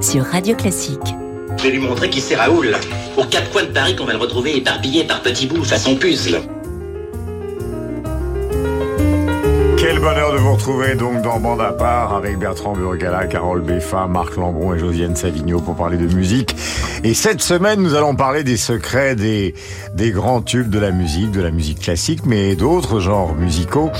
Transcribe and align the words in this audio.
sur 0.00 0.24
Radio 0.24 0.56
Classique. 0.56 0.98
Je 1.58 1.64
vais 1.64 1.70
lui 1.70 1.80
montrer 1.80 2.08
qui 2.08 2.20
c'est 2.20 2.36
Raoul. 2.36 2.74
Aux 3.16 3.24
quatre 3.24 3.50
coins 3.50 3.64
de 3.64 3.68
Paris 3.68 3.94
qu'on 3.96 4.06
va 4.06 4.12
le 4.12 4.18
retrouver 4.18 4.56
éparpillé 4.56 5.04
par 5.04 5.20
petits 5.20 5.46
bouts 5.46 5.64
façon 5.64 5.96
puzzle. 5.96 6.40
Quel 9.76 9.98
bonheur 9.98 10.32
de 10.32 10.38
vous 10.38 10.54
retrouver 10.54 10.94
donc 10.94 11.22
dans 11.22 11.40
Bande 11.40 11.60
à 11.60 11.72
part 11.72 12.14
avec 12.14 12.38
Bertrand 12.38 12.72
Burgala, 12.72 13.26
Carole 13.26 13.60
Beffa, 13.62 14.06
Marc 14.06 14.36
Lambron 14.36 14.74
et 14.74 14.78
Josiane 14.78 15.16
Savigno 15.16 15.60
pour 15.60 15.74
parler 15.74 15.96
de 15.96 16.12
musique. 16.14 16.54
Et 17.02 17.14
cette 17.14 17.42
semaine, 17.42 17.80
nous 17.80 17.94
allons 17.94 18.14
parler 18.14 18.44
des 18.44 18.56
secrets 18.56 19.16
des, 19.16 19.54
des 19.94 20.10
grands 20.10 20.42
tubes 20.42 20.70
de 20.70 20.78
la 20.78 20.90
musique, 20.90 21.30
de 21.30 21.40
la 21.40 21.50
musique 21.50 21.80
classique, 21.80 22.20
mais 22.26 22.56
d'autres 22.56 23.00
genres 23.00 23.34
musicaux. 23.34 23.90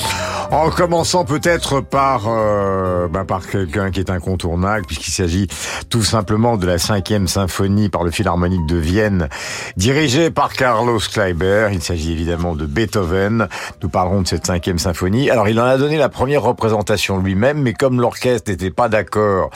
En 0.52 0.68
commençant 0.70 1.24
peut-être 1.24 1.80
par 1.80 2.24
euh, 2.26 3.06
ben 3.06 3.24
par 3.24 3.46
quelqu'un 3.46 3.92
qui 3.92 4.00
est 4.00 4.10
incontournable, 4.10 4.84
puisqu'il 4.84 5.12
s'agit 5.12 5.46
tout 5.90 6.02
simplement 6.02 6.56
de 6.56 6.66
la 6.66 6.76
cinquième 6.78 7.28
symphonie 7.28 7.88
par 7.88 8.02
le 8.02 8.10
Philharmonique 8.10 8.66
de 8.66 8.76
Vienne, 8.76 9.28
dirigée 9.76 10.32
par 10.32 10.52
Carlos 10.52 10.98
Kleiber. 10.98 11.68
Il 11.72 11.82
s'agit 11.82 12.10
évidemment 12.10 12.56
de 12.56 12.66
Beethoven. 12.66 13.46
Nous 13.80 13.88
parlerons 13.88 14.22
de 14.22 14.26
cette 14.26 14.44
cinquième 14.44 14.80
symphonie. 14.80 15.30
Alors, 15.30 15.48
il 15.48 15.60
en 15.60 15.64
a 15.64 15.78
donné 15.78 15.96
la 15.96 16.08
première 16.08 16.42
représentation 16.42 17.18
lui-même, 17.18 17.62
mais 17.62 17.72
comme 17.72 18.00
l'orchestre 18.00 18.50
n'était 18.50 18.72
pas 18.72 18.88
d'accord 18.88 19.50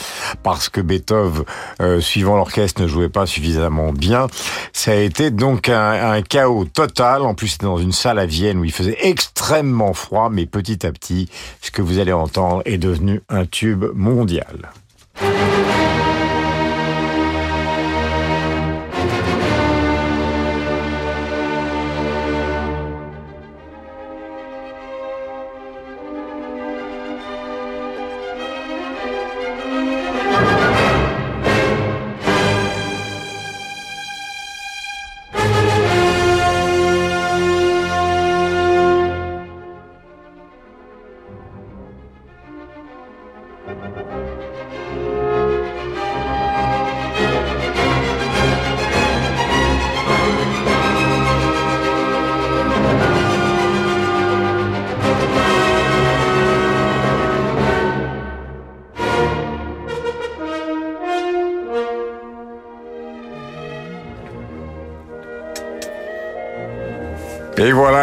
parce 0.44 0.68
que 0.68 0.80
Beethoven, 0.80 1.42
euh, 1.82 2.00
suivant 2.00 2.36
l'orchestre, 2.36 2.82
ne 2.82 2.86
jouait 2.86 3.08
pas 3.08 3.26
suffisamment 3.26 3.92
bien, 3.92 4.28
ça 4.72 4.92
a 4.92 4.94
été 4.94 5.32
donc 5.32 5.68
un, 5.68 6.12
un 6.12 6.22
chaos 6.22 6.66
total. 6.66 7.22
En 7.22 7.34
plus, 7.34 7.48
c'était 7.48 7.66
dans 7.66 7.78
une 7.78 7.92
salle 7.92 8.20
à 8.20 8.26
Vienne 8.26 8.58
où 8.58 8.64
il 8.64 8.72
faisait 8.72 8.98
extrêmement 9.00 9.92
froid, 9.92 10.28
mais 10.30 10.46
petit 10.46 10.83
petit, 10.92 11.28
ce 11.60 11.70
que 11.70 11.82
vous 11.82 11.98
allez 11.98 12.12
entendre 12.12 12.62
est 12.64 12.78
devenu 12.78 13.22
un 13.28 13.46
tube 13.46 13.84
mondial. 13.94 14.72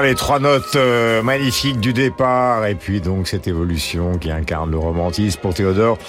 Les 0.03 0.15
trois 0.15 0.39
notes 0.39 0.75
euh, 0.75 1.21
magnifiques 1.21 1.79
du 1.79 1.93
départ 1.93 2.65
et 2.65 2.73
puis 2.73 3.01
donc 3.01 3.27
cette 3.27 3.47
évolution 3.47 4.17
qui 4.17 4.31
incarne 4.31 4.71
le 4.71 4.79
romantisme 4.79 5.39
pour 5.39 5.53
Théodore 5.53 5.99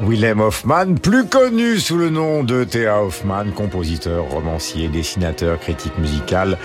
Willem 0.00 0.40
Hoffmann, 0.40 0.98
plus 0.98 1.26
connu 1.26 1.78
sous 1.78 1.98
le 1.98 2.08
nom 2.08 2.42
de 2.42 2.64
Théa 2.64 3.02
Hoffmann, 3.02 3.52
compositeur, 3.52 4.24
romancier, 4.24 4.88
dessinateur, 4.88 5.60
critique 5.60 5.96
musical. 5.98 6.56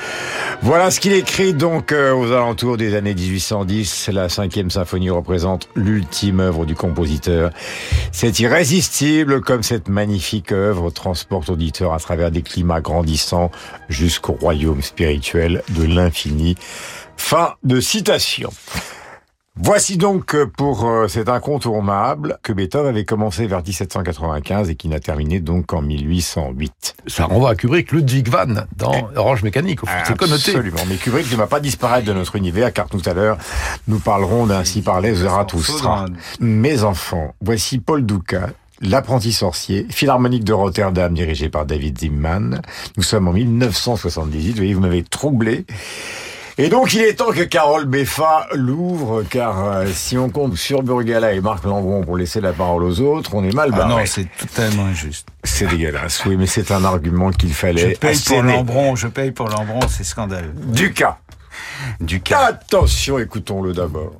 Voilà 0.61 0.91
ce 0.91 0.99
qu'il 0.99 1.13
écrit 1.13 1.53
donc 1.53 1.93
euh, 1.93 2.13
aux 2.13 2.33
alentours 2.33 2.75
des 2.75 2.93
années 2.93 3.13
1810. 3.13 4.09
La 4.09 4.27
cinquième 4.27 4.69
symphonie 4.69 5.09
représente 5.09 5.69
l'ultime 5.73 6.41
œuvre 6.41 6.65
du 6.65 6.75
compositeur. 6.75 7.51
C'est 8.11 8.39
irrésistible 8.39 9.39
comme 9.39 9.63
cette 9.63 9.87
magnifique 9.87 10.51
œuvre 10.51 10.89
transporte 10.91 11.47
l'auditeur 11.47 11.93
à 11.93 11.99
travers 11.99 12.29
des 12.29 12.41
climats 12.41 12.81
grandissants 12.81 13.51
jusqu'au 13.87 14.33
royaume 14.33 14.81
spirituel 14.81 15.63
de 15.69 15.83
l'infini. 15.83 16.55
Fin 17.15 17.53
de 17.63 17.79
citation. 17.79 18.49
Voici 19.61 19.97
donc 19.97 20.37
pour 20.57 20.87
euh, 20.87 21.09
cet 21.09 21.27
incontournable 21.27 22.39
que 22.43 22.53
Beethoven 22.53 22.87
avait 22.87 23.03
commencé 23.03 23.45
vers 23.45 23.61
1795 23.61 24.69
et 24.69 24.75
qui 24.75 24.87
n'a 24.87 25.01
terminé 25.01 25.41
donc 25.41 25.73
en 25.73 25.81
1808. 25.81 26.95
Ça 27.07 27.25
renvoie 27.25 27.49
à 27.49 27.55
Kubrick, 27.55 27.91
Ludwig 27.91 28.29
van 28.29 28.63
dans 28.77 29.09
Orange 29.17 29.43
Mécanique, 29.43 29.81
c'est 30.05 30.17
connoté. 30.17 30.51
Absolument, 30.51 30.79
mais 30.87 30.95
Kubrick 30.95 31.29
ne 31.29 31.35
va 31.35 31.47
pas 31.47 31.59
disparaître 31.59 32.07
de 32.07 32.13
notre 32.13 32.37
univers 32.37 32.71
car 32.71 32.87
tout 32.87 33.01
à 33.05 33.13
l'heure 33.13 33.37
nous 33.89 33.99
parlerons 33.99 34.47
d'Ainsi 34.47 34.81
parlait 34.81 35.13
Zarathustra. 35.13 36.05
Mes 36.39 36.83
enfants, 36.83 37.35
voici 37.41 37.79
Paul 37.79 38.05
Duca, 38.05 38.49
L'apprenti 38.81 39.33
sorcier, 39.33 39.85
Philharmonique 39.89 40.45
de 40.45 40.53
Rotterdam 40.53 41.13
dirigé 41.13 41.49
par 41.49 41.65
David 41.65 41.99
Zimman. 41.99 42.61
Nous 42.95 43.03
sommes 43.03 43.27
en 43.27 43.33
1978, 43.33 44.51
vous 44.51 44.55
voyez, 44.55 44.73
vous 44.73 44.79
m'avez 44.79 45.03
troublé. 45.03 45.65
Et 46.61 46.67
donc 46.67 46.93
il 46.93 46.99
est 47.01 47.13
temps 47.13 47.31
que 47.31 47.43
Carole 47.43 47.85
Beffa 47.85 48.47
l'ouvre, 48.53 49.23
car 49.23 49.63
euh, 49.65 49.85
si 49.93 50.17
on 50.17 50.29
compte 50.29 50.57
sur 50.57 50.83
Burgala 50.83 51.31
et 51.31 51.39
Marc 51.39 51.63
Lambron 51.63 52.03
pour 52.03 52.17
laisser 52.17 52.41
la 52.41 52.51
parole 52.51 52.83
aux 52.83 52.99
autres, 52.99 53.33
on 53.33 53.45
est 53.45 53.53
mal 53.53 53.69
Ah 53.73 53.77
barré. 53.77 54.01
non, 54.01 54.05
c'est 54.05 54.27
totalement 54.37 54.83
injuste. 54.87 55.25
c'est 55.45 55.67
dégueulasse, 55.67 56.25
oui, 56.25 56.35
mais 56.35 56.47
c'est 56.47 56.71
un 56.71 56.83
argument 56.83 57.31
qu'il 57.31 57.53
fallait 57.53 57.93
Je 57.93 57.97
paye 57.97 58.19
pour. 58.27 58.43
Lambron, 58.43 58.95
je 58.97 59.07
paye 59.07 59.31
pour 59.31 59.47
Lambron, 59.47 59.79
c'est 59.87 60.03
scandaleux. 60.03 60.51
Du 60.53 60.91
cas. 60.91 61.19
Du 62.01 62.19
cas. 62.19 62.47
Attention, 62.47 63.19
écoutons-le 63.19 63.71
d'abord. 63.71 64.19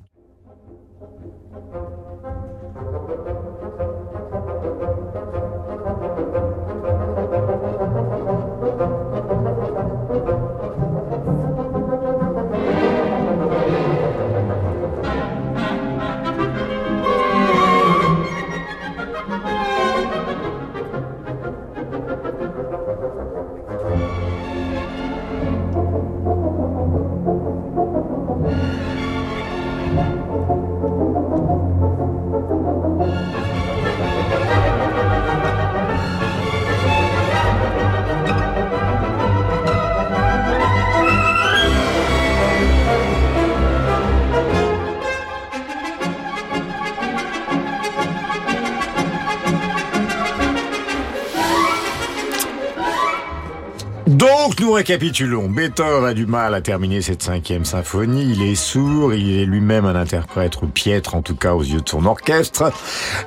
Récapitulons. 54.80 55.50
Beethoven 55.50 56.06
a 56.06 56.14
du 56.14 56.26
mal 56.26 56.56
à 56.56 56.62
terminer 56.62 57.02
cette 57.02 57.22
cinquième 57.22 57.66
symphonie. 57.66 58.32
Il 58.32 58.42
est 58.42 58.56
sourd, 58.56 59.14
il 59.14 59.38
est 59.38 59.46
lui-même 59.46 59.84
un 59.84 59.94
interprète 59.94 60.54
piètre, 60.74 61.16
en 61.16 61.22
tout 61.22 61.36
cas 61.36 61.54
aux 61.54 61.64
yeux 61.64 61.82
de 61.82 61.90
son 61.90 62.06
orchestre. 62.06 62.72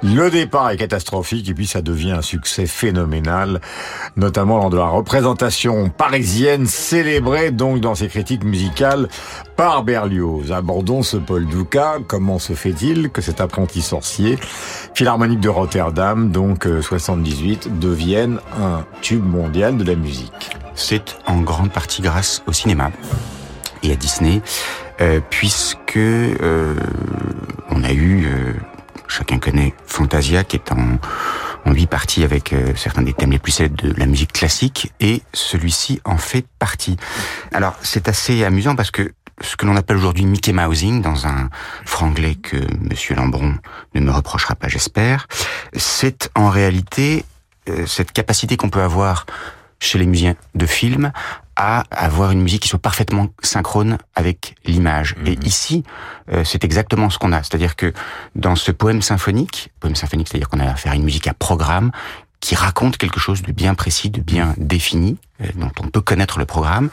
Le 0.03 0.31
départ 0.31 0.71
est 0.71 0.79
catastrophique 0.79 1.51
et 1.51 1.53
puis 1.53 1.67
ça 1.67 1.83
devient 1.83 2.13
un 2.13 2.23
succès 2.23 2.65
phénoménal, 2.65 3.61
notamment 4.17 4.57
lors 4.57 4.71
de 4.71 4.79
la 4.79 4.87
représentation 4.87 5.91
parisienne 5.91 6.65
célébrée 6.65 7.51
donc 7.51 7.81
dans 7.81 7.95
ses 7.95 8.09
critiques 8.09 8.45
musicales 8.45 9.11
par 9.55 9.85
Berlioz. 9.85 10.53
Abordons 10.53 11.03
ce 11.03 11.19
Paul 11.19 11.45
Duca. 11.45 11.99
Comment 12.09 12.39
se 12.39 12.55
fait-il 12.55 13.11
que 13.11 13.21
cet 13.21 13.43
apprenti 13.43 13.83
sorcier, 13.83 14.39
philharmonique 14.95 15.41
de 15.41 15.51
Rotterdam, 15.51 16.33
donc 16.33 16.67
78, 16.81 17.67
euh, 17.67 17.71
devienne 17.79 18.39
un 18.59 18.87
tube 19.03 19.23
mondial 19.23 19.77
de 19.77 19.85
la 19.85 19.97
musique? 19.97 20.52
C'est 20.75 21.17
en 21.27 21.41
grande 21.41 21.73
partie 21.73 22.03
grâce 22.03 22.43
au 22.47 22.53
cinéma 22.53 22.91
et 23.83 23.93
à 23.93 23.97
Disney, 23.97 24.43
euh, 25.01 25.21
puisque 25.31 25.97
euh, 25.97 26.77
on 27.71 27.83
a 27.83 27.93
eu, 27.93 28.27
euh, 28.27 28.53
chacun 29.09 29.39
connaît 29.39 29.75
Fantasia, 29.87 30.45
qui 30.45 30.57
est 30.57 30.73
en, 30.73 30.99
en 31.65 31.73
huit 31.73 31.89
parties 31.89 32.25
avec 32.25 32.55
certains 32.77 33.03
des 33.03 33.13
thèmes 33.13 33.33
les 33.33 33.39
plus 33.39 33.53
célèbres 33.53 33.83
de 33.83 33.93
la 33.99 34.07
musique 34.07 34.33
classique, 34.33 34.93
et 35.01 35.23
celui-ci 35.33 36.01
en 36.05 36.17
fait 36.17 36.47
partie. 36.59 36.97
Alors 37.53 37.75
c'est 37.83 38.09
assez 38.09 38.45
amusant 38.45 38.77
parce 38.77 38.91
que 38.91 39.13
ce 39.41 39.57
que 39.57 39.67
l'on 39.67 39.77
appelle 39.77 39.97
aujourd'hui 39.97 40.25
Mickey 40.25 40.53
Mousing, 40.53 41.03
dans 41.03 41.27
un 41.27 41.49
franglais 41.85 42.37
que 42.37 42.57
Monsieur 42.81 43.17
Lambron 43.17 43.57
ne 43.95 44.01
me 44.01 44.13
reprochera 44.13 44.55
pas, 44.55 44.69
j'espère, 44.69 45.27
c'est 45.75 46.31
en 46.37 46.51
réalité 46.51 47.25
cette 47.87 48.13
capacité 48.13 48.57
qu'on 48.57 48.71
peut 48.71 48.83
avoir 48.83 49.27
chez 49.83 49.99
les 49.99 50.07
musiciens 50.07 50.37
de 50.55 50.67
film 50.67 51.13
à 51.57 51.85
avoir 51.91 52.31
une 52.31 52.41
musique 52.41 52.63
qui 52.63 52.69
soit 52.69 52.79
parfaitement 52.79 53.29
synchrone 53.43 53.99
avec 54.15 54.55
l'image. 54.65 55.15
Et 55.27 55.37
mhm. 55.37 55.43
ici, 55.45 55.85
euh, 56.33 56.45
c'est 56.45 56.65
exactement 56.65 57.11
ce 57.11 57.19
qu'on 57.19 57.33
a. 57.33 57.43
C'est-à-dire 57.43 57.77
que 57.77 57.93
dans 58.35 58.57
ce 58.57 58.71
poème 58.73 59.03
symphonique, 59.03 59.71
poème 59.81 59.97
symphonique, 59.97 60.29
c'est-à-dire 60.29 60.49
qu'on 60.49 60.61
a 60.61 60.71
affaire 60.71 60.93
à 60.93 60.97
une 60.97 61.05
musique 61.05 61.27
à 61.27 61.35
programme 61.35 61.91
qui 62.41 62.55
raconte 62.55 62.97
quelque 62.97 63.21
chose 63.21 63.43
de 63.43 63.53
bien 63.53 63.75
précis, 63.75 64.11
de 64.11 64.21
bien 64.21 64.55
défini, 64.57 65.19
euh, 65.41 65.47
dont 65.57 65.71
on 65.81 65.89
peut 65.89 66.01
connaître 66.01 66.39
le 66.39 66.47
programme, 66.47 66.89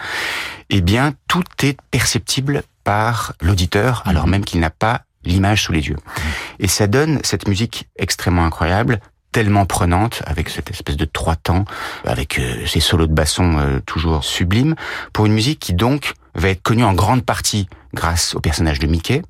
eh 0.69 0.81
bien, 0.81 1.13
tout 1.27 1.43
est 1.63 1.79
perceptible 1.89 2.63
par 2.83 3.33
l'auditeur, 3.41 4.03
alors 4.05 4.25
mhm. 4.25 4.31
même 4.31 4.45
qu'il 4.45 4.59
n'a 4.59 4.71
pas 4.71 5.03
l'image 5.23 5.63
sous 5.63 5.71
les 5.71 5.87
yeux. 5.87 5.95
Mhm. 5.95 6.31
Et 6.59 6.67
ça 6.67 6.87
donne 6.87 7.19
cette 7.23 7.47
musique 7.47 7.87
extrêmement 7.97 8.45
incroyable, 8.45 8.99
tellement 9.31 9.65
prenante, 9.65 10.21
avec 10.25 10.49
cette 10.49 10.71
espèce 10.71 10.97
de 10.97 11.05
trois 11.05 11.35
temps, 11.35 11.65
avec 12.05 12.39
euh, 12.39 12.65
ces 12.65 12.79
solos 12.79 13.07
de 13.07 13.13
basson 13.13 13.57
euh, 13.57 13.79
toujours 13.85 14.23
sublimes, 14.23 14.75
pour 15.13 15.25
une 15.25 15.33
musique 15.33 15.59
qui 15.59 15.73
donc 15.73 16.13
va 16.35 16.49
être 16.49 16.61
connue 16.61 16.83
en 16.83 16.93
grande 16.93 17.23
partie 17.23 17.67
grâce 17.93 18.35
au 18.35 18.39
personnage 18.39 18.79
de 18.79 18.87
Mickey, 18.87 19.21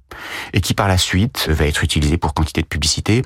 et 0.53 0.61
qui 0.61 0.73
par 0.73 0.87
la 0.87 0.97
suite 0.97 1.47
va 1.49 1.65
être 1.65 1.83
utilisée 1.83 2.17
pour 2.17 2.33
quantité 2.33 2.61
de 2.61 2.67
publicité. 2.67 3.23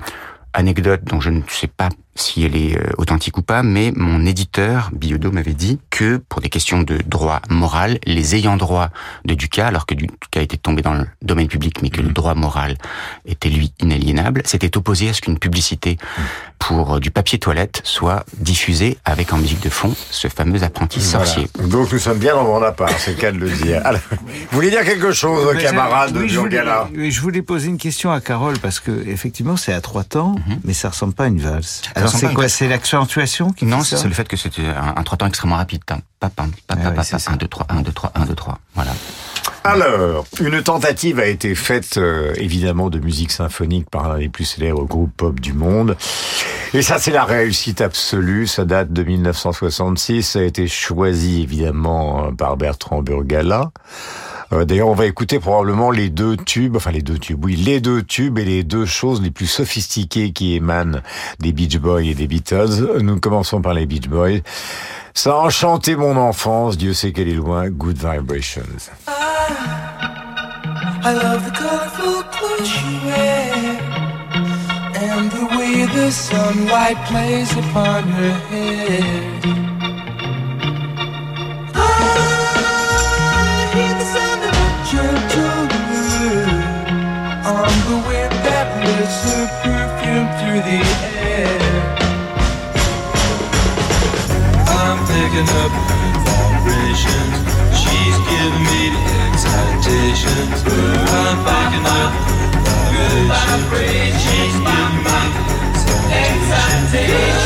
Anecdote 0.54 1.02
dont 1.04 1.20
je 1.20 1.32
ne 1.32 1.42
sais 1.48 1.68
pas 1.68 1.90
si 2.16 2.44
elle 2.44 2.56
est 2.56 2.78
euh, 2.78 2.92
authentique 2.98 3.38
ou 3.38 3.42
pas, 3.42 3.64
mais 3.64 3.92
mon 3.96 4.26
éditeur, 4.26 4.90
Biodo, 4.94 5.32
m'avait 5.32 5.54
dit 5.54 5.80
que 5.90 6.18
pour 6.18 6.42
des 6.42 6.50
questions 6.50 6.84
de 6.84 7.00
droit 7.06 7.42
moral, 7.50 7.98
les 8.06 8.36
ayants 8.36 8.58
droit 8.58 8.90
de 9.26 9.34
Ducas, 9.34 9.68
alors 9.68 9.86
que 9.86 9.96
Ducas 9.96 10.42
était 10.42 10.58
tombé 10.58 10.82
dans 10.82 10.94
le 10.94 11.06
domaine 11.22 11.48
public, 11.48 11.82
mais 11.82 11.90
que 11.90 12.02
le 12.02 12.10
mm. 12.10 12.14
droit 12.14 12.36
moral 12.36 12.78
était 13.26 13.50
lui 13.50 13.74
inaliénable, 13.80 14.44
s'était 14.46 14.78
opposé 14.78 15.10
à 15.10 15.14
ce 15.14 15.22
qu'une 15.22 15.40
publicité 15.40 15.98
mm. 15.98 16.22
pour 16.60 16.96
euh, 16.96 17.00
du 17.00 17.10
papier 17.10 17.40
toilette 17.40 17.82
soit 17.84 18.26
diffusée 18.38 18.98
avec 19.06 19.34
en 19.34 19.38
musique 19.38 19.62
de 19.62 19.70
fond 19.70 19.94
ce 20.12 20.28
fameux 20.28 20.64
apprenti 20.64 21.02
sorcier. 21.02 21.48
Donc 21.60 21.92
nous 21.92 22.00
sommes 22.00 22.20
bien 22.20 22.36
dans 22.36 22.44
mon 22.44 22.62
appart, 22.62 22.94
c'est 23.00 23.12
le 23.12 23.18
cas 23.18 23.32
de 23.32 23.38
le 23.38 23.50
dire. 23.50 23.82
Alors, 23.86 24.02
vous 24.12 24.20
voulez 24.52 24.70
dire 24.70 24.84
quelque 24.86 25.12
chose, 25.12 25.58
camarade 25.58 26.16
oui, 26.16 26.30
je 26.30 26.40
voulais, 26.40 26.64
je 27.10 27.22
voulais 27.22 27.42
poser 27.42 27.70
une 27.70 27.78
question 27.78 28.12
à 28.12 28.22
Carole, 28.22 28.60
parce 28.60 28.80
que 28.80 28.92
effectivement 29.08 29.58
c'est 29.58 29.74
à 29.74 29.82
trois 29.82 30.04
temps, 30.04 30.36
mm-hmm. 30.36 30.58
mais 30.64 30.74
ça 30.74 30.90
ressemble 30.90 31.14
pas 31.14 31.24
à 31.24 31.28
une 31.28 31.42
valse 31.42 31.82
c'est 32.08 32.34
quoi 32.34 32.48
C'est 32.50 32.68
l'accentuation 32.68 33.52
qui 33.52 33.66
Non, 33.66 33.82
c'est 33.84 34.04
le 34.04 34.14
fait 34.14 34.28
que 34.28 34.38
c'était 34.38 34.66
un, 34.66 34.96
un 34.98 35.04
3 35.04 35.18
temps 35.18 35.28
extrêmement 35.28 35.58
rapide. 35.58 35.82
Papa, 35.86 36.04
papa, 36.68 36.92
papa, 36.92 37.18
1, 37.28 37.36
2, 37.36 37.48
3, 37.48 37.68
1, 37.70 37.82
2, 37.82 37.92
3, 37.92 38.12
1, 38.16 38.26
2, 38.26 38.36
3. 38.36 38.60
Voilà. 38.76 38.92
Alors, 39.66 40.26
une 40.42 40.62
tentative 40.62 41.20
a 41.20 41.26
été 41.26 41.56
faite, 41.56 41.98
euh, 41.98 42.34
évidemment, 42.36 42.90
de 42.90 43.00
musique 43.00 43.32
symphonique 43.32 43.90
par 43.90 44.12
un 44.12 44.20
des 44.20 44.28
plus 44.28 44.44
célèbres 44.44 44.86
groupes 44.86 45.16
pop 45.16 45.40
du 45.40 45.54
monde. 45.54 45.96
Et 46.74 46.82
ça, 46.82 46.98
c'est 46.98 47.12
la 47.12 47.24
réussite 47.24 47.80
absolue. 47.80 48.48
Ça 48.48 48.66
date 48.66 48.92
de 48.92 49.04
1966. 49.04 50.24
Ça 50.24 50.40
a 50.40 50.44
été 50.44 50.68
choisi, 50.68 51.42
évidemment, 51.44 52.34
par 52.34 52.58
Bertrand 52.58 53.02
Burgala. 53.02 53.72
Euh, 54.54 54.66
d'ailleurs, 54.66 54.90
on 54.90 54.94
va 54.94 55.06
écouter 55.06 55.40
probablement 55.40 55.90
les 55.90 56.10
deux 56.10 56.38
tubes, 56.38 56.76
enfin 56.76 56.92
les 56.92 57.02
deux 57.02 57.18
tubes, 57.18 57.44
oui, 57.44 57.56
les 57.56 57.82
deux 57.82 58.04
tubes 58.04 58.38
et 58.38 58.46
les 58.46 58.64
deux 58.64 58.86
choses 58.86 59.22
les 59.22 59.32
plus 59.32 59.48
sophistiquées 59.48 60.32
qui 60.32 60.54
émanent 60.54 61.02
des 61.40 61.52
Beach 61.52 61.78
Boys 61.78 62.04
et 62.04 62.14
des 62.14 62.28
Beatles. 62.28 63.00
Nous 63.02 63.20
commençons 63.20 63.62
par 63.62 63.74
les 63.74 63.86
Beach 63.86 64.08
Boys. 64.08 64.40
Ça 65.16 65.32
a 65.32 65.36
enchanté 65.36 65.96
mon 65.96 66.18
enfance, 66.18 66.78
Dieu 66.78 66.94
sait 66.94 67.12
qu'elle 67.12 67.30
est 67.30 67.34
loin, 67.34 67.70
Good 67.70 67.98
Vibrations. 67.98 68.90
I 71.06 71.14
love 71.14 71.44
the 71.46 71.58
colorful 71.58 72.24
clothes 72.32 72.72
you 72.84 73.12
And 74.96 75.30
the 75.32 75.46
way 75.58 75.86
the 75.86 76.12
sunlight 76.12 76.98
plays 77.06 77.52
upon 77.58 78.04
her 78.04 78.32
head 78.50 79.73
the 90.64 90.80
air. 91.20 91.60
I'm 94.72 94.98
picking 95.12 95.50
up 95.60 95.72
vibrations. 96.24 97.36
She's 97.76 98.18
giving 98.32 98.64
me 98.72 98.82
the 98.96 99.02
excitations. 99.28 100.64
I'm 101.20 101.38
picking 101.44 101.88
up 102.00 102.12
vibrations. 103.28 104.24
She's 104.24 104.56
giving 104.56 105.04
me 105.04 105.20
the 105.36 106.16
excitations. 106.32 107.43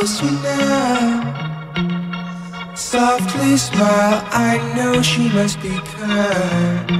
Close 0.00 0.22
now. 0.42 1.20
Softly 2.74 3.56
smile, 3.56 4.24
I 4.32 4.56
know 4.74 5.02
she 5.02 5.28
must 5.28 5.60
be 5.60 5.68
kind. 5.68 6.90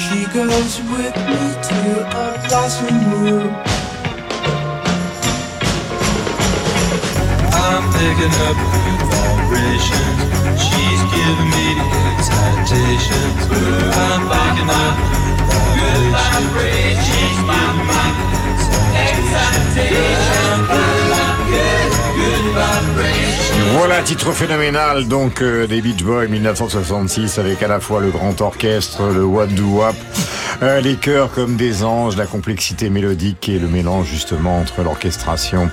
She 0.00 0.24
goes 0.32 0.80
with 0.92 1.16
me 1.28 1.42
to 1.68 1.80
a 2.08 2.48
blossom 2.48 2.96
room. 3.12 3.52
I'm 7.52 7.84
picking 7.92 8.34
up 8.48 8.56
vibrations. 9.12 10.20
She's 10.64 11.02
giving 11.12 11.50
me 11.56 11.66
the 11.78 11.88
excitations. 12.12 13.40
I'm 13.96 14.22
picking 14.28 14.70
up 14.70 15.15
Voilà, 23.78 24.02
titre 24.02 24.32
phénoménal 24.32 25.06
donc 25.06 25.42
euh, 25.42 25.66
des 25.66 25.80
Beach 25.80 26.02
Boys 26.02 26.26
1966 26.26 27.38
avec 27.38 27.62
à 27.62 27.68
la 27.68 27.80
fois 27.80 28.00
le 28.00 28.10
grand 28.10 28.40
orchestre, 28.40 29.02
le 29.14 29.24
What 29.24 29.46
Do 29.48 29.64
Wap, 29.64 29.94
euh, 30.62 30.80
les 30.80 30.96
chœurs 30.96 31.30
comme 31.32 31.56
des 31.56 31.84
anges, 31.84 32.16
la 32.16 32.26
complexité 32.26 32.90
mélodique 32.90 33.48
et 33.48 33.58
le 33.58 33.68
mélange 33.68 34.06
justement 34.06 34.58
entre 34.58 34.82
l'orchestration 34.82 35.70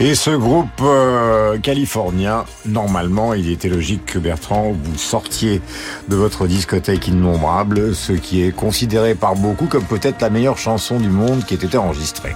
et 0.00 0.14
ce 0.14 0.30
groupe 0.30 0.68
euh, 0.82 1.58
californien. 1.58 2.44
Normalement, 2.66 3.34
il 3.34 3.50
était 3.50 3.68
logique 3.68 4.04
que 4.06 4.18
Bertrand, 4.18 4.72
vous 4.72 4.98
sortiez 4.98 5.60
de 6.08 6.16
votre 6.16 6.46
discothèque 6.46 7.08
innombrable, 7.08 7.94
ce 7.94 8.12
qui 8.12 8.42
est 8.42 8.52
considéré 8.52 9.14
par 9.14 9.34
beaucoup 9.34 9.66
comme 9.66 9.84
peut-être 9.84 10.20
la 10.20 10.30
meilleure 10.30 10.58
chanson 10.58 10.98
du 10.98 11.08
monde 11.08 11.44
qui 11.44 11.54
ait 11.54 11.58
été 11.58 11.76
enregistrée. 11.76 12.34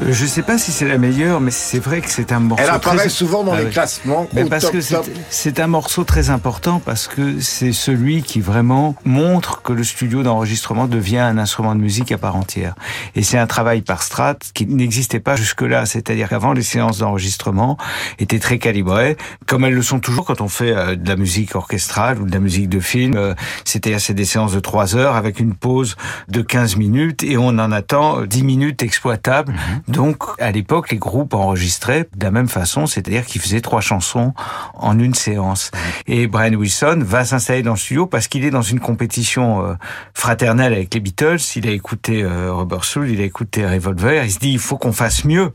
Euh, 0.00 0.12
je 0.12 0.26
sais 0.26 0.42
pas 0.42 0.58
si 0.58 0.70
c'est 0.72 0.86
la 0.86 0.98
meilleure, 0.98 1.40
mais 1.40 1.50
c'est 1.50 1.78
vrai 1.78 2.00
que 2.00 2.08
c'est 2.10 2.32
un 2.32 2.40
morceau. 2.40 2.64
Elle 2.64 2.70
apparaît 2.70 2.96
très... 2.98 3.08
souvent 3.08 3.42
dans 3.44 3.52
Ah 3.52 3.58
les 3.60 3.66
oui. 3.66 3.70
classements. 3.72 4.28
Mais 4.32 4.44
parce 4.44 4.64
top, 4.64 4.72
que 4.72 4.80
c'est- 4.80 5.58
un 5.60 5.66
morceau 5.66 6.04
très 6.04 6.30
important 6.30 6.80
parce 6.84 7.08
que 7.08 7.40
c'est 7.40 7.72
celui 7.72 8.22
qui 8.22 8.40
vraiment 8.40 8.94
montre 9.04 9.60
que 9.62 9.72
le 9.72 9.82
studio 9.82 10.22
d'enregistrement 10.22 10.86
devient 10.86 11.18
un 11.18 11.36
instrument 11.38 11.74
de 11.74 11.80
musique 11.80 12.12
à 12.12 12.18
part 12.18 12.36
entière. 12.36 12.74
Et 13.16 13.22
c'est 13.24 13.38
un 13.38 13.46
travail 13.48 13.82
par 13.82 14.02
strat 14.04 14.36
qui 14.54 14.66
n'existait 14.66 15.18
pas 15.20 15.34
jusque-là. 15.34 15.84
C'est-à-dire 15.84 16.28
qu'avant, 16.28 16.52
les 16.52 16.62
séances 16.62 16.98
d'enregistrement 16.98 17.76
étaient 18.20 18.38
très 18.38 18.58
calibrées, 18.58 19.16
comme 19.46 19.64
elles 19.64 19.74
le 19.74 19.82
sont 19.82 19.98
toujours 19.98 20.24
quand 20.26 20.40
on 20.40 20.48
fait 20.48 20.76
euh, 20.76 20.94
de 20.94 21.08
la 21.08 21.16
musique 21.16 21.56
orchestrale 21.56 22.20
ou 22.20 22.26
de 22.26 22.32
la 22.32 22.40
musique 22.40 22.68
de 22.68 22.78
film. 22.80 23.16
Euh, 23.16 23.34
C'était 23.64 23.98
c'est 23.98 24.14
des 24.14 24.24
séances 24.24 24.52
de 24.52 24.60
3 24.60 24.94
heures 24.96 25.16
avec 25.16 25.40
une 25.40 25.54
pause 25.54 25.96
de 26.28 26.40
15 26.42 26.76
minutes 26.76 27.24
et 27.24 27.36
on 27.36 27.48
en 27.48 27.72
attend 27.72 28.22
10 28.22 28.44
minutes 28.44 28.82
exploitables. 28.82 29.54
Donc, 29.88 30.22
à 30.38 30.52
l'époque, 30.52 30.90
les 30.90 30.98
groupes 30.98 31.34
enregistraient 31.34 32.08
de 32.14 32.24
la 32.24 32.30
même 32.30 32.48
façon, 32.48 32.86
c'est-à-dire 32.86 33.24
qu'ils 33.24 33.40
faisaient 33.40 33.60
trois 33.60 33.80
chansons 33.80 34.34
en 34.74 34.98
une 34.98 35.14
séance. 35.14 35.70
Et 36.06 36.26
Brian 36.26 36.54
Wilson 36.54 37.00
va 37.02 37.24
s'installer 37.24 37.62
dans 37.62 37.72
le 37.72 37.78
studio 37.78 38.06
parce 38.06 38.28
qu'il 38.28 38.44
est 38.44 38.50
dans 38.50 38.62
une 38.62 38.80
compétition 38.80 39.64
euh, 39.64 39.74
fraternelle 40.14 40.72
avec 40.72 40.92
les 40.92 41.00
Beatles. 41.00 41.38
Il 41.56 41.66
a 41.66 41.72
écouté 41.72 42.22
euh, 42.22 42.52
Robert 42.52 42.84
Soul, 42.84 43.10
il 43.10 43.20
a 43.20 43.24
écouté 43.24 43.66
Revolver. 43.66 44.24
Il 44.24 44.30
se 44.30 44.38
dit, 44.38 44.52
il 44.52 44.58
faut 44.58 44.76
qu'on 44.76 44.92
fasse 44.92 45.24
mieux. 45.24 45.52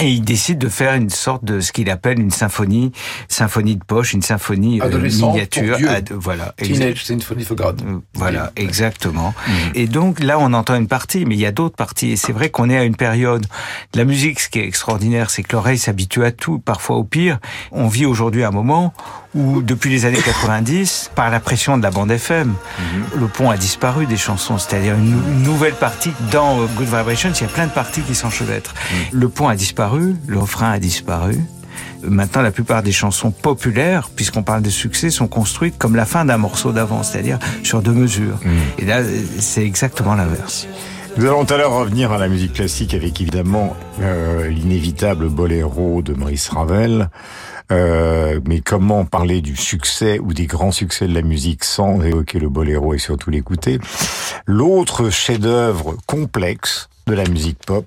Et 0.00 0.10
il 0.10 0.22
décide 0.22 0.58
de 0.58 0.68
faire 0.68 0.94
une 0.94 1.08
sorte 1.10 1.44
de 1.44 1.60
ce 1.60 1.70
qu'il 1.72 1.88
appelle 1.88 2.18
une 2.18 2.30
symphonie, 2.32 2.90
symphonie 3.28 3.76
de 3.76 3.84
poche, 3.84 4.12
une 4.12 4.22
symphonie 4.22 4.80
euh, 4.82 4.88
miniature. 4.98 5.68
pour 5.68 5.76
Dieu. 5.78 5.88
ad- 5.88 6.12
voilà, 6.12 6.52
Teenage 6.56 7.04
Symphony 7.04 7.44
for 7.44 7.56
God. 7.56 7.80
euh, 7.86 7.98
Voilà, 8.14 8.50
exactement. 8.56 9.34
Et 9.74 9.86
donc 9.86 10.20
là, 10.20 10.38
on 10.40 10.52
entend 10.52 10.74
une 10.74 10.88
partie, 10.88 11.24
mais 11.24 11.36
il 11.36 11.40
y 11.40 11.46
a 11.46 11.52
d'autres 11.52 11.76
parties. 11.76 12.10
Et 12.10 12.16
c'est 12.16 12.32
vrai 12.32 12.48
qu'on 12.50 12.68
est 12.70 12.76
à 12.76 12.82
une 12.84 12.96
période 12.96 13.46
de 13.92 13.98
la 13.98 14.04
musique. 14.04 14.40
Ce 14.40 14.48
qui 14.48 14.58
est 14.58 14.66
extraordinaire, 14.66 15.30
c'est 15.30 15.42
que 15.44 15.52
l'oreille 15.54 15.78
s'habitue 15.78 16.24
à 16.24 16.32
tout, 16.32 16.58
parfois 16.58 16.96
au 16.96 17.04
pire. 17.04 17.38
On 17.70 17.86
vit 17.86 18.06
aujourd'hui 18.06 18.42
un 18.42 18.50
moment 18.50 18.92
où, 19.36 19.62
depuis 19.62 19.90
les 19.90 20.04
années 20.06 20.22
90, 20.22 21.10
par 21.14 21.30
la 21.30 21.40
pression 21.40 21.76
de 21.78 21.82
la 21.82 21.90
bande 21.90 22.10
FM, 22.10 22.54
le 23.16 23.26
pont 23.26 23.50
a 23.50 23.56
disparu 23.56 24.06
des 24.06 24.16
chansons. 24.16 24.58
C'est-à-dire 24.58 24.94
une, 24.94 25.10
nou- 25.10 25.22
une 25.28 25.42
nouvelle 25.42 25.74
partie 25.74 26.12
dans 26.32 26.60
euh, 26.60 26.66
Good 26.76 26.86
Vibrations. 26.86 27.30
Il 27.34 27.42
y 27.42 27.44
a 27.44 27.48
plein 27.48 27.66
de 27.66 27.72
parties 27.72 28.00
qui 28.02 28.14
s'enchevêtrent. 28.14 28.74
Le 29.12 29.28
pont 29.28 29.48
a 29.48 29.54
disparu, 29.56 29.83
le 30.26 30.38
refrain 30.38 30.70
a 30.70 30.78
disparu. 30.78 31.38
Maintenant, 32.02 32.42
la 32.42 32.50
plupart 32.50 32.82
des 32.82 32.92
chansons 32.92 33.30
populaires, 33.30 34.10
puisqu'on 34.14 34.42
parle 34.42 34.62
de 34.62 34.70
succès, 34.70 35.10
sont 35.10 35.26
construites 35.26 35.78
comme 35.78 35.96
la 35.96 36.04
fin 36.04 36.24
d'un 36.24 36.36
morceau 36.36 36.72
d'avant, 36.72 37.02
c'est-à-dire 37.02 37.38
sur 37.62 37.82
deux 37.82 37.92
mesures. 37.92 38.38
Et 38.78 38.84
là, 38.84 39.02
c'est 39.38 39.64
exactement 39.64 40.14
l'inverse. 40.14 40.66
Nous 41.16 41.26
allons 41.26 41.44
tout 41.44 41.54
à 41.54 41.56
l'heure 41.58 41.72
revenir 41.72 42.12
à 42.12 42.18
la 42.18 42.28
musique 42.28 42.54
classique 42.54 42.92
avec 42.92 43.20
évidemment 43.20 43.76
euh, 44.00 44.48
l'inévitable 44.48 45.28
boléro 45.28 46.02
de 46.02 46.12
Maurice 46.12 46.48
Ravel. 46.48 47.08
Euh, 47.72 48.40
mais 48.46 48.60
comment 48.60 49.04
parler 49.04 49.40
du 49.40 49.56
succès 49.56 50.18
ou 50.18 50.34
des 50.34 50.46
grands 50.46 50.72
succès 50.72 51.06
de 51.06 51.14
la 51.14 51.22
musique 51.22 51.64
sans 51.64 52.02
évoquer 52.02 52.38
le 52.38 52.48
boléro 52.48 52.94
et 52.94 52.98
surtout 52.98 53.30
l'écouter? 53.30 53.78
L'autre 54.46 55.08
chef-d'œuvre 55.08 55.96
complexe 56.06 56.88
de 57.06 57.14
la 57.14 57.24
musique 57.24 57.58
pop, 57.64 57.86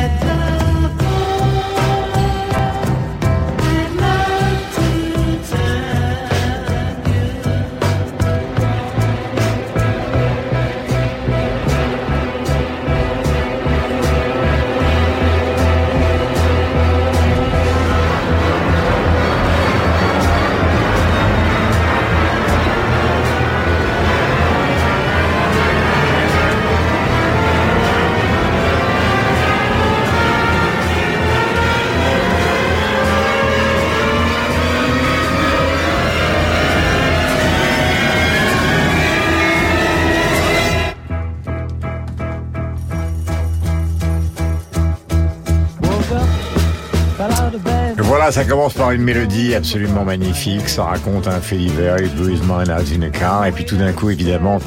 Voilà, 48.31 48.45
ça 48.45 48.49
commence 48.49 48.73
par 48.75 48.91
une 48.91 49.01
mélodie 49.01 49.55
absolument 49.55 50.05
magnifique. 50.05 50.69
Ça 50.69 50.85
raconte 50.85 51.27
un 51.27 51.41
fait 51.41 51.57
divers. 51.57 51.97
Mind 51.97 52.69
out 52.69 52.87
in 52.95 53.01
a 53.01 53.09
car. 53.09 53.45
Et 53.45 53.51
puis 53.51 53.65
tout 53.65 53.75
d'un 53.75 53.91
coup, 53.91 54.09
évidemment, 54.09 54.59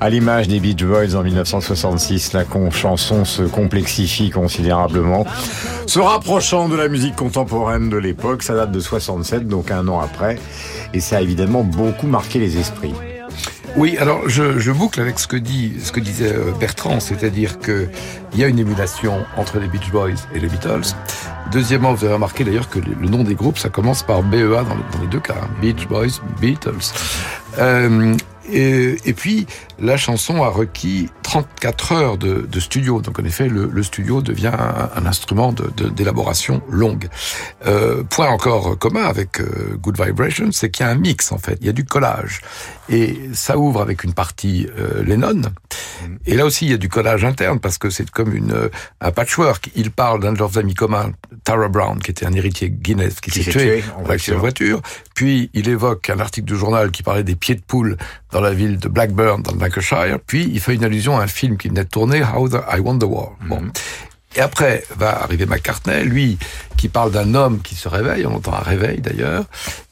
à 0.00 0.08
l'image 0.08 0.48
des 0.48 0.58
Beach 0.58 0.82
Boys 0.82 1.14
en 1.14 1.22
1966, 1.22 2.32
la 2.32 2.44
chanson 2.70 3.26
se 3.26 3.42
complexifie 3.42 4.30
considérablement, 4.30 5.26
se 5.86 5.98
rapprochant 5.98 6.70
de 6.70 6.76
la 6.76 6.88
musique 6.88 7.14
contemporaine 7.14 7.90
de 7.90 7.98
l'époque. 7.98 8.42
Ça 8.42 8.54
date 8.54 8.72
de 8.72 8.80
67, 8.80 9.46
donc 9.46 9.70
un 9.70 9.86
an 9.88 10.00
après. 10.00 10.38
Et 10.94 11.00
ça 11.00 11.18
a 11.18 11.20
évidemment 11.20 11.62
beaucoup 11.62 12.06
marqué 12.06 12.38
les 12.38 12.56
esprits. 12.56 12.94
Oui, 13.76 13.98
alors 13.98 14.28
je, 14.28 14.58
je 14.58 14.72
boucle 14.72 14.98
avec 14.98 15.18
ce 15.18 15.26
que 15.26 15.36
dit 15.36 15.74
ce 15.82 15.92
que 15.92 16.00
disait 16.00 16.32
euh, 16.32 16.52
Bertrand, 16.58 17.00
c'est-à-dire 17.00 17.58
que 17.60 17.88
il 18.32 18.40
y 18.40 18.44
a 18.44 18.48
une 18.48 18.58
émulation 18.58 19.26
entre 19.36 19.58
les 19.58 19.68
Beach 19.68 19.90
Boys 19.90 20.26
et 20.34 20.40
les 20.40 20.48
Beatles. 20.48 20.94
Deuxièmement, 21.52 21.92
vous 21.94 22.04
avez 22.04 22.14
remarqué 22.14 22.44
d'ailleurs 22.44 22.68
que 22.68 22.78
le 22.78 23.08
nom 23.08 23.24
des 23.24 23.34
groupes, 23.34 23.58
ça 23.58 23.70
commence 23.70 24.02
par 24.02 24.22
BEA 24.22 24.64
dans 24.64 25.00
les 25.00 25.08
deux 25.08 25.18
cas, 25.18 25.34
hein. 25.42 25.48
Beach 25.60 25.88
Boys, 25.88 26.20
Beatles. 26.40 26.92
Euh, 27.58 28.14
et, 28.52 28.96
et 29.04 29.12
puis 29.12 29.46
la 29.78 29.96
chanson 29.96 30.42
a 30.42 30.48
requis 30.48 31.08
34 31.22 31.92
heures 31.92 32.18
de, 32.18 32.46
de 32.50 32.60
studio, 32.60 33.00
donc 33.00 33.18
en 33.18 33.24
effet 33.24 33.48
le, 33.48 33.66
le 33.72 33.82
studio 33.82 34.20
devient 34.22 34.52
un, 34.58 34.90
un 34.94 35.06
instrument 35.06 35.52
de- 35.52 35.70
de- 35.76 35.88
d'élaboration 35.88 36.62
longue. 36.68 37.08
Euh, 37.66 38.02
point 38.04 38.28
encore 38.28 38.78
commun 38.78 39.04
avec 39.04 39.40
euh, 39.40 39.76
Good 39.80 40.00
Vibration, 40.02 40.50
c'est 40.52 40.70
qu'il 40.70 40.84
y 40.84 40.88
a 40.88 40.92
un 40.92 40.96
mix 40.96 41.32
en 41.32 41.38
fait, 41.38 41.56
il 41.60 41.66
y 41.66 41.70
a 41.70 41.72
du 41.72 41.84
collage. 41.84 42.40
Et 42.88 43.20
ça 43.34 43.56
ouvre 43.56 43.80
avec 43.82 44.02
une 44.02 44.14
partie 44.14 44.66
euh, 44.76 45.04
Lennon. 45.04 45.42
Et 46.26 46.34
là 46.34 46.44
aussi, 46.44 46.64
il 46.66 46.70
y 46.72 46.74
a 46.74 46.76
du 46.78 46.88
collage 46.88 47.24
interne 47.24 47.60
parce 47.60 47.78
que 47.78 47.88
c'est 47.88 48.10
comme 48.10 48.34
une 48.34 48.50
euh, 48.52 48.68
un 49.00 49.12
patchwork. 49.12 49.70
Il 49.76 49.92
parle 49.92 50.20
d'un 50.20 50.32
de 50.32 50.38
leurs 50.38 50.58
amis 50.58 50.74
communs, 50.74 51.12
Tara 51.44 51.68
Brown, 51.68 52.00
qui 52.00 52.10
était 52.10 52.26
un 52.26 52.32
héritier 52.32 52.68
Guinness, 52.70 53.20
qui, 53.20 53.30
Qui 53.30 53.44
s'est 53.44 53.50
tué 53.52 53.60
tué 53.60 53.84
en 54.34 54.38
voiture. 54.40 54.82
Puis 55.14 55.50
il 55.54 55.68
évoque 55.68 56.10
un 56.10 56.18
article 56.18 56.46
du 56.48 56.56
journal 56.56 56.90
qui 56.90 57.04
parlait 57.04 57.22
des 57.22 57.36
pieds 57.36 57.54
de 57.54 57.60
poule 57.62 57.96
dans 58.32 58.39
la 58.40 58.52
ville 58.52 58.78
de 58.78 58.88
Blackburn, 58.88 59.42
dans 59.42 59.52
le 59.52 59.58
Lancashire. 59.60 60.18
Puis 60.26 60.50
il 60.52 60.60
fait 60.60 60.74
une 60.74 60.84
allusion 60.84 61.18
à 61.18 61.22
un 61.22 61.26
film 61.26 61.56
qui 61.56 61.68
venait 61.68 61.84
de 61.84 61.88
tourner, 61.88 62.22
How 62.22 62.48
the 62.48 62.58
I 62.72 62.80
Won 62.80 62.98
the 62.98 63.04
War. 63.04 63.32
Bon. 63.46 63.62
Et 64.36 64.40
après 64.40 64.84
va 64.96 65.22
arriver 65.24 65.44
McCartney, 65.44 66.04
lui 66.04 66.38
qui 66.76 66.88
parle 66.88 67.10
d'un 67.10 67.34
homme 67.34 67.60
qui 67.62 67.74
se 67.74 67.88
réveille, 67.88 68.24
on 68.26 68.36
entend 68.36 68.54
un 68.54 68.60
réveil 68.62 69.00
d'ailleurs, 69.00 69.44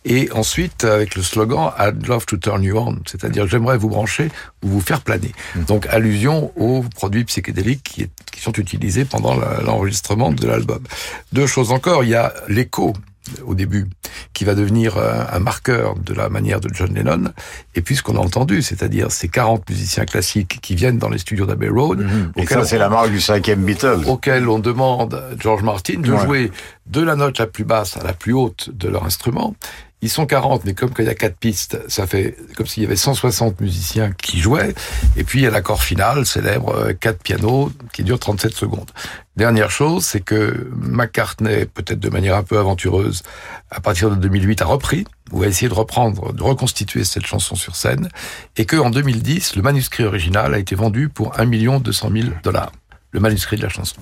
et 0.05 0.31
ensuite 0.33 0.85
avec 0.85 1.17
le 1.17 1.23
slogan 1.23 1.73
I'd 1.78 2.07
love 2.07 2.25
to 2.26 2.37
turn 2.37 2.62
you 2.62 2.78
on, 2.78 2.99
c'est-à-dire 3.05 3.49
j'aimerais 3.49 3.76
vous 3.78 3.88
brancher 3.88 4.31
ou 4.62 4.69
vous 4.69 4.81
faire 4.81 5.00
planer. 5.00 5.33
Donc 5.67 5.87
allusion 5.87 6.52
aux 6.57 6.83
produits 6.95 7.25
psychédéliques 7.25 7.83
qui, 7.83 8.02
est- 8.02 8.11
qui 8.33 8.40
sont 8.40 8.52
utilisés 8.52 9.05
pendant 9.05 9.35
l'enregistrement 9.64 10.31
de 10.31 10.47
l'album. 10.47 10.85
Deux 11.33 11.49
choses 11.49 11.73
encore, 11.73 12.05
il 12.05 12.11
y 12.11 12.14
a 12.14 12.33
l'écho 12.47 12.93
au 13.44 13.54
début, 13.54 13.87
qui 14.32 14.44
va 14.44 14.54
devenir 14.54 14.97
euh, 14.97 15.23
un 15.32 15.38
marqueur 15.38 15.94
de 15.99 16.14
la 16.14 16.28
manière 16.28 16.61
de 16.61 16.68
John 16.73 16.92
Lennon, 16.94 17.32
et 17.75 17.80
puis 17.82 17.97
ce 17.97 18.02
qu'on 18.02 18.16
a 18.16 18.20
entendu, 18.20 18.62
c'est-à-dire 18.62 19.11
ces 19.11 19.28
40 19.28 19.68
musiciens 19.68 20.04
classiques 20.04 20.58
qui 20.62 20.75
viennent 20.75 20.99
dans 20.99 21.08
les 21.08 21.18
studios 21.18 21.47
d'Abbey 21.47 21.68
Road, 21.68 22.06
Et 22.37 22.42
auxquels 22.42 22.58
ça, 22.58 22.64
c'est 22.64 22.78
la 22.78 22.88
marque 22.88 23.11
du 23.11 23.20
cinquième 23.20 23.64
Beatles. 23.64 24.02
auquel 24.06 24.49
on 24.49 24.58
demande 24.58 25.14
à 25.14 25.25
George 25.38 25.62
Martin 25.62 26.00
de 26.00 26.12
Ouais. 26.12 26.25
jouer 26.25 26.52
de 26.87 27.00
la 27.02 27.16
note 27.16 27.38
la 27.38 27.47
plus 27.47 27.64
basse 27.64 27.97
à 27.97 28.02
la 28.02 28.12
plus 28.14 28.32
haute 28.32 28.70
de 28.73 28.88
leur 28.88 29.04
instrument. 29.04 29.54
Ils 30.00 30.11
sont 30.11 30.26
40, 30.26 30.64
mais 30.64 30.75
comme 30.75 30.90
il 30.99 31.05
y 31.07 31.09
a 31.09 31.14
quatre 31.14 31.37
pistes, 31.37 31.78
ça 31.88 32.07
fait 32.07 32.37
comme 32.57 32.67
s'il 32.67 32.85
y 32.85 32.87
avait 32.87 32.97
160 32.97 33.61
musiciens 33.61 34.12
qui 34.12 34.38
jouaient. 34.38 34.75
Et 35.17 35.25
puis 35.25 35.40
il 35.40 35.43
y 35.43 35.47
a 35.47 35.50
l'accord 35.50 35.83
final, 35.83 36.25
célèbre 36.25 36.75
euh, 36.75 36.93
quatre 36.93 37.21
pianos, 37.21 37.73
qui 37.93 38.05
dure 38.05 38.19
37 38.19 38.52
secondes. 38.52 38.90
Dernière 39.37 39.71
chose, 39.71 40.05
c'est 40.05 40.21
que 40.21 40.69
McCartney, 40.76 41.67
peut-être 41.67 41.99
de 41.99 42.11
manière 42.11 42.37
un 42.37 42.45
peu 42.45 42.59
aventureuse, 42.59 43.23
à 43.71 43.81
partir 43.81 44.11
de 44.11 44.14
2008, 44.17 44.62
a 44.62 44.67
repris, 44.67 45.05
ou 45.33 45.43
a 45.43 45.47
essayé 45.47 45.69
de 45.69 45.75
reprendre, 45.75 46.33
de 46.33 46.43
reconstituer 46.43 47.05
cette 47.05 47.26
chanson 47.26 47.57
sur 47.57 47.75
scène, 47.75 48.09
et 48.57 48.67
que 48.67 48.76
en 48.76 48.90
2010, 48.90 49.57
le 49.57 49.62
manuscrit 49.62 50.05
original 50.05 50.55
a 50.55 50.59
été 50.59 50.75
vendu 50.75 51.09
pour 51.09 51.38
1 51.38 51.47
200 51.47 52.11
000 52.12 52.28
dollars. 52.43 52.73
Le 53.10 53.20
manuscrit 53.20 53.56
de 53.56 53.62
la 53.62 53.70
chanson. 53.70 53.96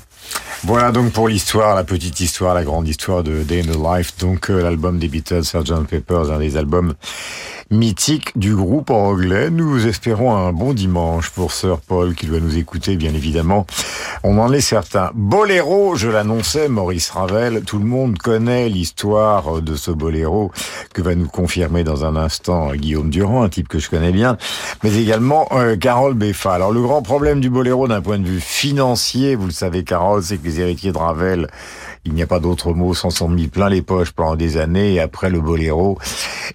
Voilà 0.64 0.90
donc 0.90 1.12
pour 1.12 1.28
l'histoire, 1.28 1.76
la 1.76 1.84
petite 1.84 2.18
histoire, 2.18 2.54
la 2.54 2.64
grande 2.64 2.88
histoire 2.88 3.22
de 3.22 3.44
Day 3.44 3.60
in 3.60 3.72
the 3.72 3.76
Life. 3.76 4.16
Donc 4.18 4.50
euh, 4.50 4.60
l'album 4.60 4.98
des 4.98 5.08
Beatles, 5.08 5.44
Sgt 5.44 5.86
Pepper's, 5.88 6.30
un 6.30 6.40
des 6.40 6.56
albums 6.56 6.94
mythiques 7.70 8.38
du 8.38 8.54
groupe 8.54 8.90
en 8.90 9.08
anglais. 9.08 9.50
Nous 9.50 9.86
espérons 9.86 10.36
un 10.36 10.52
bon 10.52 10.72
dimanche 10.72 11.30
pour 11.30 11.52
Sir 11.52 11.80
Paul 11.80 12.14
qui 12.14 12.26
doit 12.26 12.40
nous 12.40 12.56
écouter, 12.56 12.96
bien 12.96 13.12
évidemment. 13.14 13.66
On 14.22 14.38
en 14.38 14.52
est 14.52 14.60
certain. 14.60 15.10
Boléro, 15.14 15.96
je 15.96 16.08
l'annonçais, 16.08 16.68
Maurice 16.68 17.10
Ravel. 17.10 17.62
Tout 17.64 17.78
le 17.78 17.84
monde 17.84 18.18
connaît 18.18 18.68
l'histoire 18.68 19.60
de 19.62 19.74
ce 19.74 19.90
boléro 19.90 20.52
que 20.94 21.02
va 21.02 21.14
nous 21.14 21.28
confirmer 21.28 21.84
dans 21.84 22.04
un 22.04 22.16
instant 22.16 22.72
Guillaume 22.72 23.10
Durand, 23.10 23.42
un 23.42 23.48
type 23.48 23.68
que 23.68 23.78
je 23.78 23.90
connais 23.90 24.12
bien, 24.12 24.36
mais 24.82 24.94
également 24.96 25.48
euh, 25.52 25.76
Carole 25.76 26.14
Beffa. 26.14 26.54
Alors 26.54 26.72
le 26.72 26.82
grand 26.82 27.02
problème 27.02 27.40
du 27.40 27.50
boléro 27.50 27.88
d'un 27.88 28.00
point 28.00 28.18
de 28.18 28.26
vue 28.26 28.40
financier, 28.40 29.34
vous 29.34 29.46
le 29.46 29.52
savez 29.52 29.84
Carole, 29.84 30.22
c'est 30.22 30.38
que 30.38 30.44
les 30.46 30.60
héritiers 30.60 30.92
de 30.92 30.98
Ravel, 30.98 31.48
il 32.04 32.14
n'y 32.14 32.22
a 32.22 32.26
pas 32.26 32.38
d'autre 32.38 32.72
mot, 32.72 32.94
s'en 32.94 33.10
sont 33.10 33.28
mis 33.28 33.48
plein 33.48 33.68
les 33.68 33.82
poches 33.82 34.12
pendant 34.12 34.36
des 34.36 34.56
années 34.56 34.94
et 34.94 35.00
après 35.00 35.28
le 35.28 35.40
boléro 35.40 35.98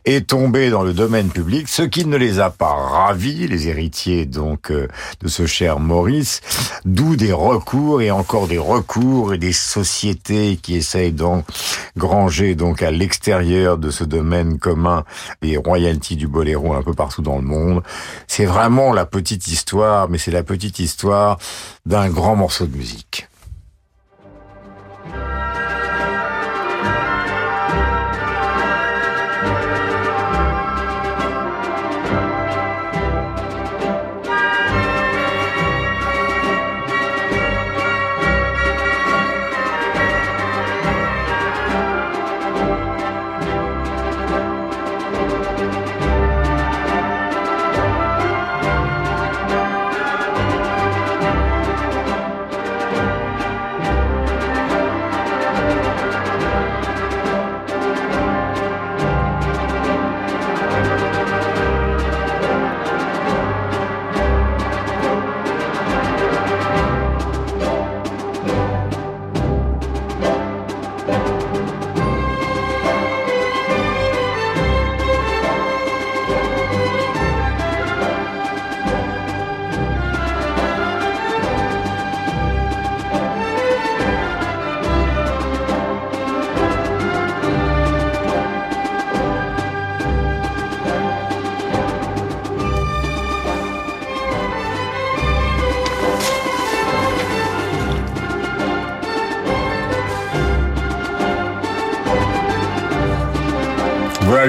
est 0.06 0.28
tombé 0.28 0.70
dans 0.70 0.84
le 0.84 0.94
domaine 1.02 1.30
public, 1.30 1.68
ce 1.68 1.82
qui 1.82 2.06
ne 2.06 2.16
les 2.16 2.40
a 2.40 2.52
pas 2.52 2.76
ravis, 2.76 3.48
les 3.48 3.68
héritiers 3.68 4.28
donc 4.28 4.70
euh, 4.70 4.88
de 5.22 5.28
ce 5.28 5.48
cher 5.48 5.80
Maurice, 5.80 6.42
d'où 6.86 7.16
des 7.16 7.34
recours 7.34 8.04
et 8.04 8.12
encore 8.12 8.48
des 8.48 8.60
recours 8.60 9.34
et 9.34 9.40
des 9.40 9.52
sociétés 9.52 10.60
qui 10.62 10.76
essayent 10.76 11.12
d'engranger 11.12 12.54
donc 12.54 12.84
à 12.84 12.92
l'extérieur 12.92 13.80
de 13.80 13.90
ce 13.90 14.04
domaine 14.04 14.60
commun 14.60 15.04
les 15.42 15.58
royalties 15.58 16.18
du 16.18 16.28
boléro 16.28 16.76
un 16.76 16.84
peu 16.84 16.94
partout 16.94 17.24
dans 17.24 17.38
le 17.38 17.42
monde. 17.42 17.82
C'est 18.28 18.46
vraiment 18.46 18.94
la 18.94 19.08
petite 19.08 19.48
histoire, 19.48 20.08
mais 20.08 20.20
c'est 20.20 20.30
la 20.30 20.44
petite 20.44 20.78
histoire 20.78 21.40
d'un 21.88 22.10
grand 22.10 22.36
morceau 22.36 22.68
de 22.68 22.78
musique. 22.78 23.28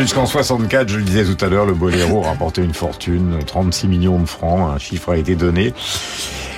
Jusqu'en 0.03 0.27
64, 0.27 0.89
je 0.89 0.99
le 0.99 1.03
disais 1.03 1.25
tout 1.25 1.43
à 1.45 1.49
l'heure, 1.49 1.67
le 1.67 1.75
boléro 1.75 2.21
rapportait 2.21 2.63
une 2.63 2.75
fortune, 2.75 3.39
36 3.47 3.89
millions 3.89 4.19
de 4.19 4.27
francs, 4.27 4.75
un 4.75 4.79
chiffre 4.79 5.13
a 5.13 5.17
été 5.17 5.35
donné. 5.35 5.73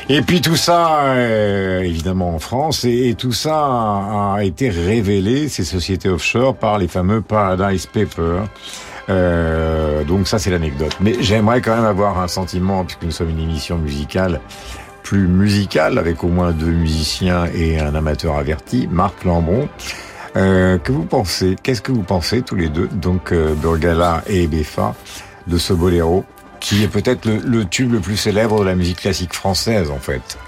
Et 0.08 0.20
puis 0.20 0.40
tout 0.40 0.56
ça, 0.56 1.04
euh, 1.04 1.80
évidemment 1.80 2.34
en 2.34 2.38
France, 2.38 2.84
et, 2.84 3.14
tout 3.16 3.32
ça 3.32 3.54
a, 3.54 4.34
a 4.36 4.44
été 4.44 4.68
révélé, 4.68 5.48
ces 5.48 5.64
sociétés 5.64 6.08
offshore, 6.08 6.56
par 6.56 6.78
les 6.78 6.88
fameux 6.88 7.22
Paradise 7.22 7.86
Papers. 7.86 8.48
Euh, 9.08 10.04
donc 10.04 10.28
ça, 10.28 10.38
c'est 10.38 10.50
l'anecdote. 10.50 10.96
Mais 11.00 11.16
j'aimerais 11.20 11.60
quand 11.60 11.76
même 11.76 11.84
avoir 11.84 12.18
un 12.18 12.28
sentiment, 12.28 12.84
puisque 12.84 13.02
nous 13.02 13.10
sommes 13.10 13.30
une 13.30 13.40
émission 13.40 13.78
musicale, 13.78 14.40
plus 15.02 15.28
musicale, 15.28 15.98
avec 15.98 16.24
au 16.24 16.28
moins 16.28 16.52
deux 16.52 16.72
musiciens 16.72 17.44
et 17.54 17.78
un 17.78 17.94
amateur 17.94 18.36
averti, 18.36 18.88
Marc 18.90 19.24
Lambron. 19.24 19.68
Euh, 20.36 20.78
que 20.78 20.92
vous 20.92 21.04
pensez 21.04 21.56
Qu'est-ce 21.62 21.82
que 21.82 21.92
vous 21.92 22.02
pensez 22.02 22.42
tous 22.42 22.56
les 22.56 22.68
deux, 22.68 22.88
donc 22.88 23.32
euh, 23.32 23.54
Burgala 23.54 24.22
et 24.26 24.46
Beffa, 24.46 24.94
de 25.46 25.58
ce 25.58 25.72
boléro 25.72 26.24
qui 26.60 26.82
est 26.82 26.88
peut-être 26.88 27.26
le, 27.26 27.36
le 27.38 27.64
tube 27.66 27.92
le 27.92 28.00
plus 28.00 28.16
célèbre 28.16 28.60
de 28.60 28.64
la 28.64 28.74
musique 28.74 29.00
classique 29.00 29.34
française 29.34 29.90
en 29.90 29.98
fait? 29.98 30.38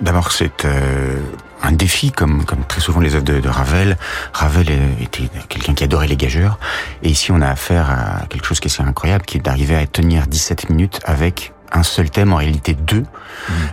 D'abord, 0.00 0.32
c'est 0.32 0.64
euh, 0.64 1.18
un 1.62 1.72
défi, 1.72 2.10
comme, 2.10 2.44
comme 2.44 2.64
très 2.64 2.80
souvent 2.80 3.00
les 3.00 3.14
œuvres 3.14 3.24
de, 3.24 3.40
de 3.40 3.48
Ravel. 3.48 3.96
Ravel 4.32 4.66
était 5.00 5.28
quelqu'un 5.48 5.74
qui 5.74 5.84
adorait 5.84 6.06
les 6.06 6.16
gageurs. 6.16 6.58
Et 7.02 7.10
ici, 7.10 7.32
on 7.32 7.40
a 7.40 7.48
affaire 7.48 7.90
à 7.90 8.26
quelque 8.28 8.46
chose 8.46 8.60
qui 8.60 8.68
est 8.68 8.72
assez 8.72 8.82
incroyable, 8.82 9.24
qui 9.24 9.38
est 9.38 9.40
d'arriver 9.40 9.76
à 9.76 9.86
tenir 9.86 10.26
17 10.26 10.70
minutes 10.70 11.00
avec 11.04 11.52
un 11.72 11.82
seul 11.82 12.10
thème, 12.10 12.32
en 12.32 12.36
réalité 12.36 12.74
deux. 12.74 13.04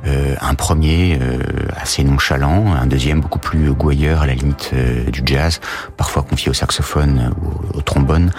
Euh, 0.05 0.35
un 0.41 0.53
premier 0.53 1.17
euh, 1.21 1.39
assez 1.75 2.03
nonchalant, 2.03 2.73
un 2.73 2.85
deuxième 2.85 3.21
beaucoup 3.21 3.39
plus 3.39 3.71
gouailleur, 3.73 4.21
à 4.21 4.27
la 4.27 4.33
limite 4.33 4.71
euh, 4.73 5.09
du 5.09 5.21
jazz, 5.25 5.59
parfois 5.97 6.23
confié 6.23 6.49
au 6.49 6.53
saxophone 6.53 7.33
ou 7.41 7.77
au 7.77 7.81
trombone, 7.81 8.31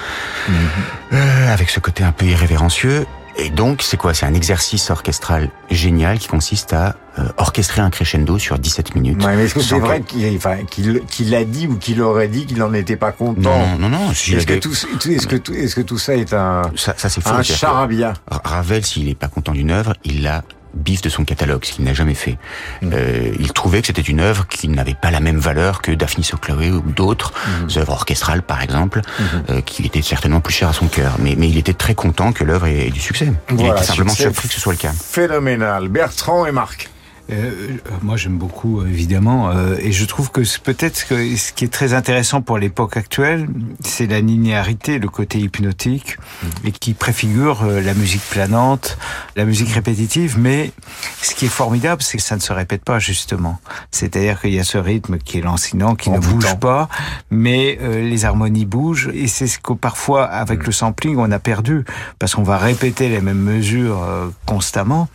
Euh, 1.12 1.52
avec 1.52 1.70
ce 1.70 1.80
côté 1.80 2.04
un 2.04 2.12
peu 2.12 2.26
irrévérencieux. 2.26 3.06
Et 3.40 3.50
donc, 3.50 3.82
c'est 3.82 3.96
quoi? 3.96 4.14
C'est 4.14 4.26
un 4.26 4.34
exercice 4.34 4.90
orchestral 4.90 5.48
génial 5.70 6.18
qui 6.18 6.26
consiste 6.26 6.72
à 6.72 6.96
euh, 7.18 7.28
orchestrer 7.36 7.80
un 7.80 7.90
crescendo 7.90 8.36
sur 8.38 8.58
17 8.58 8.96
minutes. 8.96 9.24
Ouais, 9.24 9.36
mais 9.36 9.44
est-ce 9.44 9.54
que 9.54 9.60
c'est 9.60 9.78
vrai 9.78 10.00
qu'il 10.02 10.36
enfin, 10.36 10.64
qu'il 10.68 11.00
qu'il 11.06 11.32
a 11.36 11.44
dit 11.44 11.68
ou 11.68 11.76
qu'il 11.76 12.02
aurait 12.02 12.26
dit 12.28 12.46
qu'il 12.46 12.58
n'en 12.58 12.74
était 12.74 12.96
pas 12.96 13.12
content? 13.12 13.40
Non, 13.40 13.78
non, 13.78 13.88
non. 13.90 14.10
Est-ce 14.10 14.44
que 14.44 14.58
tout, 14.58 14.72
est-ce 14.72 15.26
que 15.28 15.36
tout, 15.36 15.52
est-ce 15.54 15.76
que 15.76 15.80
tout 15.82 15.98
ça 15.98 16.16
est 16.16 16.32
un 16.32 16.62
ça, 16.74 16.94
ça 16.96 17.08
c'est 17.08 17.24
un 17.28 17.42
charabia? 17.44 18.14
Ra- 18.28 18.42
Ravel, 18.44 18.84
s'il 18.84 19.08
est 19.08 19.14
pas 19.14 19.28
content 19.28 19.52
d'une 19.52 19.70
œuvre, 19.70 19.94
il 20.04 20.22
la 20.24 20.42
biffe 20.74 21.02
de 21.02 21.08
son 21.08 21.24
catalogue, 21.24 21.64
ce 21.64 21.72
qu'il 21.72 21.84
n'a 21.84 21.94
jamais 21.94 22.14
fait. 22.14 22.38
Mm. 22.82 22.90
Euh, 22.92 23.32
il 23.38 23.52
trouvait 23.52 23.80
que 23.80 23.86
c'était 23.88 24.02
une 24.02 24.20
œuvre 24.20 24.46
qui 24.48 24.68
n'avait 24.68 24.94
pas 25.00 25.10
la 25.10 25.20
même 25.20 25.38
valeur 25.38 25.82
que 25.82 25.92
Daphne 25.92 26.22
Chloé 26.40 26.70
ou 26.70 26.80
d'autres 26.82 27.32
Mm. 27.32 27.78
œuvres 27.78 27.92
orchestrales, 27.92 28.42
par 28.42 28.62
exemple, 28.62 29.00
Mm-hmm. 29.00 29.50
euh, 29.50 29.60
qui 29.62 29.84
étaient 29.86 30.02
certainement 30.02 30.40
plus 30.40 30.52
chères 30.54 30.68
à 30.68 30.72
son 30.72 30.86
cœur. 30.88 31.16
Mais, 31.18 31.34
mais 31.36 31.48
il 31.48 31.56
était 31.58 31.72
très 31.74 31.94
content 31.94 32.32
que 32.32 32.44
l'œuvre 32.44 32.66
ait, 32.66 32.86
ait 32.86 32.90
du 32.90 33.00
succès. 33.00 33.32
il 33.50 33.56
Voilà, 33.56 33.74
était 33.76 33.84
simplement 33.84 34.12
surpris 34.12 34.48
que 34.48 34.54
ce 34.54 34.60
soit 34.60 34.72
le 34.72 34.78
cas. 34.78 34.92
Phénoménal. 34.92 35.88
Bertrand 35.88 36.46
et 36.46 36.52
Marc. 36.52 36.88
Euh, 37.30 37.76
moi, 38.02 38.16
j'aime 38.16 38.38
beaucoup, 38.38 38.84
évidemment, 38.84 39.50
euh, 39.50 39.76
et 39.80 39.92
je 39.92 40.04
trouve 40.06 40.30
que 40.30 40.40
peut-être 40.60 41.06
que 41.06 41.36
ce 41.36 41.52
qui 41.52 41.64
est 41.64 41.72
très 41.72 41.92
intéressant 41.92 42.40
pour 42.40 42.58
l'époque 42.58 42.96
actuelle, 42.96 43.48
c'est 43.84 44.06
la 44.06 44.20
linéarité, 44.20 44.98
le 44.98 45.08
côté 45.08 45.38
hypnotique, 45.38 46.16
et 46.64 46.72
qui 46.72 46.94
préfigure 46.94 47.64
euh, 47.64 47.80
la 47.82 47.92
musique 47.94 48.22
planante, 48.30 48.96
la 49.36 49.44
musique 49.44 49.68
répétitive. 49.70 50.38
Mais 50.38 50.72
ce 51.20 51.34
qui 51.34 51.46
est 51.46 51.50
formidable, 51.50 52.02
c'est 52.02 52.16
que 52.16 52.22
ça 52.22 52.36
ne 52.36 52.40
se 52.40 52.52
répète 52.52 52.82
pas 52.82 52.98
justement. 52.98 53.60
C'est-à-dire 53.90 54.40
qu'il 54.40 54.54
y 54.54 54.60
a 54.60 54.64
ce 54.64 54.78
rythme 54.78 55.18
qui 55.18 55.38
est 55.38 55.42
lancinant, 55.42 55.94
qui 55.96 56.08
En 56.08 56.14
ne 56.14 56.18
bouge 56.20 56.58
pas, 56.58 56.88
mais 57.30 57.78
euh, 57.82 58.08
les 58.08 58.24
harmonies 58.24 58.64
bougent, 58.64 59.10
et 59.12 59.26
c'est 59.26 59.46
ce 59.46 59.58
que 59.58 59.74
parfois, 59.74 60.24
avec 60.24 60.64
le 60.66 60.72
sampling, 60.72 61.16
on 61.18 61.30
a 61.30 61.38
perdu, 61.38 61.84
parce 62.18 62.34
qu'on 62.34 62.42
va 62.42 62.56
répéter 62.56 63.10
les 63.10 63.20
mêmes 63.20 63.42
mesures 63.42 64.02
euh, 64.02 64.28
constamment. 64.46 65.08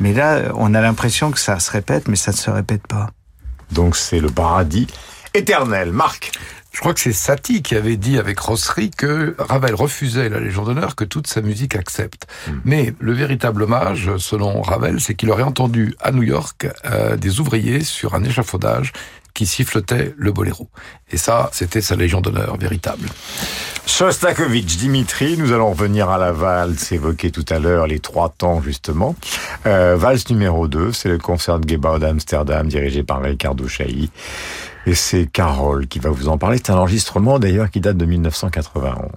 Mais 0.00 0.12
là, 0.12 0.50
on 0.56 0.74
a 0.74 0.80
l'impression 0.80 1.30
que 1.30 1.38
ça 1.38 1.59
se 1.60 1.70
répète, 1.70 2.08
mais 2.08 2.16
ça 2.16 2.32
ne 2.32 2.36
se 2.36 2.50
répète 2.50 2.86
pas. 2.86 3.10
Donc 3.72 3.96
c'est 3.96 4.20
le 4.20 4.30
paradis 4.30 4.86
éternel. 5.34 5.92
Marc 5.92 6.32
Je 6.72 6.80
crois 6.80 6.94
que 6.94 7.00
c'est 7.00 7.12
Satie 7.12 7.62
qui 7.62 7.76
avait 7.76 7.96
dit 7.96 8.18
avec 8.18 8.38
Rossery 8.38 8.90
que 8.90 9.34
Ravel 9.38 9.74
refusait 9.74 10.28
la 10.28 10.40
Légion 10.40 10.64
d'honneur 10.64 10.96
que 10.96 11.04
toute 11.04 11.26
sa 11.26 11.40
musique 11.40 11.76
accepte. 11.76 12.26
Mais 12.64 12.94
le 12.98 13.12
véritable 13.12 13.62
hommage, 13.62 14.10
selon 14.18 14.60
Ravel, 14.62 15.00
c'est 15.00 15.14
qu'il 15.14 15.30
aurait 15.30 15.42
entendu 15.42 15.94
à 16.00 16.10
New 16.10 16.22
York 16.22 16.68
euh, 16.84 17.16
des 17.16 17.40
ouvriers 17.40 17.84
sur 17.84 18.14
un 18.14 18.24
échafaudage 18.24 18.92
qui 19.34 19.46
siffletaient 19.46 20.14
le 20.16 20.32
boléro. 20.32 20.68
Et 21.10 21.16
ça, 21.16 21.50
c'était 21.52 21.80
sa 21.80 21.96
Légion 21.96 22.20
d'honneur 22.20 22.56
véritable. 22.56 23.08
Shostakovich, 23.86 24.76
Dimitri, 24.76 25.36
nous 25.36 25.52
allons 25.52 25.70
revenir 25.70 26.10
à 26.10 26.18
la 26.18 26.32
valse 26.32 26.92
évoquée 26.92 27.30
tout 27.30 27.44
à 27.48 27.58
l'heure, 27.58 27.86
les 27.86 27.98
trois 27.98 28.28
temps 28.28 28.62
justement. 28.62 29.16
Euh, 29.66 29.96
valse 29.96 30.28
numéro 30.30 30.68
2, 30.68 30.92
c'est 30.92 31.08
le 31.08 31.18
concert 31.18 31.58
de 31.58 31.68
Gebau 31.68 31.98
d'Amsterdam 31.98 32.68
dirigé 32.68 33.02
par 33.02 33.20
Ricardo 33.20 33.66
Chailly. 33.66 34.10
Et 34.86 34.94
c'est 34.94 35.26
Carole 35.26 35.86
qui 35.86 35.98
va 35.98 36.10
vous 36.10 36.28
en 36.28 36.38
parler. 36.38 36.58
C'est 36.58 36.72
un 36.72 36.76
enregistrement 36.76 37.38
d'ailleurs 37.38 37.70
qui 37.70 37.80
date 37.80 37.96
de 37.96 38.06
1991. 38.06 39.10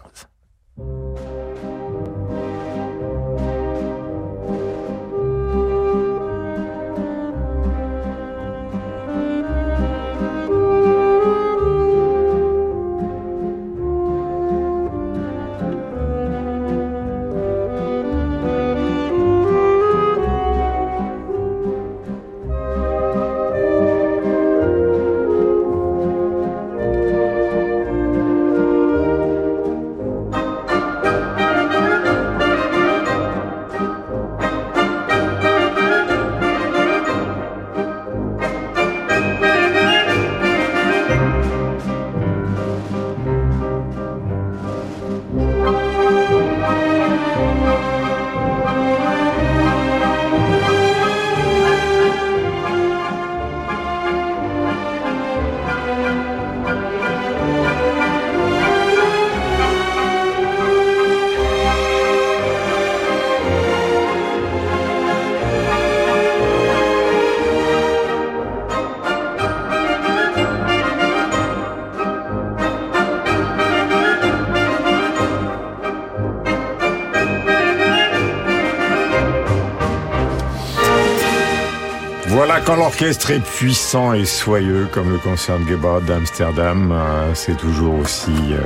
L'orchestre 83.04 83.32
est 83.32 83.44
puissant 83.44 84.14
et 84.14 84.24
soyeux 84.24 84.88
comme 84.90 85.12
le 85.12 85.18
concert 85.18 85.60
de 85.60 85.66
Gebhardt 85.66 86.06
d'Amsterdam, 86.06 86.90
euh, 86.94 87.32
c'est 87.34 87.58
toujours 87.58 87.96
aussi 87.96 88.32
euh, 88.32 88.62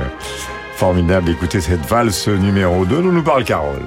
formidable 0.76 1.26
d'écouter 1.26 1.60
cette 1.60 1.84
valse 1.84 2.28
numéro 2.28 2.84
2. 2.84 3.00
Nous 3.00 3.10
nous 3.10 3.24
parle 3.24 3.42
Carole. 3.42 3.82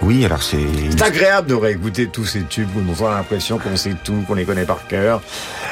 Oui, 0.00 0.24
alors 0.24 0.44
c'est... 0.44 0.64
C'est 0.90 1.02
agréable 1.02 1.48
de 1.48 1.54
réécouter 1.54 2.06
tous 2.06 2.24
ces 2.24 2.42
tubes 2.42 2.68
où 2.76 2.82
on 3.00 3.06
a 3.06 3.16
l'impression 3.16 3.58
qu'on 3.58 3.76
sait 3.76 3.96
tout, 4.04 4.22
qu'on 4.28 4.34
les 4.34 4.44
connaît 4.44 4.64
par 4.64 4.86
cœur. 4.86 5.20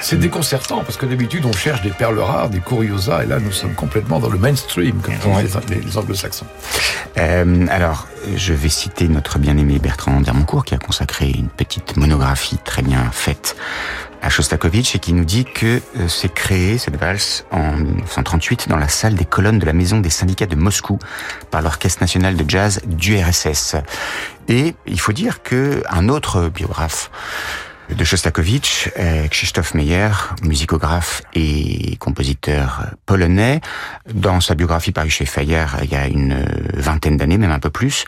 C'est 0.01 0.19
déconcertant 0.19 0.81
parce 0.81 0.97
que 0.97 1.07
d'habitude 1.07 1.45
on 1.45 1.53
cherche 1.53 1.83
des 1.83 1.91
perles 1.91 2.19
rares, 2.19 2.49
des 2.49 2.61
curiosas, 2.61 3.23
et 3.23 3.27
là 3.27 3.39
nous 3.39 3.53
sommes 3.53 3.75
complètement 3.75 4.19
dans 4.19 4.31
le 4.31 4.39
mainstream, 4.39 5.01
comme 5.01 5.15
disent 5.15 5.59
les, 5.69 5.81
les 5.81 5.97
anglo-saxons. 5.97 6.47
Euh, 7.19 7.67
alors, 7.71 8.09
je 8.35 8.53
vais 8.53 8.69
citer 8.69 9.07
notre 9.07 9.39
bien-aimé 9.39 9.79
Bertrand 9.79 10.21
Dermoncourt 10.21 10.65
qui 10.65 10.75
a 10.75 10.79
consacré 10.79 11.31
une 11.31 11.49
petite 11.49 11.97
monographie 11.97 12.59
très 12.65 12.83
bien 12.83 13.11
faite 13.13 13.52
Shostakovich 14.33 14.97
et 14.97 14.99
qui 14.99 15.13
nous 15.13 15.27
dit 15.27 15.45
que 15.45 15.83
euh, 15.99 16.09
c'est 16.09 16.33
créé, 16.33 16.79
cette 16.79 16.97
valse, 16.97 17.45
en 17.51 17.73
1938 17.77 18.67
dans 18.67 18.79
la 18.79 18.89
salle 18.89 19.15
des 19.15 19.27
colonnes 19.27 19.59
de 19.59 19.67
la 19.67 19.75
Maison 19.75 20.01
des 20.01 20.09
syndicats 20.09 20.47
de 20.47 20.57
Moscou 20.57 20.99
par 21.51 21.61
l'Orchestre 21.61 22.01
national 22.03 22.35
de 22.35 22.45
jazz 22.49 22.81
du 22.87 23.19
RSS. 23.19 23.77
Et 24.49 24.75
il 24.87 24.99
faut 24.99 25.13
dire 25.13 25.43
que 25.43 25.83
un 25.87 26.09
autre 26.09 26.49
biographe 26.49 27.11
de 27.97 28.05
Shostakovich, 28.05 28.91
Krzysztof 29.31 29.75
Meyer, 29.75 30.11
musicographe 30.43 31.23
et 31.35 31.97
compositeur 31.97 32.87
polonais, 33.07 33.61
dans 34.13 34.41
sa 34.41 34.55
biographie 34.55 34.93
parue 34.93 35.11
chez 35.11 35.27
Fayard 35.27 35.79
il 35.83 35.91
y 35.91 35.97
a 35.97 36.07
une 36.07 36.33
euh, 36.33 36.45
vingtaine 36.75 37.17
d'années, 37.17 37.39
même 37.39 37.51
un 37.51 37.59
peu 37.59 37.71
plus, 37.71 38.05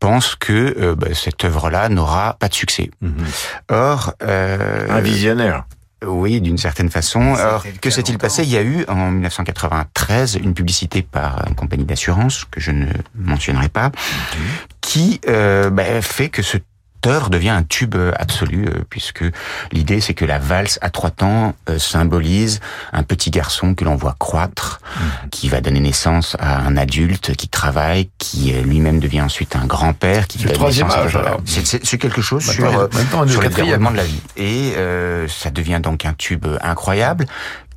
pense 0.00 0.34
que 0.36 0.76
euh, 0.78 0.94
bah, 0.94 1.08
cette 1.14 1.44
œuvre-là 1.44 1.88
n'aura 1.88 2.36
pas 2.38 2.48
de 2.48 2.54
succès. 2.54 2.90
Or, 3.70 4.14
euh, 4.22 4.86
Un 4.90 5.00
visionnaire. 5.00 5.64
oui, 6.04 6.40
d'une 6.40 6.58
certaine 6.58 6.90
façon. 6.90 7.34
Alors, 7.34 7.64
que 7.80 7.90
s'est-il 7.90 8.18
passé? 8.18 8.42
Il 8.42 8.50
y 8.50 8.56
a 8.56 8.62
eu 8.62 8.84
en 8.88 9.10
1993 9.10 10.36
une 10.36 10.54
publicité 10.54 11.02
par 11.02 11.44
une 11.48 11.54
compagnie 11.54 11.84
d'assurance 11.84 12.44
que 12.50 12.60
je 12.60 12.70
ne 12.70 12.86
mentionnerai 13.14 13.68
pas, 13.68 13.90
qui 14.80 15.20
euh, 15.28 15.70
bah, 15.70 16.00
fait 16.02 16.28
que 16.28 16.42
ce 16.42 16.58
œuvre 17.06 17.30
devient 17.30 17.50
un 17.50 17.62
tube 17.62 17.94
absolu 18.18 18.66
euh, 18.66 18.84
puisque 18.88 19.24
l'idée 19.72 20.00
c'est 20.00 20.14
que 20.14 20.24
la 20.24 20.38
valse 20.38 20.78
à 20.82 20.90
trois 20.90 21.10
temps 21.10 21.54
euh, 21.68 21.78
symbolise 21.78 22.60
un 22.92 23.02
petit 23.02 23.30
garçon 23.30 23.74
que 23.74 23.84
l'on 23.84 23.96
voit 23.96 24.16
croître, 24.18 24.80
qui 25.30 25.48
va 25.48 25.60
donner 25.60 25.80
naissance 25.80 26.36
à 26.40 26.58
un 26.58 26.76
adulte 26.76 27.34
qui 27.36 27.48
travaille, 27.48 28.10
qui 28.18 28.52
euh, 28.54 28.62
lui-même 28.62 29.00
devient 29.00 29.22
ensuite 29.22 29.56
un 29.56 29.66
grand-père, 29.66 30.26
qui 30.26 30.38
le 30.38 30.50
troisième 30.52 30.90
âge. 30.90 31.18
C'est- 31.44 31.98
quelque 31.98 32.20
chose 32.20 32.44
sur, 32.44 32.64
euh, 32.78 32.88
le 33.42 33.48
déroulement 33.64 33.90
de 33.90 33.96
la 33.96 34.04
vie. 34.04 34.20
Et 34.36 34.74
euh, 34.76 35.26
ça 35.28 35.50
devient 35.50 35.80
donc 35.82 36.04
un 36.04 36.12
tube 36.12 36.46
incroyable. 36.62 37.26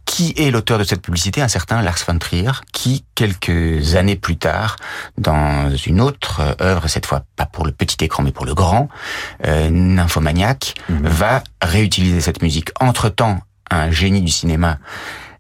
Qui 0.10 0.34
est 0.38 0.50
l'auteur 0.50 0.80
de 0.80 0.84
cette 0.84 1.04
publicité 1.04 1.40
Un 1.40 1.48
certain 1.48 1.84
Lars 1.84 2.00
von 2.08 2.18
Trier, 2.18 2.50
qui, 2.74 3.06
quelques 3.14 3.96
années 3.96 4.16
plus 4.16 4.38
tard, 4.38 4.76
dans 5.20 5.70
une 5.86 6.02
autre 6.02 6.40
euh, 6.42 6.54
œuvre, 6.62 6.88
cette 6.88 7.06
fois 7.06 7.26
pas 7.36 7.46
pour 7.46 7.64
le 7.64 7.72
petit 7.72 8.04
écran, 8.04 8.24
mais 8.24 8.32
pour 8.32 8.48
le 8.48 8.56
grand, 8.56 8.90
euh, 9.46 9.70
Nymphomaniac, 9.70 10.74
va 10.90 11.44
réutiliser 11.62 12.22
cette 12.22 12.42
musique. 12.42 12.72
Entre-temps, 12.80 13.40
un 13.70 13.92
génie 13.92 14.22
du 14.22 14.32
cinéma 14.32 14.80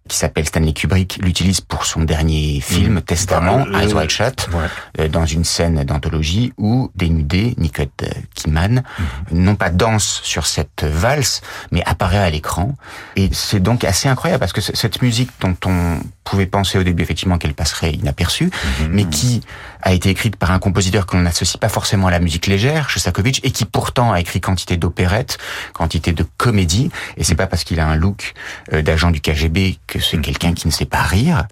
qui 0.09 0.17
s'appelle 0.17 0.45
Stanley 0.45 0.73
Kubrick 0.73 1.19
l'utilise 1.21 1.61
pour 1.61 1.85
son 1.85 2.01
dernier 2.03 2.59
film, 2.61 3.01
Testament, 3.01 3.65
Bah, 3.71 3.83
Eyes 3.83 3.93
Wide 3.93 4.09
Shut, 4.09 4.49
Ouais. 4.53 4.65
euh, 4.99 5.07
dans 5.07 5.25
une 5.25 5.45
scène 5.45 5.83
d'anthologie 5.85 6.51
où 6.57 6.91
dénudé, 6.95 7.53
Nicole 7.57 7.87
euh, 8.03 8.07
Kidman, 8.35 8.83
non 9.31 9.55
pas 9.55 9.69
danse 9.69 10.19
sur 10.23 10.45
cette 10.45 10.83
valse, 10.83 11.41
mais 11.71 11.83
apparaît 11.85 12.17
à 12.17 12.29
l'écran. 12.29 12.75
Et 13.15 13.29
c'est 13.31 13.61
donc 13.61 13.83
assez 13.85 14.09
incroyable 14.09 14.39
parce 14.39 14.53
que 14.53 14.61
cette 14.61 15.01
musique 15.01 15.29
dont 15.39 15.55
on 15.65 15.99
pouvait 16.23 16.45
penser 16.45 16.77
au 16.77 16.83
début 16.83 17.03
effectivement 17.03 17.37
qu'elle 17.37 17.53
passerait 17.53 17.91
inaperçue, 17.91 18.51
mais 18.91 19.05
qui 19.05 19.41
a 19.81 19.93
été 19.93 20.09
écrite 20.09 20.35
par 20.35 20.51
un 20.51 20.59
compositeur 20.59 21.05
que 21.05 21.15
l'on 21.15 21.23
n'associe 21.23 21.57
pas 21.57 21.69
forcément 21.69 22.07
à 22.07 22.11
la 22.11 22.19
musique 22.19 22.47
légère, 22.47 22.89
Shostakovich, 22.89 23.39
et 23.43 23.51
qui 23.51 23.65
pourtant 23.65 24.11
a 24.11 24.19
écrit 24.19 24.41
quantité 24.41 24.77
d'opérettes, 24.77 25.37
quantité 25.73 26.11
de 26.13 26.25
comédies, 26.37 26.91
et 27.17 27.23
c'est 27.23 27.35
pas 27.35 27.47
parce 27.47 27.63
qu'il 27.63 27.79
a 27.79 27.87
un 27.87 27.95
look 27.95 28.33
euh, 28.73 28.81
d'agent 28.81 29.09
du 29.11 29.21
KGB 29.21 29.77
que 29.87 29.98
que 29.99 30.05
c'est 30.05 30.17
quelqu'un 30.19 30.53
qui 30.53 30.67
ne 30.67 30.71
sait 30.71 30.85
pas 30.85 31.01
rire, 31.03 31.45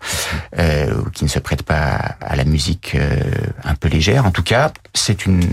euh, 0.57 0.93
ou 1.05 1.09
qui 1.09 1.23
ne 1.23 1.29
se 1.29 1.39
prête 1.39 1.63
pas 1.63 2.15
à 2.21 2.35
la 2.35 2.43
musique 2.45 2.93
euh, 2.95 3.19
un 3.63 3.75
peu 3.75 3.87
légère. 3.87 4.25
En 4.25 4.31
tout 4.31 4.43
cas, 4.43 4.71
c'est 4.93 5.25
une 5.25 5.43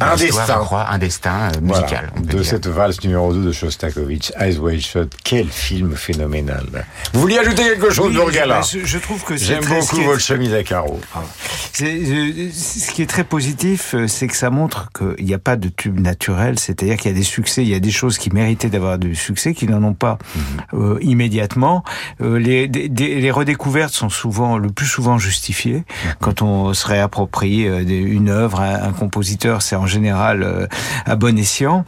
Un 0.00 0.14
histoire, 0.14 0.16
destin. 0.16 0.54
je 0.60 0.64
crois, 0.64 0.88
un 0.90 0.98
destin 0.98 1.48
euh, 1.48 1.50
Voilà, 1.62 1.82
musical. 1.82 2.12
on 2.16 2.20
peut 2.20 2.26
de 2.26 2.38
dire. 2.38 2.46
cette 2.46 2.66
valse 2.66 3.02
numéro 3.02 3.32
2 3.32 3.44
de 3.44 3.52
Shostakovich, 3.52 4.32
Eyes 4.38 4.58
Wide 4.58 4.80
Shut. 4.80 5.12
Quel 5.24 5.48
film 5.48 5.94
phénoménal. 5.96 6.66
Vous 7.12 7.20
vouliez 7.20 7.38
ajouter 7.38 7.62
quelque 7.64 7.90
chose, 7.90 8.16
Oui, 8.16 8.32
je, 8.72 8.84
je 8.84 8.98
trouve 8.98 9.22
que 9.24 9.36
c'est 9.36 9.46
J'aime 9.46 9.64
beaucoup 9.64 10.00
est- 10.00 10.04
votre 10.04 10.20
chemise 10.20 10.54
à 10.54 10.62
carreaux. 10.62 11.00
Euh, 11.80 12.50
Ce 12.52 12.90
qui 12.92 13.02
est 13.02 13.06
très 13.06 13.24
positif, 13.24 13.94
c'est 14.06 14.26
que 14.28 14.36
ça 14.36 14.50
montre 14.50 14.90
qu'il 14.92 15.24
n'y 15.24 15.34
a 15.34 15.38
pas 15.38 15.56
de 15.56 15.68
tube 15.68 15.98
naturel, 15.98 16.58
c'est-à-dire 16.58 16.96
qu'il 16.96 17.10
y 17.10 17.14
a 17.14 17.16
des 17.16 17.22
succès, 17.24 17.62
il 17.62 17.68
y 17.68 17.74
a 17.74 17.80
des 17.80 17.90
choses 17.90 18.18
qui 18.18 18.30
méritaient 18.30 18.68
d'avoir 18.68 18.98
du 18.98 19.14
succès, 19.14 19.54
qui 19.54 19.66
n'en 19.66 19.82
ont 19.82 19.94
pas 19.94 20.18
euh, 20.74 20.98
immédiatement. 21.00 21.82
Euh, 22.20 22.38
les, 22.42 22.68
des- 22.68 23.20
les 23.20 23.30
redécouvertes 23.30 23.94
sont 23.94 24.08
souvent, 24.08 24.58
le 24.58 24.70
plus 24.70 24.86
souvent 24.86 25.18
justifiées. 25.18 25.84
Quand 26.20 26.42
on 26.42 26.74
se 26.74 26.86
réapproprie 26.86 27.66
euh, 27.68 27.80
une 27.86 28.28
œuvre, 28.28 28.60
un, 28.60 28.82
un 28.88 28.92
compositeur, 28.92 29.62
c'est 29.62 29.76
en 29.76 29.86
général 29.86 30.42
euh, 30.42 30.66
à 31.06 31.16
bon 31.16 31.38
escient. 31.38 31.84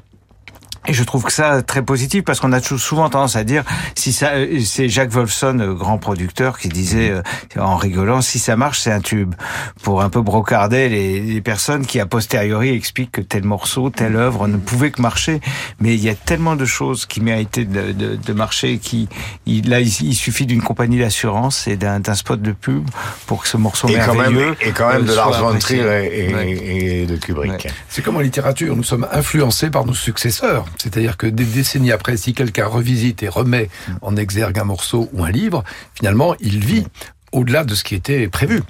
Et 0.86 0.92
je 0.92 1.02
trouve 1.04 1.24
que 1.24 1.32
ça 1.32 1.62
très 1.62 1.82
positif 1.82 2.24
parce 2.24 2.40
qu'on 2.40 2.52
a 2.52 2.60
souvent 2.60 3.08
tendance 3.08 3.36
à 3.36 3.44
dire 3.44 3.64
si 3.94 4.12
ça 4.12 4.32
euh, 4.34 4.60
c'est 4.64 4.88
Jacques 4.88 5.10
Wolfson 5.12 5.58
euh, 5.60 5.72
grand 5.74 5.98
producteur 5.98 6.58
qui 6.58 6.68
disait 6.68 7.10
euh, 7.10 7.22
en 7.60 7.76
rigolant 7.76 8.20
si 8.20 8.38
ça 8.38 8.56
marche 8.56 8.80
c'est 8.80 8.92
un 8.92 9.00
tube 9.00 9.34
pour 9.82 10.02
un 10.02 10.10
peu 10.10 10.20
brocarder 10.20 10.88
les, 10.88 11.20
les 11.20 11.40
personnes 11.40 11.86
qui 11.86 12.00
a 12.00 12.06
posteriori 12.06 12.70
expliquent 12.70 13.12
que 13.12 13.20
tel 13.22 13.44
morceau 13.44 13.88
telle 13.90 14.16
œuvre 14.16 14.46
ne 14.46 14.56
pouvait 14.58 14.90
que 14.90 15.00
marcher 15.00 15.40
mais 15.80 15.94
il 15.94 16.02
y 16.04 16.08
a 16.10 16.14
tellement 16.14 16.54
de 16.56 16.64
choses 16.66 17.06
qui 17.06 17.20
méritaient 17.20 17.64
de, 17.64 17.92
de, 17.92 18.16
de 18.16 18.32
marcher 18.32 18.78
qui 18.78 19.08
il, 19.46 19.70
là 19.70 19.80
il, 19.80 19.88
il 20.02 20.14
suffit 20.14 20.44
d'une 20.46 20.62
compagnie 20.62 20.98
d'assurance 20.98 21.66
et 21.66 21.76
d'un 21.76 22.00
d'un 22.00 22.14
spot 22.14 22.42
de 22.42 22.52
pub 22.52 22.84
pour 23.26 23.42
que 23.42 23.48
ce 23.48 23.56
morceau 23.56 23.88
Et 23.88 23.94
quand 23.94 24.14
même, 24.14 24.32
merveilleux 24.34 24.56
et 24.60 24.70
quand 24.72 24.88
même 24.92 25.02
euh, 25.04 25.10
de 25.10 25.14
Lars 25.14 25.40
von. 25.40 25.58
Trier 25.58 25.80
et, 25.82 26.30
et- 26.30 26.34
Ouais. 26.34 26.50
et 26.50 27.06
de 27.06 27.16
Kubrick. 27.16 27.68
C'est 27.88 28.02
comme 28.02 28.16
en 28.16 28.20
littérature, 28.20 28.74
nous 28.76 28.82
sommes 28.82 29.06
influencés 29.12 29.70
par 29.70 29.84
nos 29.86 29.94
successeurs. 29.94 30.64
C'est-à-dire 30.78 31.16
que 31.16 31.26
des 31.26 31.44
décennies 31.44 31.92
après, 31.92 32.16
si 32.16 32.34
quelqu'un 32.34 32.66
revisite 32.66 33.22
et 33.22 33.28
remet 33.28 33.68
en 34.02 34.16
exergue 34.16 34.58
un 34.58 34.64
morceau 34.64 35.08
ou 35.12 35.24
un 35.24 35.30
livre, 35.30 35.64
finalement, 35.94 36.34
il 36.40 36.64
vit 36.64 36.86
au-delà 37.34 37.64
de 37.64 37.74
ce 37.74 37.84
qui 37.84 37.94
était 37.94 38.28
prévu. 38.28 38.62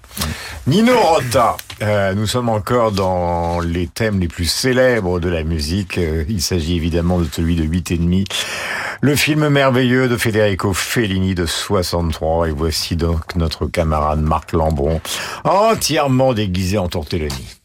Nino 0.66 0.98
Rota, 0.98 1.56
euh, 1.82 2.14
nous 2.14 2.26
sommes 2.26 2.48
encore 2.48 2.92
dans 2.92 3.60
les 3.60 3.86
thèmes 3.86 4.20
les 4.20 4.28
plus 4.28 4.46
célèbres 4.46 5.20
de 5.20 5.28
la 5.28 5.44
musique. 5.44 5.98
Euh, 5.98 6.24
il 6.28 6.40
s'agit 6.40 6.76
évidemment 6.76 7.18
de 7.18 7.28
celui 7.30 7.56
de 7.56 7.62
8 7.62 7.90
et 7.90 7.98
demi. 7.98 8.24
Le 9.02 9.14
film 9.16 9.48
merveilleux 9.48 10.08
de 10.08 10.16
Federico 10.16 10.72
Fellini 10.72 11.34
de 11.34 11.44
63. 11.44 12.48
Et 12.48 12.52
voici 12.52 12.96
donc 12.96 13.36
notre 13.36 13.66
camarade 13.66 14.20
Marc 14.20 14.52
Lambron, 14.52 15.00
entièrement 15.44 16.32
déguisé 16.32 16.78
en 16.78 16.88
Tortelloni. 16.88 17.63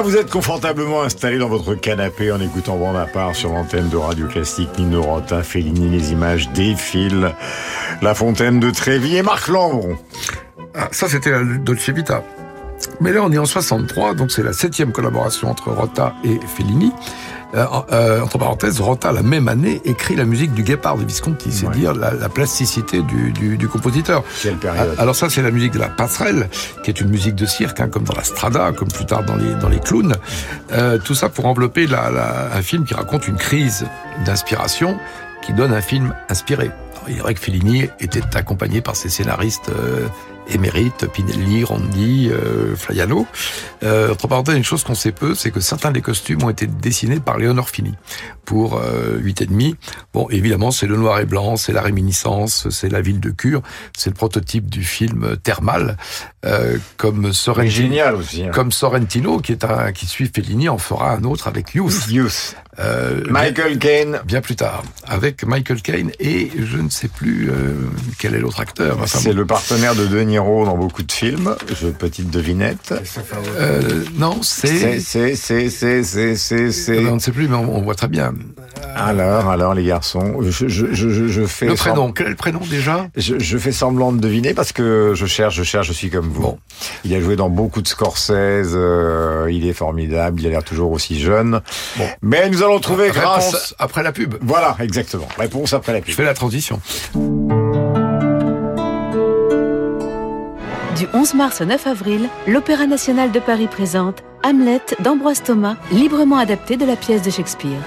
Vous 0.00 0.16
êtes 0.16 0.30
confortablement 0.30 1.02
installé 1.02 1.36
dans 1.36 1.48
votre 1.48 1.74
canapé 1.74 2.32
en 2.32 2.40
écoutant 2.40 2.76
Bande 2.76 2.96
à 2.96 3.04
part 3.04 3.34
sur 3.34 3.52
l'antenne 3.52 3.88
de 3.90 3.96
Radio 3.96 4.26
Classique 4.26 4.70
Nino 4.78 5.02
Rota, 5.02 5.42
Fellini, 5.42 5.90
les 5.90 6.12
images 6.12 6.48
défilent. 6.50 7.34
La 8.00 8.14
Fontaine 8.14 8.58
de 8.58 8.70
Trévis 8.70 9.16
et 9.16 9.22
Marc 9.22 9.48
Lambron. 9.48 9.98
Ah, 10.74 10.88
ça, 10.92 11.08
c'était 11.08 11.30
la 11.30 11.44
Dolce 11.44 11.90
Vita. 11.90 12.24
Mais 13.00 13.12
là, 13.12 13.20
on 13.22 13.30
est 13.32 13.38
en 13.38 13.44
63, 13.44 14.14
donc 14.14 14.32
c'est 14.32 14.42
la 14.42 14.54
septième 14.54 14.92
collaboration 14.92 15.50
entre 15.50 15.70
Rota 15.70 16.14
et 16.24 16.40
Fellini. 16.46 16.92
Euh, 17.54 17.66
euh, 17.92 18.22
entre 18.22 18.38
parenthèses, 18.38 18.80
Rota, 18.80 19.12
la 19.12 19.22
même 19.22 19.46
année, 19.48 19.82
écrit 19.84 20.16
la 20.16 20.24
musique 20.24 20.54
du 20.54 20.62
Guépard 20.62 20.96
de 20.96 21.04
Visconti. 21.04 21.52
C'est 21.52 21.66
Ouais. 21.66 21.74
dire 21.74 21.92
la, 21.94 22.12
la 22.14 22.28
plasticité 22.30 23.02
du, 23.02 23.32
du, 23.32 23.58
du 23.58 23.68
compositeur. 23.68 24.24
Quelle 24.42 24.56
période. 24.56 24.94
Alors 24.98 25.14
ça, 25.14 25.28
c'est 25.28 25.42
la 25.42 25.50
musique 25.50 25.72
de 25.72 25.78
la 25.78 25.88
passerelle, 25.88 26.48
qui 26.82 26.90
est 26.90 27.00
une 27.00 27.10
musique 27.10 27.34
de 27.34 27.44
cirque, 27.46 27.80
hein, 27.80 27.88
comme 27.88 28.04
dans 28.04 28.14
la 28.14 28.24
Strada, 28.24 28.72
comme 28.72 28.88
plus 28.88 29.04
tard 29.04 29.22
dans 29.24 29.36
les, 29.36 29.54
dans 29.56 29.68
les 29.68 29.80
clowns. 29.80 30.14
Euh, 30.72 30.98
tout 30.98 31.14
ça 31.14 31.28
pour 31.28 31.44
envelopper 31.46 31.86
la, 31.86 32.10
la- 32.10 32.54
un 32.54 32.62
film 32.62 32.84
qui 32.84 32.94
raconte 32.94 33.28
une 33.28 33.36
crise 33.36 33.84
d'inspiration 34.24 34.98
qui 35.44 35.52
donne 35.52 35.72
un 35.74 35.80
film 35.82 36.14
inspiré. 36.28 36.66
Alors, 36.92 37.04
il 37.08 37.16
est 37.16 37.20
vrai 37.20 37.34
que 37.34 37.40
Fellini 37.40 37.88
était 38.00 38.22
accompagné 38.34 38.80
par 38.80 38.96
ses 38.96 39.08
scénaristes 39.08 39.68
euh, 39.70 40.06
émérites, 40.48 41.06
Pinelli, 41.06 41.64
Rondi, 41.64 42.30
euh, 42.30 42.74
Flaiano. 42.76 43.26
Euh, 43.82 44.12
entre 44.12 44.28
parenthèses, 44.28 44.56
une 44.56 44.64
chose 44.64 44.84
qu'on 44.84 44.94
sait 44.94 45.12
peu, 45.12 45.34
c'est 45.34 45.50
que 45.50 45.60
certains 45.60 45.90
des 45.90 46.00
costumes 46.00 46.42
ont 46.42 46.50
été 46.50 46.66
dessinés 46.66 47.20
par 47.20 47.38
Léonore 47.38 47.70
Fini 47.70 47.94
pour 48.44 48.78
euh, 48.78 49.18
8 49.18 49.42
et 49.42 49.46
demi. 49.46 49.76
Bon, 50.12 50.28
évidemment, 50.30 50.70
c'est 50.70 50.86
le 50.86 50.96
noir 50.96 51.20
et 51.20 51.24
blanc, 51.26 51.56
c'est 51.56 51.72
la 51.72 51.82
réminiscence, 51.82 52.68
c'est 52.70 52.88
la 52.88 53.00
ville 53.00 53.20
de 53.20 53.30
Cure, 53.30 53.62
c'est 53.96 54.10
le 54.10 54.14
prototype 54.14 54.68
du 54.68 54.84
film 54.84 55.36
thermal, 55.42 55.96
euh, 56.44 56.78
comme 56.96 57.32
Sorrentino, 57.32 57.70
génial 57.70 58.14
aussi. 58.16 58.44
hein. 58.44 58.50
comme 58.52 58.72
Sorrentino 58.72 59.38
qui 59.38 59.52
est 59.52 59.64
un 59.64 59.92
qui 59.92 60.06
suit 60.06 60.30
Fellini 60.34 60.68
en 60.68 60.78
fera 60.78 61.12
un 61.12 61.24
autre 61.24 61.48
avec 61.48 61.74
Youth. 61.74 62.06
Youth. 62.08 62.56
Euh, 62.78 63.22
Michael 63.28 63.78
Caine. 63.78 64.20
bien 64.24 64.40
plus 64.40 64.56
tard, 64.56 64.82
avec 65.06 65.44
Michael 65.44 65.82
Caine 65.82 66.10
et 66.18 66.50
je 66.58 66.78
ne 66.78 66.88
sais 66.88 67.08
plus 67.08 67.50
euh, 67.50 67.74
quel 68.18 68.34
est 68.34 68.38
l'autre 68.40 68.60
acteur. 68.60 68.96
Enfin, 69.00 69.18
C'est 69.20 69.32
le 69.34 69.44
partenaire 69.46 69.94
de 69.94 70.06
De 70.06 70.22
Niro 70.32 70.64
dans 70.64 70.76
beaucoup 70.78 71.02
de 71.02 71.12
films. 71.12 71.54
Je 71.78 71.88
petite 71.88 72.30
devinette. 72.30 72.94
euh, 73.60 74.04
non, 74.16 74.38
C'est, 74.42 74.98
c'est. 75.00 75.00
c'est, 75.00 75.36
c'est, 75.36 75.68
c'est, 75.68 76.02
c'est, 76.02 76.36
c'est, 76.36 76.72
c'est. 76.72 77.06
On 77.06 77.16
ne 77.16 77.20
sait 77.20 77.32
plus, 77.32 77.48
mais 77.48 77.56
on, 77.56 77.76
on 77.76 77.82
voit 77.82 77.94
très 77.94 78.08
bien. 78.08 78.32
Alors, 78.94 79.48
alors, 79.50 79.74
les 79.74 79.84
garçons, 79.84 80.38
je, 80.42 80.50
je, 80.68 80.92
je, 80.92 81.08
je, 81.10 81.28
je 81.28 81.44
fais. 81.46 81.66
Le 81.66 81.74
prénom, 81.74 82.12
quel 82.12 82.26
est 82.26 82.30
le 82.30 82.36
prénom 82.36 82.60
déjà? 82.68 83.08
Je, 83.16 83.38
je 83.38 83.58
fais 83.58 83.72
semblant 83.72 84.12
de 84.12 84.18
deviner 84.20 84.54
parce 84.54 84.72
que 84.72 85.12
je 85.14 85.26
cherche, 85.26 85.54
je 85.56 85.62
cherche, 85.62 85.86
je 85.88 85.92
suis 85.92 86.10
comme 86.10 86.28
vous. 86.28 86.42
Bon. 86.42 86.58
Il 87.04 87.14
a 87.14 87.20
joué 87.20 87.36
dans 87.36 87.48
beaucoup 87.50 87.82
de 87.82 87.88
Scorsese, 87.88 88.30
euh, 88.32 89.48
il 89.50 89.66
est 89.66 89.72
formidable, 89.74 90.40
il 90.40 90.46
a 90.46 90.50
l'air 90.50 90.64
toujours 90.64 90.92
aussi 90.92 91.20
jeune. 91.20 91.60
Bon. 91.96 92.06
Mais 92.22 92.48
nous 92.50 92.62
allons 92.62 92.80
trouver 92.80 93.10
grâce. 93.10 93.46
Réponse 93.46 93.74
après 93.78 94.02
la 94.02 94.12
pub. 94.12 94.34
Voilà, 94.40 94.76
exactement. 94.80 95.28
Réponse 95.38 95.72
après 95.74 95.92
la 95.92 95.98
Je 96.00 96.04
pub. 96.04 96.14
fais 96.14 96.24
la 96.24 96.34
transition. 96.34 96.80
Du 101.02 101.08
11 101.14 101.34
mars 101.34 101.60
au 101.60 101.64
9 101.64 101.88
avril, 101.88 102.28
l'Opéra 102.46 102.86
national 102.86 103.32
de 103.32 103.40
Paris 103.40 103.66
présente 103.66 104.22
Hamlet 104.44 104.82
d'Ambroise 105.00 105.42
Thomas, 105.42 105.74
librement 105.90 106.36
adapté 106.36 106.76
de 106.76 106.84
la 106.84 106.94
pièce 106.94 107.22
de 107.22 107.30
Shakespeare. 107.30 107.80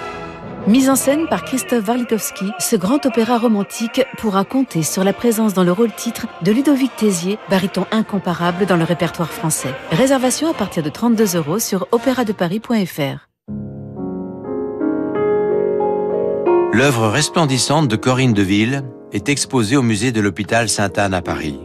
Mise 0.67 0.89
en 0.89 0.97
scène 0.97 1.25
par 1.30 1.45
Christophe 1.45 1.88
Warlikowski, 1.88 2.51
ce 2.60 2.75
grand 2.75 3.06
opéra 3.06 3.38
romantique 3.38 4.01
pourra 4.17 4.43
compter 4.43 4.84
sur 4.84 5.06
la 5.06 5.13
présence 5.13 5.54
dans 5.54 5.63
le 5.63 5.71
rôle 5.71 5.93
titre 5.93 6.28
de 6.41 6.51
Ludovic 6.51 6.93
Tézier, 6.97 7.39
baryton 7.49 7.86
incomparable 7.89 8.65
dans 8.65 8.75
le 8.75 8.84
répertoire 8.84 9.32
français. 9.32 9.73
Réservation 9.91 10.49
à 10.49 10.54
partir 10.54 10.84
de 10.84 10.89
32 10.89 11.38
euros 11.38 11.60
sur 11.60 11.88
opéradeparis.fr. 11.93 13.30
L'œuvre 16.73 17.08
resplendissante 17.08 17.88
de 17.88 17.95
Corinne 17.95 18.34
Deville 18.34 18.84
est 19.13 19.30
exposée 19.30 19.78
au 19.78 19.84
musée 19.84 20.12
de 20.12 20.19
l'hôpital 20.19 20.67
Sainte-Anne 20.67 21.13
à 21.13 21.21
Paris. 21.21 21.64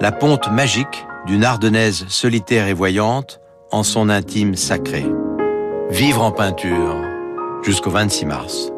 La 0.00 0.10
ponte 0.10 0.50
magique 0.50 1.06
d'une 1.24 1.44
ardennaise 1.44 2.06
solitaire 2.08 2.66
et 2.66 2.72
voyante 2.72 3.40
en 3.70 3.84
son 3.84 4.08
intime 4.08 4.56
sacré. 4.56 5.06
Vivre 5.88 6.22
en 6.22 6.32
peinture 6.32 6.96
jusqu'au 7.62 7.90
26 7.90 8.26
mars. 8.26 8.72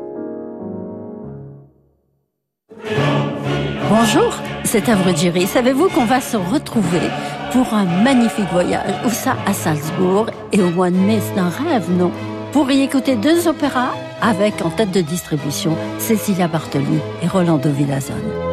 Bonjour, 3.89 4.35
c'est 4.65 4.89
Avril 4.91 5.49
Savez-vous 5.49 5.89
qu'on 5.89 6.05
va 6.05 6.21
se 6.21 6.37
retrouver 6.37 7.09
pour 7.53 7.73
un 7.73 7.87
magnifique 7.87 8.53
voyage 8.53 8.93
Où 9.07 9.11
ça 9.11 9.37
À 9.47 9.55
Salzbourg. 9.55 10.27
Et 10.53 10.61
au 10.61 10.71
mois 10.71 10.91
de 10.91 10.97
mai, 10.97 11.21
c'est 11.21 11.41
un 11.41 11.49
rêve, 11.49 11.91
non? 11.91 12.13
Pour 12.53 12.71
y 12.71 12.83
écouter 12.83 13.17
deux 13.17 13.49
opéras 13.49 13.95
avec 14.21 14.63
en 14.65 14.71
tête 14.71 14.91
de 14.91 15.01
distribution 15.01 15.77
Cecilia 15.99 16.47
Bartoli 16.47 17.01
et 17.23 17.27
Rolando 17.27 17.71
Villazone. 17.71 18.46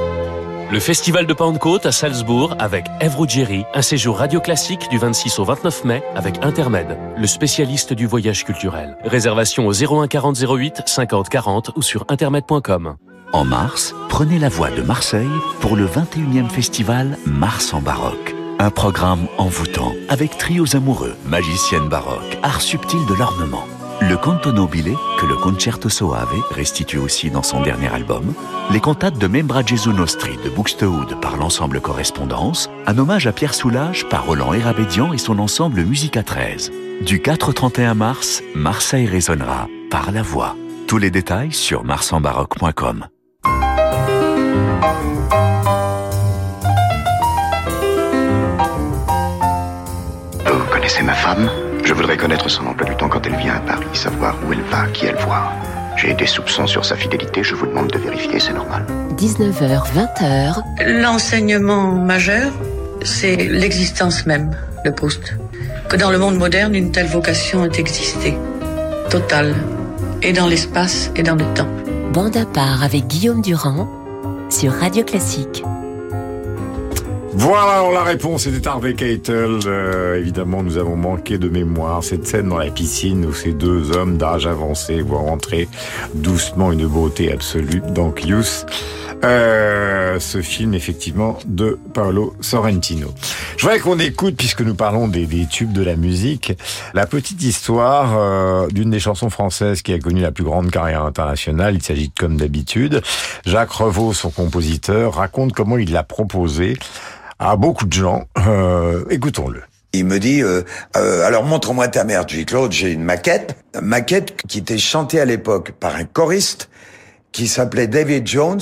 Le 0.71 0.79
Festival 0.79 1.25
de 1.25 1.33
Pentecôte 1.33 1.85
à 1.85 1.91
Salzbourg 1.91 2.55
avec 2.59 2.85
Ève 2.99 3.15
un 3.73 3.81
séjour 3.81 4.17
radio 4.17 4.39
classique 4.39 4.89
du 4.89 4.97
26 4.97 5.39
au 5.39 5.43
29 5.43 5.85
mai 5.85 6.03
avec 6.15 6.43
Intermed, 6.43 6.97
le 7.17 7.27
spécialiste 7.27 7.93
du 7.93 8.07
voyage 8.07 8.43
culturel. 8.43 8.97
Réservation 9.03 9.67
au 9.67 9.73
01 9.73 10.07
40 10.07 10.37
08 10.37 10.83
50 10.85 11.29
40 11.29 11.71
ou 11.75 11.81
sur 11.81 12.05
intermed.com. 12.09 12.95
En 13.33 13.45
mars, 13.45 13.95
prenez 14.09 14.39
la 14.39 14.49
voie 14.49 14.71
de 14.71 14.81
Marseille 14.81 15.27
pour 15.59 15.75
le 15.75 15.87
21e 15.87 16.49
festival 16.49 17.17
Mars 17.25 17.73
en 17.73 17.81
baroque. 17.81 18.35
Un 18.59 18.69
programme 18.69 19.27
envoûtant 19.37 19.93
avec 20.09 20.37
trios 20.37 20.75
amoureux, 20.75 21.15
magiciennes 21.25 21.89
baroques, 21.89 22.37
art 22.43 22.61
subtil 22.61 23.05
de 23.07 23.13
l'ornement. 23.15 23.65
Le 24.01 24.17
canto 24.17 24.51
nobile, 24.51 24.95
que 25.19 25.25
le 25.25 25.35
Concerto 25.35 25.89
Soave 25.89 26.33
restitue 26.51 26.97
aussi 26.97 27.29
dans 27.29 27.43
son 27.43 27.61
dernier 27.61 27.87
album, 27.87 28.33
les 28.71 28.79
cantates 28.79 29.17
de 29.17 29.27
Membra 29.27 29.63
Gesù 29.63 29.91
Nostri 29.91 30.37
de 30.43 30.49
Buxtehude 30.49 31.19
par 31.21 31.37
l'ensemble 31.37 31.79
Correspondance, 31.79 32.69
un 32.85 32.97
hommage 32.97 33.27
à 33.27 33.31
Pierre 33.31 33.53
Soulages 33.53 34.07
par 34.09 34.25
Roland 34.25 34.53
Hérabédian 34.53 35.13
et 35.13 35.17
son 35.17 35.39
ensemble 35.39 35.83
Musica 35.83 36.23
13. 36.23 36.71
Du 37.01 37.21
4 37.21 37.49
au 37.49 37.53
31 37.53 37.93
mars, 37.93 38.43
Marseille 38.55 39.07
résonnera 39.07 39.67
par 39.89 40.11
la 40.11 40.21
voix. 40.21 40.55
Tous 40.87 40.97
les 40.97 41.11
détails 41.11 41.53
sur 41.53 41.83
marsambaroque.com. 41.83 43.07
Vous 50.45 50.65
connaissez 50.71 51.03
ma 51.03 51.13
femme? 51.13 51.49
Je 51.83 51.93
voudrais 51.93 52.17
connaître 52.17 52.49
son 52.49 52.65
emploi 52.65 52.89
du 52.89 52.95
temps 52.95 53.09
quand 53.09 53.25
elle 53.25 53.35
vient 53.35 53.55
à 53.55 53.59
Paris, 53.59 53.85
savoir 53.93 54.35
où 54.47 54.53
elle 54.53 54.61
va, 54.71 54.85
qui 54.87 55.05
elle 55.05 55.17
voit. 55.17 55.51
J'ai 55.97 56.13
des 56.13 56.25
soupçons 56.25 56.65
sur 56.65 56.85
sa 56.85 56.95
fidélité, 56.95 57.43
je 57.43 57.55
vous 57.55 57.67
demande 57.67 57.87
de 57.91 57.99
vérifier, 57.99 58.39
c'est 58.39 58.53
normal. 58.53 58.85
19h, 59.17 59.83
20h, 59.93 61.01
L'enseignement 61.01 61.91
majeur, 61.93 62.51
c'est 63.03 63.35
l'existence 63.35 64.25
même 64.25 64.55
de 64.85 64.89
Proust. 64.89 65.35
Que 65.89 65.97
dans 65.97 66.09
le 66.09 66.17
monde 66.17 66.37
moderne, 66.37 66.73
une 66.73 66.91
telle 66.91 67.07
vocation 67.07 67.65
ait 67.65 67.79
existé. 67.79 68.37
Totale. 69.09 69.53
Et 70.21 70.33
dans 70.33 70.47
l'espace 70.47 71.11
et 71.15 71.23
dans 71.23 71.35
le 71.35 71.45
temps. 71.53 71.67
bande 72.13 72.37
à 72.37 72.45
part 72.45 72.83
avec 72.83 73.07
Guillaume 73.07 73.41
Durand 73.41 73.87
sur 74.49 74.71
Radio 74.71 75.03
Classique. 75.03 75.63
Voilà, 77.35 77.81
la 77.91 78.03
réponse 78.03 78.45
était 78.45 78.67
Harvey 78.67 78.93
Keitel. 78.93 79.59
Euh, 79.65 80.19
évidemment, 80.19 80.61
nous 80.61 80.77
avons 80.77 80.95
manqué 80.95 81.39
de 81.39 81.49
mémoire 81.49 82.03
cette 82.03 82.27
scène 82.27 82.49
dans 82.49 82.59
la 82.59 82.69
piscine 82.69 83.25
où 83.25 83.33
ces 83.33 83.53
deux 83.53 83.95
hommes 83.97 84.17
d'âge 84.17 84.45
avancé 84.45 85.01
voient 85.01 85.19
entrer 85.19 85.67
doucement 86.13 86.71
une 86.71 86.85
beauté 86.85 87.31
absolue 87.31 87.81
dans 87.89 88.11
Clius. 88.11 88.67
Euh, 89.23 90.19
ce 90.19 90.41
film 90.41 90.73
effectivement 90.73 91.39
de 91.45 91.79
Paolo 91.93 92.35
Sorrentino. 92.41 93.13
Je 93.57 93.63
voudrais 93.63 93.79
qu'on 93.79 93.97
écoute, 93.97 94.35
puisque 94.35 94.61
nous 94.61 94.75
parlons 94.75 95.07
des, 95.07 95.25
tubes 95.49 95.71
de 95.71 95.81
la 95.81 95.95
musique, 95.95 96.53
la 96.93 97.07
petite 97.07 97.41
histoire 97.41 98.15
euh, 98.17 98.67
d'une 98.67 98.89
des 98.89 98.99
chansons 98.99 99.29
françaises 99.29 99.81
qui 99.81 99.93
a 99.93 99.99
connu 99.99 100.21
la 100.21 100.31
plus 100.31 100.43
grande 100.43 100.69
carrière 100.71 101.03
internationale. 101.03 101.75
Il 101.75 101.81
s'agit 101.81 102.09
de 102.09 102.13
Comme 102.19 102.35
d'habitude. 102.35 103.01
Jacques 103.45 103.71
Revaux, 103.71 104.13
son 104.13 104.29
compositeur, 104.29 105.15
raconte 105.15 105.53
comment 105.53 105.77
il 105.77 105.93
l'a 105.93 106.03
proposé 106.03 106.77
à 107.39 107.55
beaucoup 107.55 107.85
de 107.85 107.93
gens. 107.93 108.25
Euh, 108.47 109.03
Écoutons-le. 109.09 109.61
Il 109.95 110.05
me 110.05 110.19
dit, 110.19 110.41
euh, 110.41 110.63
euh, 110.97 111.25
alors 111.25 111.43
montre-moi 111.43 111.87
ta 111.87 112.03
mère. 112.03 112.27
Je 112.27 112.37
dis, 112.37 112.45
Claude, 112.45 112.71
j'ai 112.71 112.91
une 112.91 113.03
maquette. 113.03 113.55
Maquette 113.79 114.35
qui 114.47 114.59
était 114.59 114.79
chantée 114.79 115.19
à 115.19 115.25
l'époque 115.25 115.71
par 115.79 115.95
un 115.95 116.05
choriste 116.05 116.69
qui 117.31 117.47
s'appelait 117.47 117.87
David 117.87 118.27
Jones 118.27 118.61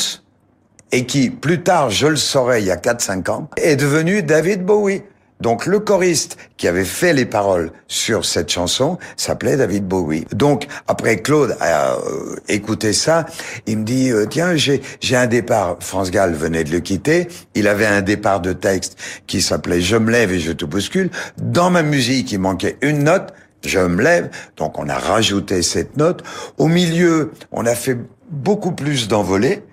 et 0.91 1.05
qui, 1.05 1.29
plus 1.29 1.63
tard, 1.63 1.89
je 1.89 2.07
le 2.07 2.15
saurais 2.17 2.61
il 2.61 2.65
y 2.65 2.71
a 2.71 2.75
4-5 2.75 3.29
ans, 3.29 3.49
est 3.55 3.77
devenu 3.77 4.23
David 4.23 4.65
Bowie. 4.65 5.03
Donc 5.41 5.65
le 5.65 5.79
choriste 5.79 6.37
qui 6.57 6.67
avait 6.67 6.85
fait 6.85 7.13
les 7.13 7.25
paroles 7.25 7.71
sur 7.87 8.25
cette 8.25 8.49
chanson 8.51 8.99
s'appelait 9.17 9.57
David 9.57 9.87
Bowie. 9.87 10.25
Donc 10.33 10.67
après 10.87 11.17
Claude 11.17 11.57
a 11.59 11.95
euh, 11.95 12.35
écouté 12.47 12.93
ça, 12.93 13.25
il 13.65 13.79
me 13.79 13.83
dit 13.83 14.11
euh, 14.11 14.27
tiens 14.27 14.55
j'ai 14.55 14.81
j'ai 14.99 15.15
un 15.15 15.25
départ. 15.25 15.77
France 15.79 16.11
Gall 16.11 16.33
venait 16.33 16.63
de 16.63 16.71
le 16.71 16.79
quitter. 16.79 17.27
Il 17.55 17.67
avait 17.67 17.87
un 17.87 18.01
départ 18.01 18.39
de 18.39 18.53
texte 18.53 18.97
qui 19.25 19.41
s'appelait 19.41 19.81
Je 19.81 19.97
me 19.97 20.11
lève 20.11 20.31
et 20.31 20.39
je 20.39 20.51
te 20.51 20.63
bouscule. 20.63 21.09
Dans 21.37 21.71
ma 21.71 21.81
musique 21.81 22.31
il 22.31 22.39
manquait 22.39 22.77
une 22.81 23.03
note. 23.03 23.33
Je 23.65 23.79
me 23.79 24.01
lève. 24.01 24.29
Donc 24.57 24.77
on 24.77 24.87
a 24.89 24.97
rajouté 24.97 25.63
cette 25.63 25.97
note. 25.97 26.23
Au 26.59 26.67
milieu 26.67 27.31
on 27.51 27.65
a 27.65 27.73
fait 27.73 27.97
beaucoup 28.29 28.73
plus 28.73 29.07
d'envolées 29.07 29.63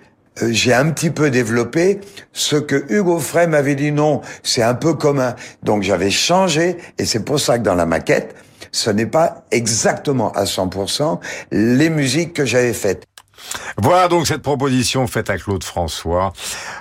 j'ai 0.49 0.73
un 0.73 0.91
petit 0.91 1.09
peu 1.09 1.29
développé 1.29 1.99
ce 2.33 2.55
que 2.55 2.85
Hugo 2.89 3.19
Frey 3.19 3.47
m'avait 3.47 3.75
dit 3.75 3.91
non, 3.91 4.21
c'est 4.43 4.63
un 4.63 4.75
peu 4.75 4.93
commun. 4.93 5.35
Donc 5.63 5.83
j'avais 5.83 6.11
changé 6.11 6.77
et 6.97 7.05
c'est 7.05 7.23
pour 7.23 7.39
ça 7.39 7.57
que 7.57 7.63
dans 7.63 7.75
la 7.75 7.85
maquette, 7.85 8.35
ce 8.71 8.89
n'est 8.89 9.05
pas 9.05 9.45
exactement 9.51 10.31
à 10.33 10.43
100% 10.43 11.19
les 11.51 11.89
musiques 11.89 12.33
que 12.33 12.45
j'avais 12.45 12.73
faites. 12.73 13.05
Voilà 13.77 14.07
donc 14.07 14.27
cette 14.27 14.41
proposition 14.41 15.07
faite 15.07 15.29
à 15.29 15.37
Claude 15.37 15.63
François, 15.63 16.33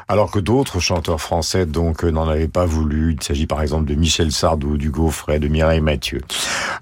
alors 0.09 0.31
que 0.31 0.39
d'autres 0.39 0.81
chanteurs 0.81 1.21
français 1.21 1.67
donc 1.67 2.05
euh, 2.05 2.11
n'en 2.11 2.29
avaient 2.29 2.49
pas 2.49 2.67
voulu. 2.67 3.17
Il 3.19 3.23
s'agit 3.23 3.47
par 3.47 3.63
exemple 3.63 3.85
de 3.85 3.95
Michel 3.95 4.33
Sardou, 4.33 4.77
du 4.77 4.91
Gaufret, 4.91 5.39
de 5.39 5.49
Mireille 5.49 5.81
Mathieu. 5.81 6.21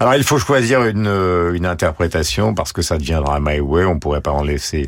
Alors 0.00 0.14
il 0.14 0.24
faut 0.24 0.38
choisir 0.38 0.84
une, 0.84 1.06
euh, 1.06 1.52
une 1.54 1.66
interprétation 1.66 2.54
parce 2.54 2.72
que 2.72 2.82
ça 2.82 2.98
deviendra 2.98 3.40
My 3.40 3.60
Way. 3.60 3.84
On 3.84 3.98
pourrait 3.98 4.20
pas 4.20 4.32
en 4.32 4.42
laisser 4.42 4.86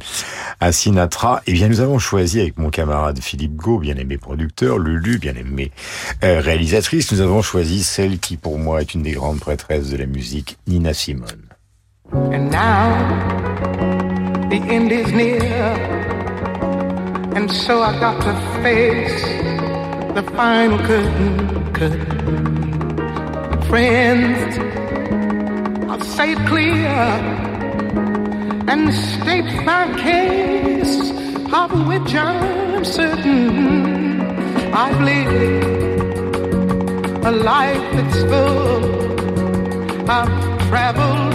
à 0.60 0.72
Sinatra. 0.72 1.42
Eh 1.46 1.52
bien 1.52 1.68
nous 1.68 1.80
avons 1.80 1.98
choisi 1.98 2.40
avec 2.40 2.58
mon 2.58 2.70
camarade 2.70 3.18
Philippe 3.20 3.56
Gau, 3.56 3.78
bien 3.78 3.96
aimé 3.96 4.18
producteur, 4.18 4.78
Lulu, 4.78 5.18
bien 5.18 5.34
aimé 5.34 5.72
euh, 6.24 6.40
réalisatrice, 6.40 7.12
nous 7.12 7.20
avons 7.20 7.42
choisi 7.42 7.82
celle 7.82 8.18
qui 8.18 8.36
pour 8.36 8.58
moi 8.58 8.80
est 8.80 8.94
une 8.94 9.02
des 9.02 9.12
grandes 9.12 9.40
prêtresses 9.40 9.90
de 9.90 9.96
la 9.96 10.06
musique, 10.06 10.58
Nina 10.66 10.94
Simone. 10.94 11.48
And 12.12 12.50
now 12.50 13.87
the 14.50 14.56
end 14.56 14.90
is 14.90 15.12
near, 15.12 15.62
and 17.36 17.52
so 17.52 17.82
I 17.82 17.92
got 18.00 18.22
to 18.22 18.32
face 18.62 19.22
the 20.14 20.22
final 20.34 20.78
curtain. 20.78 21.72
curtain. 21.74 23.62
Friends, 23.68 24.58
I'll 25.90 26.00
say 26.00 26.32
it 26.32 26.38
clear 26.48 26.88
and 28.72 28.92
state 28.94 29.64
my 29.64 29.84
case, 30.00 31.10
of 31.52 31.70
which 31.86 32.14
I'm 32.14 32.84
certain. 32.84 34.20
I've 34.72 35.00
lived 35.00 35.64
a 37.26 37.30
life 37.30 37.86
that's 37.92 38.20
full. 38.30 40.10
I've 40.10 40.58
traveled 40.68 41.34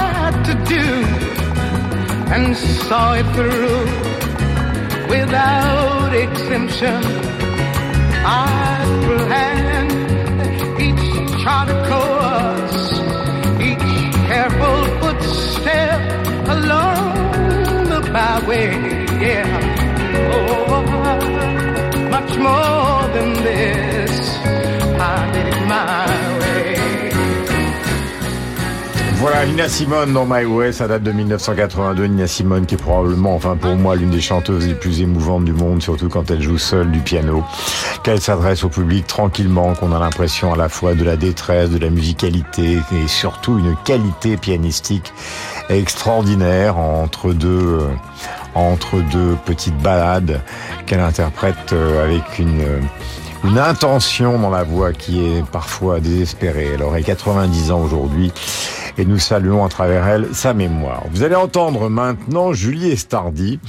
to 0.47 0.53
do 0.75 0.85
and 2.33 2.55
saw 2.55 3.13
it 3.13 3.27
through 3.35 3.85
without 5.09 6.13
exemption. 6.13 7.01
I 8.23 8.83
planned 9.05 9.91
each 10.87 11.05
charted 11.43 11.81
course, 11.91 12.81
each 13.69 14.13
careful 14.29 14.79
footstep 14.99 15.99
along 16.55 17.13
the 17.91 18.01
byway. 18.13 18.71
Yeah, 19.25 19.49
oh, 20.33 20.81
much 22.15 22.31
more 22.47 23.01
than 23.15 23.29
this. 23.43 24.15
I 24.99 25.31
did 25.33 25.47
it 25.53 25.67
my 25.67 26.00
Voilà, 29.21 29.45
Nina 29.45 29.69
Simone 29.69 30.13
dans 30.13 30.25
My 30.25 30.45
Way, 30.45 30.71
ça 30.71 30.87
date 30.87 31.03
de 31.03 31.11
1982. 31.11 32.07
Nina 32.07 32.25
Simone 32.25 32.65
qui 32.65 32.73
est 32.73 32.77
probablement, 32.79 33.35
enfin 33.35 33.55
pour 33.55 33.75
moi, 33.75 33.95
l'une 33.95 34.09
des 34.09 34.19
chanteuses 34.19 34.65
les 34.65 34.73
plus 34.73 34.99
émouvantes 34.99 35.45
du 35.45 35.53
monde, 35.53 35.79
surtout 35.79 36.09
quand 36.09 36.31
elle 36.31 36.41
joue 36.41 36.57
seule 36.57 36.89
du 36.89 37.01
piano. 37.01 37.43
Qu'elle 38.01 38.19
s'adresse 38.19 38.63
au 38.63 38.69
public 38.69 39.05
tranquillement, 39.05 39.75
qu'on 39.75 39.91
a 39.91 39.99
l'impression 39.99 40.55
à 40.55 40.57
la 40.57 40.69
fois 40.69 40.95
de 40.95 41.03
la 41.03 41.17
détresse, 41.17 41.69
de 41.69 41.77
la 41.77 41.91
musicalité 41.91 42.79
et 42.91 43.07
surtout 43.07 43.59
une 43.59 43.75
qualité 43.85 44.37
pianistique 44.37 45.13
extraordinaire 45.69 46.77
entre 46.79 47.31
deux, 47.31 47.79
euh, 48.55 49.35
petites 49.45 49.77
ballades 49.77 50.41
qu'elle 50.87 50.99
interprète 50.99 51.73
euh, 51.73 52.03
avec 52.03 52.39
une 52.39 52.65
une 53.43 53.57
intention 53.57 54.37
dans 54.37 54.51
la 54.51 54.63
voix 54.63 54.93
qui 54.93 55.25
est 55.25 55.43
parfois 55.43 55.99
désespérée. 55.99 56.69
Elle 56.75 56.83
aurait 56.83 57.01
90 57.01 57.71
ans 57.71 57.81
aujourd'hui 57.81 58.31
et 58.97 59.05
nous 59.05 59.19
saluons 59.19 59.65
à 59.65 59.69
travers 59.69 60.07
elle 60.07 60.33
sa 60.33 60.53
mémoire. 60.53 61.03
Vous 61.11 61.23
allez 61.23 61.35
entendre 61.35 61.89
maintenant 61.89 62.53
Julie 62.53 62.91
Estardi 62.91 63.59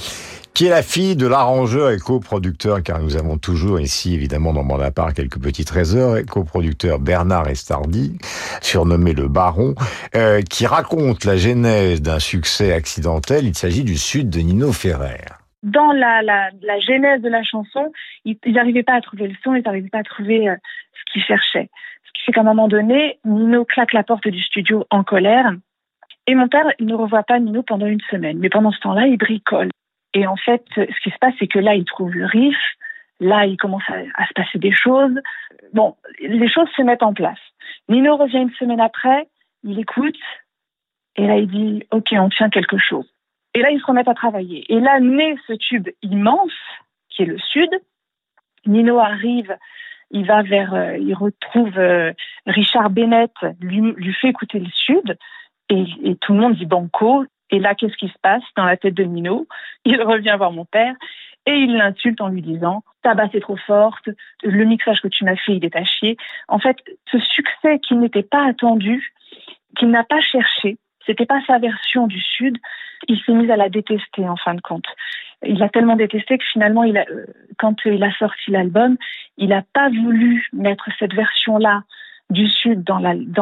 qui 0.54 0.66
est 0.66 0.70
la 0.70 0.82
fille 0.82 1.16
de 1.16 1.26
l'arrangeur 1.26 1.90
et 1.90 1.98
coproducteur, 1.98 2.82
car 2.82 3.00
nous 3.00 3.16
avons 3.16 3.38
toujours 3.38 3.80
ici, 3.80 4.14
évidemment, 4.14 4.52
dans 4.52 4.62
mon 4.62 4.78
part, 4.90 5.14
quelques 5.14 5.40
petits 5.40 5.64
trésors, 5.64 6.18
et 6.18 6.24
coproducteur 6.24 6.98
Bernard 6.98 7.48
Estardi, 7.48 8.18
surnommé 8.60 9.14
le 9.14 9.28
Baron, 9.28 9.74
euh, 10.14 10.42
qui 10.42 10.66
raconte 10.66 11.24
la 11.24 11.36
genèse 11.36 12.02
d'un 12.02 12.18
succès 12.18 12.72
accidentel. 12.72 13.46
Il 13.46 13.56
s'agit 13.56 13.84
du 13.84 13.96
Sud 13.96 14.28
de 14.28 14.40
Nino 14.40 14.72
Ferrer 14.72 15.22
dans 15.62 15.92
la, 15.92 16.50
genèse 16.80 17.20
de 17.22 17.28
la 17.28 17.44
chanson, 17.44 17.92
ils 18.24 18.36
n'arrivaient 18.46 18.82
pas 18.82 18.94
à 18.94 19.00
trouver 19.00 19.28
le 19.28 19.34
son, 19.44 19.54
ils 19.54 19.62
n'arrivaient 19.62 19.88
pas 19.88 20.00
à 20.00 20.02
trouver 20.02 20.48
euh, 20.48 20.56
ce 20.92 21.12
qu'ils 21.12 21.22
cherchaient. 21.22 21.70
Ce 22.14 22.20
qui 22.20 22.26
fait 22.26 22.32
qu'à 22.32 22.40
un 22.40 22.44
moment 22.44 22.68
donné, 22.68 23.18
Nino 23.24 23.64
claque 23.64 23.92
la 23.92 24.04
porte 24.04 24.28
du 24.28 24.42
studio 24.42 24.86
en 24.90 25.02
colère. 25.04 25.52
Et 26.26 26.34
mon 26.34 26.48
père, 26.48 26.66
ne 26.78 26.94
revoit 26.94 27.24
pas 27.24 27.38
Nino 27.38 27.62
pendant 27.62 27.86
une 27.86 28.00
semaine. 28.10 28.38
Mais 28.38 28.48
pendant 28.48 28.70
ce 28.70 28.80
temps-là, 28.80 29.06
il 29.06 29.18
bricole. 29.18 29.70
Et 30.14 30.26
en 30.26 30.36
fait, 30.36 30.64
ce 30.76 31.00
qui 31.02 31.10
se 31.10 31.18
passe, 31.20 31.34
c'est 31.38 31.48
que 31.48 31.58
là, 31.58 31.74
il 31.74 31.84
trouve 31.84 32.12
le 32.12 32.26
riff. 32.26 32.56
Là, 33.18 33.46
il 33.46 33.56
commence 33.56 33.82
à, 33.88 33.94
à 34.14 34.26
se 34.26 34.32
passer 34.34 34.58
des 34.58 34.72
choses. 34.72 35.20
Bon, 35.72 35.96
les 36.20 36.48
choses 36.48 36.68
se 36.76 36.82
mettent 36.82 37.02
en 37.02 37.14
place. 37.14 37.38
Nino 37.88 38.16
revient 38.16 38.38
une 38.42 38.52
semaine 38.52 38.80
après, 38.80 39.28
il 39.64 39.78
écoute. 39.78 40.18
Et 41.16 41.26
là, 41.26 41.36
il 41.36 41.48
dit, 41.48 41.86
OK, 41.90 42.08
on 42.12 42.28
tient 42.28 42.50
quelque 42.50 42.78
chose. 42.78 43.06
Et 43.54 43.60
là, 43.60 43.70
ils 43.70 43.80
se 43.80 43.86
remettent 43.86 44.08
à 44.08 44.14
travailler. 44.14 44.64
Et 44.72 44.80
là, 44.80 44.98
naît 45.00 45.36
ce 45.46 45.52
tube 45.52 45.88
immense, 46.02 46.52
qui 47.10 47.22
est 47.22 47.26
le 47.26 47.38
Sud. 47.38 47.70
Nino 48.66 48.98
arrive, 48.98 49.56
il 50.12 50.26
va 50.26 50.42
vers, 50.42 50.74
euh, 50.74 50.96
il 50.98 51.14
retrouve 51.14 51.76
euh, 51.78 52.12
Richard 52.46 52.90
Bennett, 52.90 53.32
lui, 53.60 54.12
fait 54.14 54.28
écouter 54.28 54.60
le 54.60 54.70
Sud, 54.70 55.18
et, 55.68 56.16
tout 56.20 56.34
le 56.34 56.40
monde 56.40 56.54
dit 56.54 56.66
banco. 56.66 57.24
Et 57.50 57.58
là, 57.58 57.74
qu'est-ce 57.74 57.96
qui 57.96 58.08
se 58.08 58.18
passe 58.22 58.42
dans 58.56 58.64
la 58.64 58.76
tête 58.76 58.94
de 58.94 59.04
Nino 59.04 59.46
Il 59.84 60.00
revient 60.02 60.34
voir 60.36 60.52
mon 60.52 60.64
père 60.64 60.94
et 61.46 61.52
il 61.52 61.76
l'insulte 61.76 62.20
en 62.20 62.28
lui 62.28 62.42
disant 62.42 62.84
ta 63.02 63.14
basse 63.14 63.34
est 63.34 63.40
trop 63.40 63.56
forte, 63.56 64.08
le 64.44 64.64
mixage 64.64 65.00
que 65.00 65.08
tu 65.08 65.24
m'as 65.24 65.36
fait, 65.36 65.56
il 65.56 65.64
est 65.64 65.74
à 65.74 65.84
chier. 65.84 66.16
En 66.46 66.58
fait, 66.58 66.76
ce 67.10 67.18
succès 67.18 67.80
qui 67.80 67.96
n'était 67.96 68.22
pas 68.22 68.46
attendu, 68.46 69.12
qu'il 69.76 69.90
n'a 69.90 70.04
pas 70.04 70.20
cherché, 70.20 70.78
c'était 71.04 71.26
pas 71.26 71.40
sa 71.46 71.58
version 71.58 72.06
du 72.06 72.20
Sud. 72.20 72.58
Il 73.08 73.20
s'est 73.22 73.32
mis 73.32 73.50
à 73.50 73.56
la 73.56 73.68
détester 73.68 74.28
en 74.28 74.36
fin 74.36 74.54
de 74.54 74.60
compte. 74.60 74.86
Il 75.44 75.62
a 75.62 75.68
tellement 75.68 75.96
détesté 75.96 76.38
que 76.38 76.44
finalement, 76.52 76.84
euh, 76.84 77.26
quand 77.58 77.74
il 77.84 78.02
a 78.02 78.12
sorti 78.12 78.50
l'album, 78.50 78.96
il 79.36 79.48
n'a 79.48 79.62
pas 79.72 79.88
voulu 79.88 80.46
mettre 80.52 80.88
cette 80.98 81.14
version-là 81.14 81.82
du 82.30 82.48
Sud 82.48 82.82
dans 82.84 82.98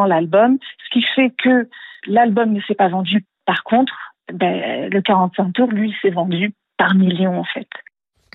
l'album, 0.06 0.58
ce 0.84 0.90
qui 0.90 1.04
fait 1.14 1.32
que 1.42 1.68
l'album 2.06 2.52
ne 2.52 2.60
s'est 2.62 2.74
pas 2.74 2.88
vendu. 2.88 3.24
Par 3.46 3.62
contre, 3.64 3.94
ben, 4.32 4.90
le 4.90 5.00
45 5.00 5.52
tours, 5.52 5.70
lui, 5.70 5.94
s'est 6.02 6.10
vendu 6.10 6.52
par 6.76 6.94
millions 6.94 7.38
en 7.38 7.44
fait. 7.44 7.68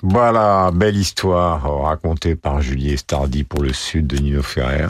Voilà, 0.04 0.72
belle 0.74 0.98
histoire 0.98 1.82
racontée 1.84 2.36
par 2.36 2.62
Julie 2.62 2.98
Stardy 2.98 3.44
pour 3.44 3.64
le 3.64 3.72
sud 3.72 4.08
de 4.08 4.18
Nino 4.18 4.44
Ferrer. 4.44 4.88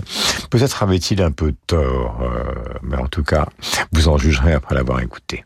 Peut-être 0.49 0.81
avait-il 0.81 1.21
un 1.21 1.31
peu 1.31 1.53
tort, 1.67 2.21
euh, 2.21 2.79
mais 2.81 2.97
en 2.97 3.07
tout 3.07 3.23
cas, 3.23 3.45
vous 3.91 4.09
en 4.09 4.17
jugerez 4.17 4.53
après 4.53 4.73
l'avoir 4.73 5.01
écouté. 5.01 5.45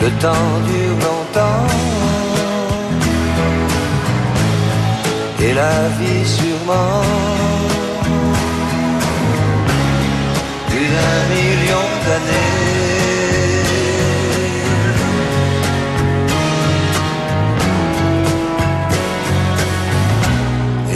Le 0.00 0.10
temps 0.22 0.60
dure 0.66 0.98
longtemps. 1.06 1.66
Et 5.40 5.52
la 5.54 5.88
vie 5.98 6.26
sûrement 6.26 7.02
plus 10.68 10.88
d'un 10.94 11.20
million 11.34 11.88
d'années. 12.06 12.68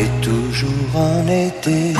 Et 0.00 0.08
toujours 0.20 0.90
en 0.94 1.26
été. 1.26 1.94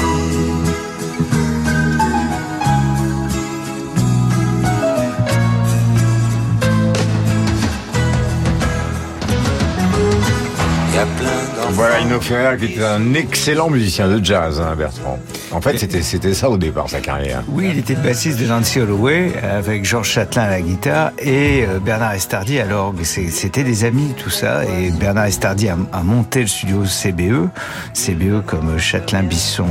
Voilà, 11.70 12.00
Ino 12.00 12.20
Ferrer 12.20 12.57
qui 12.59 12.66
était 12.66 12.84
un 12.84 13.14
excellent 13.14 13.70
musicien 13.70 14.09
de 14.09 14.22
jazz, 14.22 14.61
hein, 14.61 14.74
Bertrand. 14.76 15.18
En 15.50 15.61
fait, 15.61 15.78
c'était 15.78 16.03
c'était 16.03 16.34
ça 16.34 16.50
au 16.50 16.59
départ, 16.59 16.88
sa 16.90 17.00
carrière. 17.00 17.42
Oui, 17.48 17.68
il 17.72 17.78
était 17.78 17.94
bassiste 17.94 18.38
de 18.38 18.46
Nancy 18.46 18.80
Holloway, 18.80 19.32
avec 19.42 19.84
Georges 19.84 20.11
Châtelain 20.11 20.42
à 20.42 20.50
la 20.50 20.61
guitare 20.61 21.12
et 21.18 21.64
euh, 21.64 21.78
Bernard 21.78 22.12
Estardi 22.12 22.59
à 22.59 22.66
l'orgue. 22.66 23.03
C'était 23.05 23.64
des 23.64 23.84
amis, 23.84 24.14
tout 24.16 24.30
ça. 24.30 24.64
Et 24.64 24.90
Bernard 24.90 25.26
Estardi 25.26 25.68
a, 25.68 25.76
a, 25.92 26.03
monté 26.03 26.42
le 26.42 26.46
studio 26.46 26.82
CBE, 26.82 27.48
CBE 27.94 28.44
comme 28.46 28.78
Châtelain, 28.78 29.22
Bisson, 29.22 29.66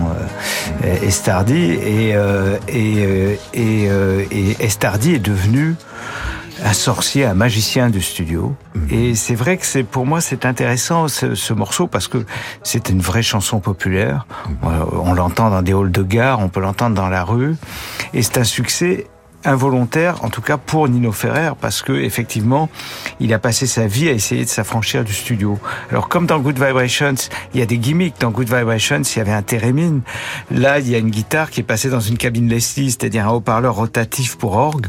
euh, 0.83 1.07
Estardi. 1.07 1.73
Et, 1.73 2.15
euh, 2.15 2.57
et, 2.67 3.37
et, 3.53 3.89
et 4.31 4.57
Estardi 4.59 5.13
est 5.13 5.19
devenu 5.19 5.75
un 6.63 6.73
sorcier, 6.73 7.25
un 7.25 7.33
magicien 7.33 7.89
du 7.89 8.01
studio. 8.01 8.55
Et 8.89 9.15
c'est 9.15 9.35
vrai 9.35 9.57
que 9.57 9.65
c'est 9.65 9.83
pour 9.83 10.05
moi 10.05 10.21
c'est 10.21 10.45
intéressant 10.45 11.07
ce, 11.07 11.35
ce, 11.35 11.53
morceau 11.53 11.87
parce 11.87 12.07
que 12.07 12.25
c'est 12.63 12.89
une 12.89 13.01
vraie 13.01 13.23
chanson 13.23 13.59
populaire. 13.59 14.25
On 14.63 15.13
l'entend 15.13 15.49
dans 15.49 15.61
des 15.61 15.73
halls 15.73 15.91
de 15.91 16.03
gare, 16.03 16.39
on 16.39 16.49
peut 16.49 16.61
l'entendre 16.61 16.95
dans 16.95 17.09
la 17.09 17.23
rue, 17.23 17.55
et 18.13 18.21
c'est 18.21 18.37
un 18.37 18.43
succès 18.43 19.07
involontaire, 19.43 20.23
en 20.23 20.29
tout 20.29 20.41
cas 20.41 20.57
pour 20.57 20.87
Nino 20.87 21.11
Ferrer, 21.11 21.51
parce 21.59 21.81
que 21.81 21.93
effectivement, 21.93 22.69
il 23.19 23.33
a 23.33 23.39
passé 23.39 23.67
sa 23.67 23.87
vie 23.87 24.09
à 24.09 24.11
essayer 24.11 24.45
de 24.45 24.49
s'affranchir 24.49 25.03
du 25.03 25.13
studio. 25.13 25.59
Alors 25.89 26.09
comme 26.09 26.25
dans 26.25 26.39
Good 26.39 26.59
Vibrations, 26.59 27.15
il 27.53 27.59
y 27.59 27.63
a 27.63 27.65
des 27.65 27.77
gimmicks. 27.77 28.19
Dans 28.19 28.31
Good 28.31 28.53
Vibrations, 28.53 29.01
il 29.01 29.17
y 29.17 29.21
avait 29.21 29.31
un 29.31 29.41
thérémine. 29.41 30.01
Là, 30.51 30.79
il 30.79 30.89
y 30.89 30.95
a 30.95 30.99
une 30.99 31.09
guitare 31.09 31.49
qui 31.49 31.61
est 31.61 31.63
passée 31.63 31.89
dans 31.89 31.99
une 31.99 32.17
cabine 32.17 32.47
Leslie, 32.47 32.91
c'est-à-dire 32.91 33.27
un 33.27 33.31
haut-parleur 33.31 33.75
rotatif 33.75 34.37
pour 34.37 34.53
orgue. 34.53 34.87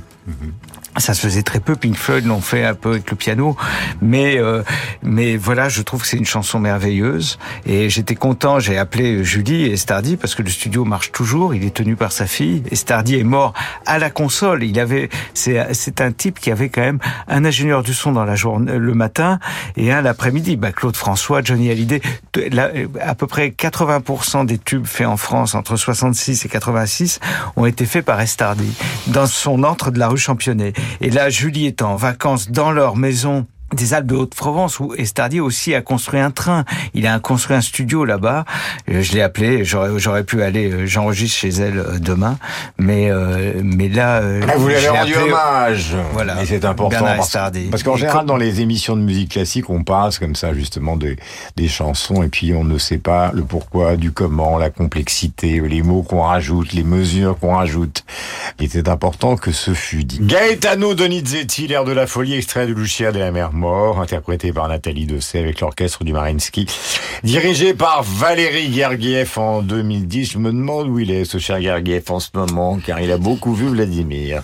Ça 0.99 1.15
se 1.15 1.21
faisait 1.21 1.43
très 1.43 1.61
peu. 1.61 1.75
Pink 1.75 1.97
Floyd 1.97 2.27
l'ont 2.27 2.43
fait 2.43 2.65
un 2.65 2.75
peu 2.75 2.91
avec 2.91 3.11
le 3.11 3.17
piano, 3.17 3.57
mais 4.03 4.39
euh, 4.39 4.63
mais 5.03 5.37
voilà, 5.37 5.71
je 5.71 5.81
trouve 5.81 6.03
que 6.03 6.07
c'est 6.07 6.19
une 6.19 6.27
chanson 6.27 6.59
merveilleuse. 6.59 7.39
Et 7.65 7.89
j'étais 7.89 8.15
content. 8.15 8.61
J'ai 8.61 8.77
appelé 8.77 9.25
Julie 9.25 9.65
et 9.65 9.77
Stardy 9.77 10.17
parce 10.17 10.35
que 10.35 10.43
le 10.43 10.51
studio 10.51 10.85
marche 10.85 11.11
toujours. 11.11 11.55
Il 11.55 11.65
est 11.65 11.75
tenu 11.75 11.97
par 11.97 12.13
sa 12.13 12.27
fille. 12.27 12.63
Et 12.71 12.77
Stardy 12.77 13.19
est 13.19 13.25
mort 13.25 13.55
à 13.87 13.99
la 13.99 14.11
console. 14.11 14.65
Il 14.65 14.79
avait 14.79 15.09
c'est 15.33 15.73
c'est 15.73 16.03
un 16.03 16.13
type 16.13 16.39
qui 16.39 16.51
avait 16.51 16.69
quand 16.69 16.83
même 16.83 16.99
un 17.27 17.45
ingénieur 17.45 17.83
du 17.83 17.95
son 17.95 18.13
dans 18.13 18.25
la 18.25 18.35
journée 18.35 18.77
le 18.77 18.95
matin 18.95 19.39
et 19.77 19.93
un 19.93 20.03
l'après-midi. 20.03 20.57
Bah, 20.57 20.73
Claude 20.73 20.97
François, 20.97 21.41
Johnny 21.43 21.71
Hallyday, 21.71 22.03
à 23.01 23.15
peu 23.15 23.27
près 23.27 23.49
80% 23.49 24.45
des 24.45 24.59
tubes 24.59 24.87
faits 24.87 25.07
en 25.07 25.17
France 25.17 25.55
entre 25.55 25.77
66 25.77 26.45
et 26.45 26.49
86 26.49 27.21
ont 27.57 27.67
été 27.67 27.87
faits 27.87 28.05
par 28.05 28.21
Estardi 28.21 28.75
dans 29.07 29.27
son 29.27 29.65
antre 29.65 29.91
de 29.91 29.99
la 29.99 30.09
rue 30.09 30.19
Championnet. 30.19 30.73
Et 31.01 31.11
là, 31.11 31.31
Julie 31.31 31.67
est 31.67 31.83
en 31.83 31.97
vacances 31.97 32.51
dans 32.51 32.71
leur 32.71 32.97
maison 32.97 33.47
des 33.73 33.95
Alpes 33.95 34.07
de 34.07 34.15
Haute-Provence 34.15 34.81
où 34.81 34.95
Estardier 34.95 35.41
aussi 35.41 35.75
a 35.75 35.81
construit 35.83 36.21
un 36.21 36.31
train. 36.31 36.65
Il 36.95 37.07
a 37.07 37.19
construit 37.19 37.57
un 37.57 37.61
studio 37.61 38.05
là-bas. 38.05 38.45
Euh, 38.91 39.03
Je 39.03 39.13
l'ai 39.13 39.23
appelé. 39.23 39.65
J'aurais, 39.65 39.99
j'aurais 39.99 40.25
pu 40.25 40.43
aller. 40.43 40.71
euh, 40.71 40.87
J'enregistre 40.87 41.37
chez 41.39 41.49
elle 41.51 41.79
euh, 41.79 41.99
demain, 41.99 42.39
mais 42.79 43.11
euh, 43.11 43.61
mais 43.65 43.89
là. 43.89 44.21
Ah, 44.49 44.55
vous 44.57 44.69
lui 44.69 44.75
avez 44.77 44.89
rendu 44.89 45.15
hommage. 45.15 45.95
Voilà. 46.13 46.43
Et 46.43 46.47
c'est 46.47 46.65
important. 46.65 46.99
Parce, 47.01 47.27
Estardi. 47.29 47.69
parce 47.71 47.83
qu'en 47.83 47.97
Et 47.97 48.01
général, 48.01 48.27
dans 48.27 48.37
les 48.37 48.61
émissions 48.61 48.97
de 48.97 49.03
musique 49.03 49.31
classique, 49.33 49.71
on 49.71 49.85
passe 49.85 50.19
comme 50.19 50.35
ça, 50.35 50.53
justement, 50.55 50.97
des, 50.97 51.17
des 51.57 51.69
chansons, 51.69 52.23
et 52.23 52.29
puis 52.29 52.53
on 52.55 52.65
ne 52.65 52.79
sait 52.79 52.99
pas 52.99 53.31
le 53.35 53.43
pourquoi, 53.43 53.97
du 53.97 54.13
comment, 54.13 54.59
la 54.59 54.71
complexité, 54.71 55.61
les 55.61 55.83
mots 55.83 56.03
qu'on 56.03 56.23
rajoute, 56.23 56.73
les 56.73 56.85
mesures 56.85 57.39
qu'on 57.39 57.55
rajoute. 57.57 58.05
Il 58.59 58.67
était 58.67 58.89
important 58.89 59.37
que 59.37 59.53
ce 59.53 59.73
fût 59.75 60.05
dit. 60.05 60.19
Gaetano 60.21 60.95
Donizetti, 60.95 61.67
l'air 61.69 61.85
de 61.85 61.93
la 61.93 62.07
folie, 62.07 62.35
extrait 62.35 62.67
de 62.67 62.73
Lucia 62.73 63.13
de 63.13 63.19
la 63.19 63.31
mer 63.33 63.53
interprété 63.65 64.53
par 64.53 64.69
Nathalie 64.69 65.07
Dessay 65.07 65.39
avec 65.39 65.61
l'orchestre 65.61 66.05
du 66.05 66.13
Marinsky, 66.13 66.67
dirigé 67.23 67.75
par 67.75 68.03
Valérie 68.03 68.73
Gergiev 68.73 69.39
en 69.39 69.63
2010. 69.63 70.33
Je 70.33 70.39
me 70.39 70.51
demande 70.51 70.89
où 70.89 70.99
il 70.99 71.11
est, 71.11 71.25
ce 71.25 71.39
cher 71.39 71.61
Gergiev, 71.61 72.05
en 72.11 72.21
ce 72.21 72.31
moment, 72.35 72.79
car 72.85 73.01
il 73.01 73.13
a 73.13 73.19
beaucoup 73.19 73.55
vu 73.55 73.69
Vladimir. 73.69 74.43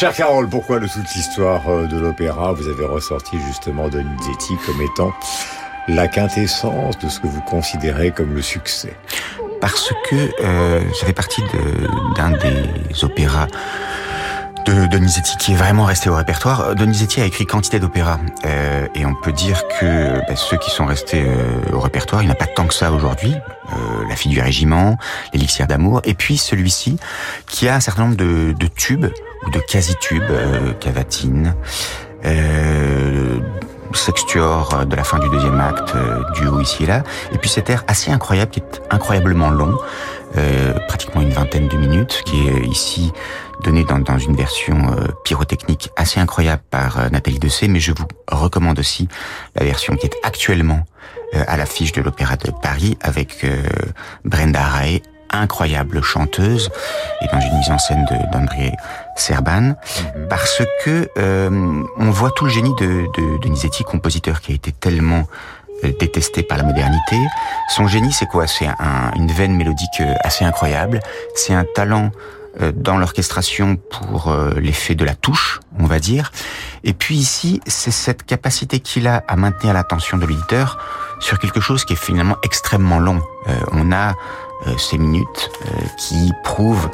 Cher 0.00 0.14
Carole, 0.14 0.48
pourquoi 0.48 0.80
de 0.80 0.86
toute 0.86 1.14
l'histoire 1.14 1.68
euh, 1.68 1.86
de 1.86 1.98
l'opéra, 1.98 2.52
vous 2.52 2.68
avez 2.68 2.86
ressorti 2.86 3.36
justement 3.46 3.90
Donizetti 3.90 4.56
comme 4.64 4.80
étant 4.80 5.12
la 5.88 6.08
quintessence 6.08 6.98
de 7.00 7.10
ce 7.10 7.20
que 7.20 7.26
vous 7.26 7.42
considérez 7.42 8.10
comme 8.10 8.32
le 8.32 8.40
succès? 8.40 8.96
Parce 9.60 9.92
que 10.08 10.16
euh, 10.42 10.80
ça 10.98 11.04
fait 11.04 11.12
partie 11.12 11.42
de- 11.42 12.14
d'un 12.16 12.30
des 12.30 13.04
opéras 13.04 13.46
de 14.64 14.86
Donizetti 14.86 15.36
qui 15.36 15.52
est 15.52 15.56
vraiment 15.56 15.84
resté 15.84 16.08
au 16.08 16.14
répertoire. 16.14 16.74
Donizetti 16.74 17.20
a 17.20 17.26
écrit 17.26 17.44
quantité 17.44 17.78
d'opéras 17.78 18.20
euh, 18.46 18.86
et 18.94 19.04
on 19.04 19.14
peut 19.14 19.32
dire 19.32 19.60
que 19.78 20.18
bah, 20.26 20.34
ceux 20.34 20.56
qui 20.56 20.70
sont 20.70 20.86
restés 20.86 21.26
euh, 21.26 21.74
au 21.74 21.80
répertoire, 21.80 22.22
il 22.22 22.24
n'y 22.24 22.30
en 22.30 22.34
a 22.34 22.38
pas 22.38 22.46
tant 22.46 22.66
que 22.66 22.72
ça 22.72 22.90
aujourd'hui. 22.90 23.34
Euh, 23.34 24.08
la 24.08 24.16
fille 24.16 24.32
du 24.32 24.40
régiment, 24.40 24.96
l'élixir 25.34 25.66
d'amour, 25.66 26.00
et 26.04 26.14
puis 26.14 26.38
celui-ci 26.38 26.98
qui 27.46 27.68
a 27.68 27.74
un 27.74 27.80
certain 27.80 28.04
nombre 28.04 28.16
de, 28.16 28.54
de 28.58 28.66
tubes 28.66 29.08
de 29.52 29.60
quasi-tubes, 29.60 30.22
euh, 30.30 30.72
cavatine, 30.74 31.54
euh, 32.24 33.38
sextuor 33.92 34.86
de 34.86 34.94
la 34.94 35.04
fin 35.04 35.18
du 35.18 35.28
deuxième 35.30 35.60
acte, 35.60 35.94
euh, 35.96 36.22
duo 36.34 36.60
ici 36.60 36.84
et 36.84 36.86
là, 36.86 37.02
et 37.32 37.38
puis 37.38 37.50
cet 37.50 37.70
air 37.70 37.84
assez 37.88 38.10
incroyable 38.10 38.50
qui 38.50 38.60
est 38.60 38.82
incroyablement 38.90 39.50
long, 39.50 39.76
euh, 40.36 40.74
pratiquement 40.86 41.22
une 41.22 41.30
vingtaine 41.30 41.68
de 41.68 41.76
minutes, 41.76 42.22
qui 42.24 42.46
est 42.46 42.66
ici 42.66 43.12
donné 43.64 43.84
dans, 43.84 43.98
dans 43.98 44.18
une 44.18 44.36
version 44.36 44.76
euh, 44.92 45.08
pyrotechnique 45.24 45.90
assez 45.96 46.20
incroyable 46.20 46.62
par 46.70 46.98
euh, 46.98 47.08
Nathalie 47.10 47.38
Dessay, 47.38 47.68
mais 47.68 47.80
je 47.80 47.92
vous 47.92 48.06
recommande 48.30 48.78
aussi 48.78 49.08
la 49.56 49.64
version 49.64 49.96
qui 49.96 50.06
est 50.06 50.16
actuellement 50.22 50.84
euh, 51.34 51.42
à 51.46 51.56
l'affiche 51.56 51.92
de 51.92 52.00
l'Opéra 52.00 52.36
de 52.36 52.52
Paris 52.62 52.96
avec 53.02 53.44
euh, 53.44 53.62
Brenda 54.24 54.64
Ray, 54.64 55.02
incroyable 55.30 56.02
chanteuse, 56.02 56.70
et 57.22 57.26
dans 57.32 57.40
une 57.40 57.58
mise 57.58 57.70
en 57.70 57.78
scène 57.78 58.04
d'André 58.32 58.72
Serban, 59.20 59.74
parce 60.28 60.62
que 60.84 61.08
euh, 61.18 61.82
on 61.96 62.10
voit 62.10 62.30
tout 62.30 62.44
le 62.44 62.50
génie 62.50 62.74
de, 62.76 63.06
de, 63.16 63.38
de 63.42 63.48
Nizetti, 63.48 63.84
compositeur 63.84 64.40
qui 64.40 64.52
a 64.52 64.54
été 64.54 64.72
tellement 64.72 65.26
euh, 65.84 65.92
détesté 66.00 66.42
par 66.42 66.58
la 66.58 66.64
modernité. 66.64 67.16
Son 67.68 67.86
génie, 67.86 68.12
c'est 68.12 68.26
quoi? 68.26 68.46
C'est 68.46 68.66
un- 68.66 69.12
une 69.16 69.30
veine 69.30 69.54
mélodique 69.56 70.00
euh, 70.00 70.14
assez 70.22 70.44
incroyable. 70.44 71.00
C'est 71.34 71.54
un 71.54 71.64
talent 71.74 72.10
euh, 72.60 72.72
dans 72.74 72.98
l'orchestration 72.98 73.76
pour 73.76 74.34
l'effet 74.56 74.94
de 74.96 75.04
la 75.04 75.14
touche, 75.14 75.60
on 75.78 75.84
va 75.86 75.98
dire. 76.00 76.32
Et 76.82 76.92
puis 76.94 77.14
ici, 77.16 77.60
c'est 77.66 77.90
cette 77.92 78.24
capacité 78.24 78.80
qu'il 78.80 79.06
a 79.06 79.22
à 79.28 79.36
maintenir 79.36 79.72
l'attention 79.74 80.16
de 80.18 80.26
l'auditeur 80.26 80.78
sur 81.20 81.38
quelque 81.38 81.60
chose 81.60 81.84
qui 81.84 81.92
est 81.92 82.02
finalement 82.04 82.36
extrêmement 82.42 82.98
long. 82.98 83.20
Euh, 83.48 83.52
on 83.72 83.92
a 83.92 84.14
ces 84.78 84.98
minutes 84.98 85.50
euh, 85.66 85.68
qui 85.96 86.32
prouvent 86.44 86.88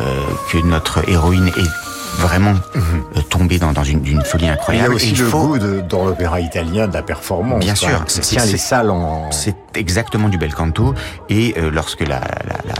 euh, 0.00 0.20
que 0.50 0.58
notre 0.58 1.08
héroïne 1.08 1.48
est 1.48 2.20
vraiment 2.20 2.54
euh, 2.76 3.20
tombée 3.30 3.58
dans, 3.58 3.72
dans 3.72 3.84
une, 3.84 4.04
une 4.04 4.22
folie 4.24 4.44
Il 4.44 4.46
y 4.46 4.50
a 4.50 4.54
incroyable. 4.54 4.94
aussi 4.94 5.10
Et 5.12 5.16
le 5.16 5.24
faut- 5.26 5.46
goût 5.46 5.58
de- 5.58 5.80
dans 5.80 6.04
l'opéra 6.04 6.40
italien 6.40 6.88
de 6.88 6.92
la 6.94 7.02
performance. 7.02 7.60
Bien 7.60 7.74
sûr, 7.74 8.02
Ça 8.08 8.20
tient 8.20 8.44
les 8.44 8.58
salles 8.58 8.90
en... 8.90 9.30
C'est 9.30 9.54
exactement 9.74 10.28
du 10.28 10.36
bel 10.36 10.52
canto. 10.52 10.94
Et 11.28 11.54
euh, 11.56 11.70
lorsque 11.70 12.00
la, 12.00 12.20
la, 12.20 12.56
la, 12.66 12.74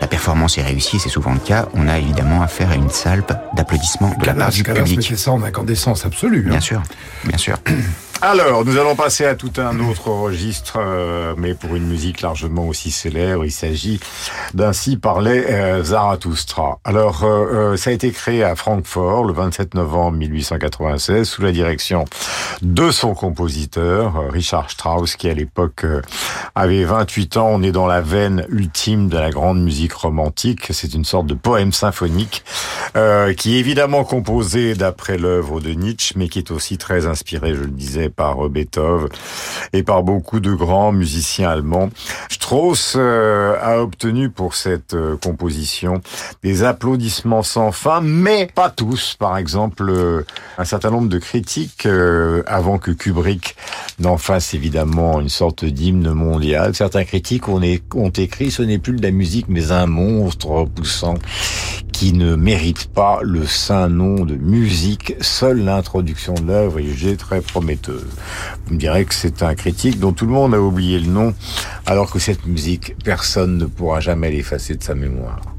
la 0.00 0.06
performance 0.06 0.58
est 0.58 0.62
réussie, 0.62 0.98
c'est 1.00 1.08
souvent 1.08 1.32
le 1.32 1.38
cas, 1.40 1.66
on 1.74 1.88
a 1.88 1.98
évidemment 1.98 2.42
affaire 2.42 2.70
à 2.70 2.74
une 2.76 2.90
salpe 2.90 3.32
d'applaudissements 3.54 4.14
de 4.20 4.26
la 4.26 4.34
part 4.34 4.50
du 4.50 4.62
Calas 4.62 4.82
public. 4.82 4.98
mettait 5.10 5.16
ça 5.16 5.32
en 5.32 5.42
incandescence 5.42 6.04
absolue. 6.04 6.44
hein. 6.46 6.50
Bien 6.50 6.60
sûr, 6.60 6.82
bien 7.24 7.38
sûr. 7.38 7.56
Alors, 8.22 8.64
nous 8.64 8.78
allons 8.78 8.96
passer 8.96 9.26
à 9.26 9.34
tout 9.34 9.52
un 9.58 9.80
autre 9.80 10.08
registre, 10.08 10.78
euh, 10.78 11.34
mais 11.36 11.52
pour 11.52 11.74
une 11.74 11.86
musique 11.86 12.22
largement 12.22 12.66
aussi 12.66 12.90
célèbre. 12.90 13.44
Il 13.44 13.50
s'agit 13.50 14.00
d'Ainsi 14.54 14.96
parlait 14.96 15.44
euh, 15.50 15.82
Zarathustra. 15.82 16.78
Alors, 16.84 17.24
euh, 17.24 17.76
ça 17.76 17.90
a 17.90 17.92
été 17.92 18.10
créé 18.12 18.42
à 18.42 18.54
Francfort 18.56 19.24
le 19.24 19.34
27 19.34 19.74
novembre 19.74 20.16
1896 20.16 21.28
sous 21.28 21.42
la 21.42 21.52
direction 21.52 22.06
de 22.62 22.90
son 22.90 23.14
compositeur, 23.14 24.30
Richard 24.30 24.70
Strauss, 24.70 25.16
qui 25.16 25.28
à 25.28 25.34
l'époque 25.34 25.84
avait 26.54 26.84
28 26.84 27.36
ans. 27.36 27.48
On 27.52 27.62
est 27.62 27.72
dans 27.72 27.86
la 27.86 28.00
veine 28.00 28.46
ultime 28.48 29.08
de 29.08 29.18
la 29.18 29.30
grande 29.30 29.62
musique 29.62 29.92
romantique. 29.92 30.68
C'est 30.70 30.94
une 30.94 31.04
sorte 31.04 31.26
de 31.26 31.34
poème 31.34 31.72
symphonique 31.72 32.44
qui 33.36 33.56
est 33.56 33.58
évidemment 33.58 34.04
composé 34.04 34.74
d'après 34.74 35.18
l'œuvre 35.18 35.60
de 35.60 35.70
Nietzsche, 35.70 36.14
mais 36.16 36.28
qui 36.28 36.38
est 36.38 36.52
aussi 36.52 36.78
très 36.78 37.06
inspiré, 37.06 37.54
je 37.54 37.62
le 37.62 37.66
disais, 37.66 38.03
par 38.08 38.44
euh, 38.44 38.48
Beethoven 38.48 39.08
et 39.72 39.82
par 39.82 40.02
beaucoup 40.02 40.40
de 40.40 40.52
grands 40.52 40.92
musiciens 40.92 41.50
allemands. 41.50 41.90
Strauss 42.30 42.94
euh, 42.96 43.56
a 43.60 43.80
obtenu 43.80 44.30
pour 44.30 44.54
cette 44.54 44.94
euh, 44.94 45.16
composition 45.16 46.00
des 46.42 46.62
applaudissements 46.62 47.42
sans 47.42 47.72
fin, 47.72 48.00
mais 48.00 48.48
pas 48.54 48.70
tous. 48.70 49.16
Par 49.18 49.38
exemple, 49.38 50.24
un 50.58 50.64
certain 50.64 50.90
nombre 50.90 51.08
de 51.08 51.18
critiques, 51.18 51.86
avant 52.46 52.78
que 52.78 52.90
Kubrick 52.90 53.56
n'en 53.98 54.18
fasse 54.18 54.54
évidemment 54.54 55.20
une 55.20 55.28
sorte 55.28 55.64
d'hymne 55.64 56.12
mondial, 56.12 56.74
certains 56.74 57.04
critiques 57.04 57.48
ont 57.48 57.60
écrit 57.60 58.50
ce 58.50 58.62
n'est 58.62 58.78
plus 58.78 58.94
de 58.94 59.02
la 59.02 59.10
musique, 59.10 59.46
mais 59.48 59.72
un 59.72 59.86
monstre 59.86 60.48
repoussant 60.48 61.14
qui 61.94 62.12
ne 62.12 62.34
mérite 62.34 62.88
pas 62.88 63.20
le 63.22 63.46
saint 63.46 63.88
nom 63.88 64.24
de 64.24 64.34
musique. 64.34 65.14
Seule 65.20 65.64
l'introduction 65.64 66.34
de 66.34 66.48
l'œuvre 66.48 66.80
est 66.80 66.86
jugée 66.86 67.16
très 67.16 67.40
prometteuse. 67.40 68.08
Vous 68.66 68.74
me 68.74 68.78
direz 68.80 69.04
que 69.04 69.14
c'est 69.14 69.44
un 69.44 69.54
critique 69.54 70.00
dont 70.00 70.12
tout 70.12 70.26
le 70.26 70.32
monde 70.32 70.54
a 70.54 70.60
oublié 70.60 70.98
le 70.98 71.06
nom, 71.06 71.34
alors 71.86 72.10
que 72.10 72.18
cette 72.18 72.46
musique, 72.46 72.96
personne 73.04 73.58
ne 73.58 73.66
pourra 73.66 74.00
jamais 74.00 74.32
l'effacer 74.32 74.74
de 74.74 74.82
sa 74.82 74.96
mémoire. 74.96 75.53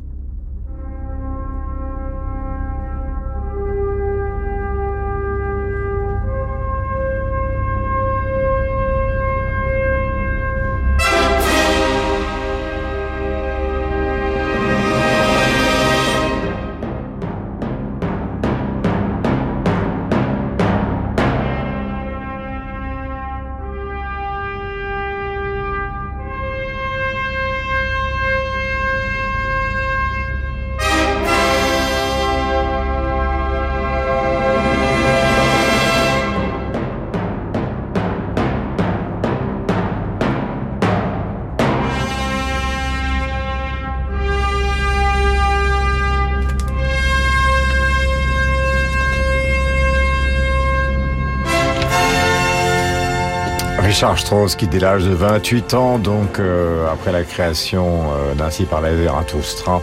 Richard 53.95 54.19
Strauss 54.19 54.55
qui 54.57 54.67
dès 54.67 54.79
l'âge 54.79 55.05
de 55.05 55.13
28 55.13 55.73
ans, 55.73 55.99
donc 55.99 56.39
euh, 56.39 56.85
après 56.91 57.13
la 57.13 57.23
création 57.23 58.11
euh, 58.11 58.35
d'Ainsi 58.35 58.65
par 58.65 58.81
la 58.81 58.93
Zarathustra, 58.93 59.81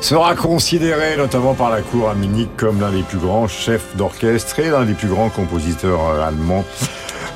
sera 0.00 0.34
considéré 0.34 1.18
notamment 1.18 1.52
par 1.52 1.68
la 1.68 1.82
cour 1.82 2.08
à 2.08 2.14
Munich 2.14 2.48
comme 2.56 2.80
l'un 2.80 2.90
des 2.90 3.02
plus 3.02 3.18
grands 3.18 3.48
chefs 3.48 3.94
d'orchestre 3.94 4.58
et 4.60 4.70
l'un 4.70 4.86
des 4.86 4.94
plus 4.94 5.08
grands 5.08 5.28
compositeurs 5.28 6.00
euh, 6.00 6.26
allemands. 6.26 6.64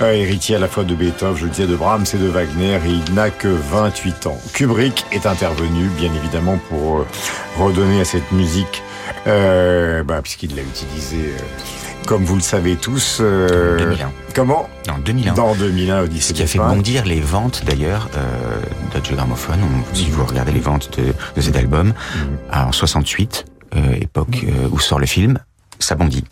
Euh, 0.00 0.12
héritier 0.12 0.56
à 0.56 0.58
la 0.58 0.68
fois 0.68 0.84
de 0.84 0.94
Beethoven, 0.94 1.36
je 1.36 1.48
disais, 1.48 1.66
de 1.66 1.76
Brahms 1.76 2.06
et 2.14 2.16
de 2.16 2.28
Wagner, 2.28 2.76
et 2.86 3.02
il 3.06 3.14
n'a 3.14 3.28
que 3.28 3.48
28 3.48 4.26
ans. 4.26 4.38
Kubrick 4.54 5.04
est 5.12 5.26
intervenu, 5.26 5.88
bien 5.98 6.10
évidemment, 6.14 6.58
pour 6.70 7.04
redonner 7.58 8.00
à 8.00 8.06
cette 8.06 8.32
musique, 8.32 8.82
bah, 9.26 10.22
puisqu'il 10.22 10.56
l'a 10.56 10.62
utilisé, 10.62 11.16
euh, 11.16 11.86
comme 12.07 12.24
vous 12.24 12.36
le 12.36 12.40
savez 12.40 12.76
tous. 12.76 13.18
euh, 13.20 13.76
2001. 13.78 14.11
Comment 14.34 14.68
En 14.88 14.98
2001. 14.98 15.32
Dans 15.34 15.54
2001, 15.54 16.02
Odyssée 16.02 16.28
Ce 16.28 16.32
qui 16.32 16.42
a 16.42 16.46
fait 16.46 16.59
bondir 16.59 17.04
les 17.04 17.20
ventes 17.20 17.62
d'ailleurs 17.66 18.09
euh. 18.16 18.61
On- 18.94 19.94
Si 19.94 20.09
vous 20.11 20.24
regardez 20.24 20.52
les 20.52 20.61
ventes 20.61 20.98
de, 20.98 21.12
de 21.36 21.40
cet 21.40 21.57
album, 21.57 21.92
en 22.52 22.72
68, 22.72 23.44
euh, 23.76 23.92
époque 24.00 24.44
euh, 24.44 24.68
où 24.70 24.78
sort 24.78 24.98
le 24.98 25.07
film, 25.07 25.38
ça 25.78 25.94
bondit. 25.94 26.24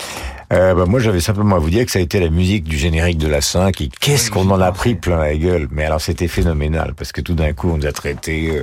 Euh, 0.55 0.73
bah, 0.75 0.85
moi, 0.87 1.01
j'avais 1.01 1.21
simplement 1.21 1.57
à 1.57 1.59
vous 1.59 1.71
dire 1.71 1.85
que 1.85 1.91
ça 1.91 1.99
a 1.99 2.03
été 2.03 2.21
la 2.21 2.31
musique 2.31 2.65
du 2.65 2.79
générique 2.79 3.19
de 3.19 3.27
la 3.27 3.41
5 3.41 3.81
et 3.81 3.89
qu'est-ce 4.01 4.31
qu'on 4.31 4.49
en 4.51 4.61
a 4.61 4.71
pris 4.73 4.95
plein 4.95 5.19
la 5.19 5.35
gueule. 5.37 5.67
Mais 5.73 5.85
alors, 5.85 6.01
c'était 6.01 6.29
phénoménal 6.29 6.95
parce 6.97 7.11
que 7.13 7.21
tout 7.21 7.35
d'un 7.35 7.53
coup, 7.53 7.71
on 7.73 7.79
nous 7.79 7.87
a 7.87 7.93
traité 7.93 8.51
euh, 8.59 8.63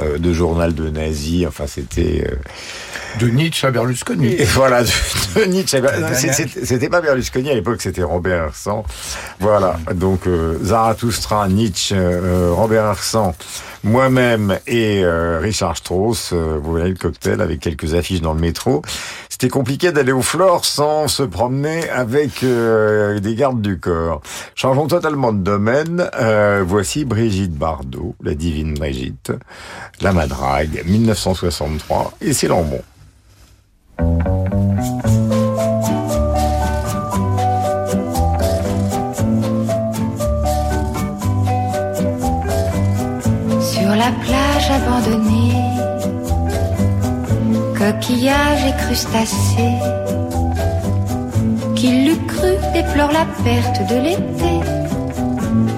euh, 0.00 0.18
de 0.18 0.32
journal 0.32 0.74
de 0.74 0.90
nazi. 0.90 1.44
Enfin, 1.46 1.64
c'était... 1.68 2.26
euh, 2.28 2.34
De 3.20 3.28
Nietzsche 3.28 3.66
à 3.66 3.70
Berlusconi. 3.70 4.26
Et 4.34 4.44
voilà, 4.54 4.82
de, 4.82 4.88
de 5.36 5.44
Nietzsche. 5.44 5.78
C'est- 5.78 5.80
dernière- 5.80 6.34
c'est- 6.34 6.64
C'était 6.64 6.88
pas 6.88 7.00
Berlusconi 7.00 7.50
à 7.50 7.54
l'époque, 7.54 7.80
c'était 7.80 8.02
Robert 8.02 8.44
Hersan. 8.46 8.84
Voilà, 9.38 9.78
donc 9.94 10.22
Zarathustra, 10.62 11.48
Nietzsche, 11.48 11.94
Robert 12.50 12.86
Hersan, 12.86 13.34
moi-même 13.84 14.58
et 14.66 15.02
euh, 15.04 15.38
Richard 15.40 15.76
Strauss. 15.76 16.30
euh, 16.32 16.58
vous 16.62 16.70
voyez 16.70 16.88
le 16.88 16.94
cocktail 16.94 17.40
avec 17.40 17.60
quelques 17.60 17.94
affiches 17.94 18.20
dans 18.20 18.34
le 18.34 18.40
métro. 18.40 18.82
C'était 19.28 19.48
compliqué 19.48 19.90
d'aller 19.92 20.12
au 20.12 20.22
Flore 20.22 20.64
sans 20.64 21.08
se 21.08 21.22
promener 21.22 21.88
avec 21.88 22.42
euh, 22.42 23.20
des 23.20 23.34
gardes 23.34 23.62
du 23.62 23.78
corps. 23.78 24.20
Changeons 24.54 24.86
totalement 24.86 25.32
de 25.32 25.42
domaine. 25.42 26.08
Euh, 26.20 26.62
voici 26.66 27.04
Brigitte 27.04 27.54
Bardot, 27.54 28.14
la 28.22 28.34
divine 28.34 28.74
Brigitte, 28.74 29.32
la 30.00 30.12
madrague, 30.12 30.82
1963, 30.84 32.12
et 32.20 32.32
c'est 32.32 32.48
Lambon. 32.48 32.82
Coquillages 48.00 48.64
et 48.66 48.76
crustacés, 48.82 49.78
qui 51.74 51.88
l'eût 52.04 52.26
cru 52.26 52.52
déplore 52.72 53.12
la 53.12 53.26
perte 53.44 53.80
de 53.90 53.96
l'été, 54.04 54.54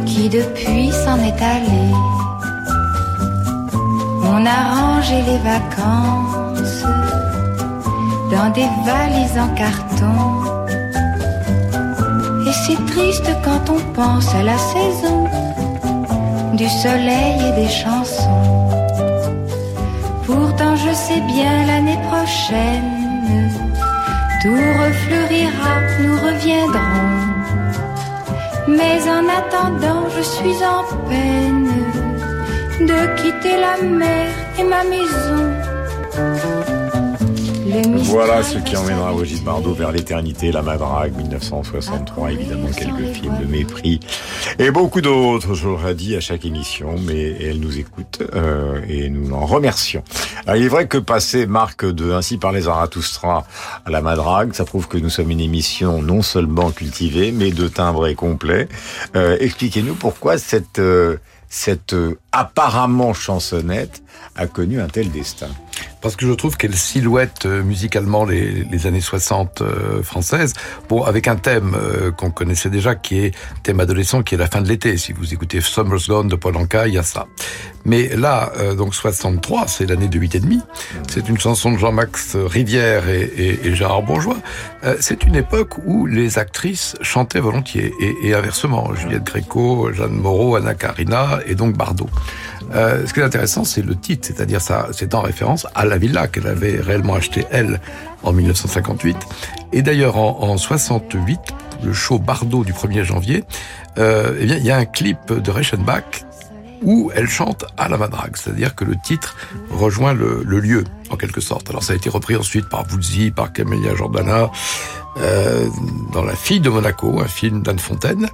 qui 0.06 0.28
depuis 0.28 0.90
s'en 0.92 1.18
est 1.30 1.42
allé. 1.54 1.86
On 4.24 4.44
a 4.46 4.60
rangé 4.76 5.16
les 5.30 5.40
vacances 5.52 6.82
dans 8.30 8.50
des 8.58 8.68
valises 8.84 9.38
en 9.38 9.48
carton. 9.54 10.18
Et 12.46 12.54
c'est 12.66 12.84
triste 12.92 13.30
quand 13.44 13.64
on 13.70 13.80
pense 13.92 14.34
à 14.34 14.42
la 14.42 14.58
saison 14.58 15.28
du 16.54 16.68
soleil 16.68 17.36
et 17.48 17.52
des 17.62 17.68
chansons. 17.68 18.51
Pourtant 20.54 20.76
je 20.76 20.92
sais 20.92 21.20
bien 21.22 21.64
l'année 21.64 21.98
prochaine, 22.10 23.48
tout 24.42 24.64
refleurira, 24.82 25.74
nous 26.00 26.14
reviendrons. 26.14 27.12
Mais 28.68 29.00
en 29.08 29.24
attendant, 29.40 30.10
je 30.14 30.20
suis 30.20 30.58
en 30.62 30.84
peine 31.08 31.70
de 32.80 33.22
quitter 33.22 33.56
la 33.58 33.82
mer 33.82 34.28
et 34.58 34.64
ma 34.64 34.84
maison. 34.84 36.81
Voilà 38.04 38.42
ce 38.42 38.58
qui 38.58 38.76
emmènera 38.76 39.12
Brigitte 39.12 39.44
Bardot 39.44 39.72
vers 39.72 39.92
l'éternité, 39.92 40.52
La 40.52 40.62
Madrague, 40.62 41.16
1963, 41.16 42.32
évidemment 42.32 42.68
quelques 42.68 43.14
films 43.14 43.38
de 43.40 43.46
mépris 43.46 44.00
et 44.58 44.70
beaucoup 44.70 45.00
d'autres, 45.00 45.54
je 45.54 45.66
l'aurais 45.66 45.94
dit 45.94 46.14
à 46.14 46.20
chaque 46.20 46.44
émission, 46.44 46.96
mais 47.06 47.32
elle 47.42 47.60
nous 47.60 47.78
écoute 47.78 48.22
euh, 48.34 48.80
et 48.88 49.08
nous 49.08 49.28
l'en 49.28 49.46
remercions. 49.46 50.04
Alors, 50.46 50.56
il 50.56 50.64
est 50.64 50.68
vrai 50.68 50.86
que 50.86 50.98
passer 50.98 51.46
marque 51.46 51.86
de 51.86 52.12
Ainsi 52.12 52.36
par 52.36 52.52
les 52.52 52.62
Zarathustra 52.62 53.46
à 53.84 53.90
La 53.90 54.02
Madrague, 54.02 54.52
ça 54.52 54.64
prouve 54.64 54.88
que 54.88 54.98
nous 54.98 55.10
sommes 55.10 55.30
une 55.30 55.40
émission 55.40 56.02
non 56.02 56.22
seulement 56.22 56.70
cultivée, 56.70 57.32
mais 57.32 57.50
de 57.50 57.68
timbre 57.68 58.12
complet. 58.12 58.68
Euh, 59.16 59.36
Expliquez-nous 59.40 59.94
pourquoi 59.94 60.36
cette, 60.36 60.78
euh, 60.78 61.16
cette 61.48 61.94
euh, 61.94 62.18
apparemment 62.32 63.14
chansonnette 63.14 64.02
a 64.36 64.46
connu 64.46 64.80
un 64.80 64.88
tel 64.88 65.10
destin. 65.10 65.48
Parce 66.00 66.16
que 66.16 66.26
je 66.26 66.32
trouve 66.32 66.56
qu'elle 66.56 66.74
silhouette 66.74 67.46
euh, 67.46 67.62
musicalement 67.62 68.24
les, 68.24 68.64
les 68.70 68.86
années 68.86 69.00
60 69.00 69.62
euh, 69.62 70.02
françaises, 70.02 70.52
bon, 70.88 71.02
avec 71.04 71.28
un 71.28 71.36
thème 71.36 71.76
euh, 71.76 72.10
qu'on 72.10 72.30
connaissait 72.30 72.70
déjà, 72.70 72.94
qui 72.94 73.18
est 73.18 73.34
thème 73.62 73.80
adolescent, 73.80 74.22
qui 74.22 74.34
est 74.34 74.38
la 74.38 74.46
fin 74.48 74.60
de 74.62 74.68
l'été. 74.68 74.96
Si 74.96 75.12
vous 75.12 75.32
écoutez 75.32 75.60
Summer's 75.60 76.08
Gone 76.08 76.28
de 76.28 76.36
Paul 76.36 76.56
Anka, 76.56 76.88
il 76.88 76.94
y 76.94 76.98
a 76.98 77.02
ça. 77.02 77.26
Mais 77.84 78.14
là, 78.16 78.52
euh, 78.58 78.74
donc 78.74 78.94
63, 78.94 79.66
c'est 79.68 79.86
l'année 79.86 80.08
de 80.08 80.18
8 80.18 80.34
et 80.36 80.40
demi. 80.40 80.60
C'est 81.10 81.28
une 81.28 81.38
chanson 81.38 81.72
de 81.72 81.78
Jean-Max 81.78 82.36
Rivière 82.36 83.08
et, 83.08 83.22
et- 83.22 83.66
et 83.66 83.74
Gérard 83.74 84.02
Bourgeois. 84.02 84.36
Euh, 84.84 84.96
c'est 85.00 85.24
une 85.24 85.34
époque 85.36 85.78
où 85.84 86.06
les 86.06 86.38
actrices 86.38 86.94
chantaient 87.00 87.40
volontiers 87.40 87.92
et, 88.00 88.14
et 88.28 88.34
inversement. 88.34 88.94
Juliette 88.94 89.24
Gréco, 89.24 89.92
Jeanne 89.92 90.12
Moreau, 90.12 90.56
Anna 90.56 90.74
Karina 90.74 91.40
et 91.46 91.54
donc 91.54 91.76
Bardot. 91.76 92.08
Euh, 92.74 93.06
ce 93.06 93.12
qui 93.12 93.20
est 93.20 93.24
intéressant, 93.24 93.64
c'est 93.64 93.82
le 93.82 93.94
titre, 93.94 94.28
c'est-à-dire 94.28 94.60
ça, 94.60 94.88
c'est 94.92 95.14
en 95.14 95.20
référence 95.20 95.66
à 95.74 95.84
la 95.84 95.98
villa 95.98 96.26
qu'elle 96.28 96.46
avait 96.46 96.80
réellement 96.80 97.14
achetée 97.14 97.46
elle 97.50 97.80
en 98.22 98.32
1958. 98.32 99.16
Et 99.72 99.82
d'ailleurs 99.82 100.16
en, 100.16 100.40
en 100.40 100.56
68, 100.56 101.38
le 101.82 101.92
show 101.92 102.18
Bardot 102.18 102.64
du 102.64 102.72
1er 102.72 103.04
janvier, 103.04 103.44
euh, 103.98 104.36
eh 104.40 104.46
bien 104.46 104.56
il 104.56 104.64
y 104.64 104.70
a 104.70 104.76
un 104.76 104.84
clip 104.84 105.32
de 105.32 105.50
Reichenbach 105.50 106.24
où 106.82 107.12
elle 107.14 107.28
chante 107.28 107.64
à 107.76 107.88
la 107.88 107.96
madrague, 107.96 108.36
c'est-à-dire 108.36 108.74
que 108.74 108.84
le 108.84 108.96
titre 109.04 109.36
rejoint 109.70 110.14
le, 110.14 110.42
le 110.44 110.58
lieu 110.58 110.84
en 111.10 111.16
quelque 111.16 111.40
sorte. 111.40 111.70
Alors 111.70 111.82
ça 111.82 111.92
a 111.92 111.96
été 111.96 112.10
repris 112.10 112.36
ensuite 112.36 112.68
par 112.68 112.84
Woolsey, 112.90 113.30
par 113.30 113.52
Camélia 113.52 113.94
Jordana, 113.94 114.50
euh, 115.18 115.68
dans 116.12 116.24
La 116.24 116.34
fille 116.34 116.60
de 116.60 116.70
Monaco, 116.70 117.20
un 117.20 117.28
film 117.28 117.62
d'Anne 117.62 117.78
Fontaine 117.78 118.28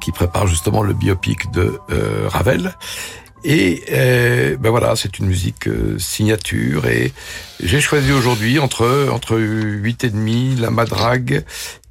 qui 0.00 0.10
prépare 0.10 0.46
justement 0.46 0.82
le 0.82 0.92
biopic 0.92 1.50
de 1.52 1.80
euh, 1.90 2.28
Ravel. 2.28 2.74
Et 3.44 3.84
euh, 3.92 4.56
ben 4.58 4.70
voilà, 4.70 4.94
c'est 4.96 5.18
une 5.18 5.26
musique 5.26 5.68
euh, 5.68 5.98
signature 5.98 6.86
et 6.86 7.12
j'ai 7.62 7.80
choisi 7.80 8.10
aujourd'hui 8.12 8.58
entre 8.58 9.08
entre 9.12 9.36
huit 9.38 10.02
et 10.04 10.10
demi, 10.10 10.56
la 10.56 10.70
madrague 10.70 11.44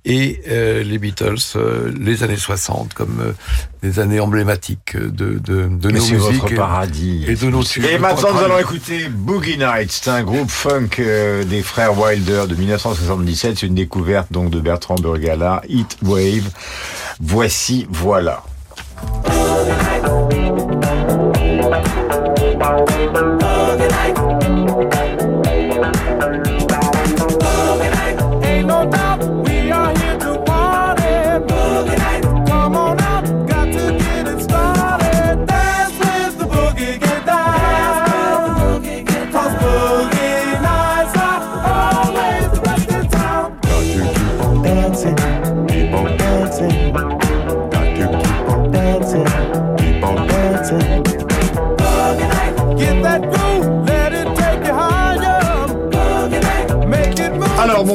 et 0.05 0.41
euh, 0.49 0.83
les 0.83 0.97
Beatles, 0.97 1.37
euh, 1.55 1.93
les 1.97 2.23
années 2.23 2.35
60 2.37 2.93
comme 2.93 3.19
euh, 3.21 3.31
des 3.83 3.99
années 3.99 4.19
emblématiques 4.19 4.97
de 4.97 5.39
de, 5.39 5.67
de 5.69 5.91
nos 5.91 6.01
c'est 6.01 6.13
musiques 6.15 6.41
votre 6.41 6.51
et- 6.53 6.55
paradis. 6.55 7.23
et 7.27 7.35
de 7.35 7.49
nos 7.49 7.61
Et 7.63 7.97
maintenant, 7.99 8.33
nous 8.33 8.39
allons 8.39 8.57
écouter 8.59 9.07
Boogie 9.09 9.57
Nights. 9.59 9.91
C'est 10.03 10.09
un 10.09 10.23
groupe 10.23 10.49
funk 10.49 10.89
euh, 10.99 11.43
des 11.43 11.61
frères 11.61 11.97
Wilder 11.97 12.45
de 12.49 12.55
1977. 12.55 13.59
C'est 13.59 13.65
une 13.67 13.75
découverte 13.75 14.31
donc 14.31 14.49
de 14.49 14.59
Bertrand 14.59 14.95
Burgala, 14.95 15.61
Heat 15.69 15.97
Wave. 16.01 16.49
Voici, 17.21 17.85
voilà. 17.91 18.43
All 21.73 21.81
the 23.77 23.87
night. 23.89 25.02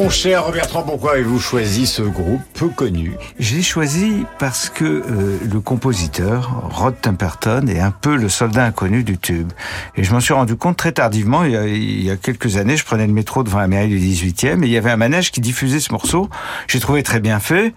Mon 0.09 0.12
cher 0.12 0.50
Bertrand, 0.50 0.84
pourquoi 0.84 1.12
avez-vous 1.12 1.38
choisi 1.38 1.86
ce 1.86 2.00
groupe 2.00 2.40
peu 2.54 2.68
connu? 2.68 3.12
J'ai 3.38 3.61
choisi 3.61 4.24
parce 4.38 4.70
que 4.70 4.84
euh, 4.86 5.38
le 5.44 5.61
compositeur, 5.61 6.70
Rod 6.70 6.98
Temperton, 6.98 7.66
est 7.66 7.78
un 7.78 7.90
peu 7.90 8.16
le 8.16 8.30
soldat 8.30 8.64
inconnu 8.64 9.04
du 9.04 9.18
tube. 9.18 9.52
Et 9.96 10.04
je 10.04 10.14
m'en 10.14 10.20
suis 10.20 10.32
rendu 10.32 10.56
compte 10.56 10.78
très 10.78 10.92
tardivement, 10.92 11.44
il 11.44 11.50
y, 11.50 11.56
a, 11.59 11.66
il 11.66 12.02
y 12.02 12.11
a 12.11 12.16
quelques 12.16 12.56
années, 12.56 12.78
je 12.78 12.86
prenais 12.86 13.06
le 13.06 13.12
métro 13.12 13.42
devant 13.42 13.59
la 13.59 13.68
mairie 13.68 13.88
du 13.88 13.98
18e 13.98 14.62
et 14.62 14.66
il 14.66 14.72
y 14.72 14.78
avait 14.78 14.90
un 14.90 14.96
manège 14.96 15.30
qui 15.30 15.42
diffusait 15.42 15.78
ce 15.78 15.92
morceau. 15.92 16.30
J'ai 16.68 16.80
trouvé 16.80 17.02
très 17.02 17.20
bien 17.20 17.38
fait, 17.38 17.74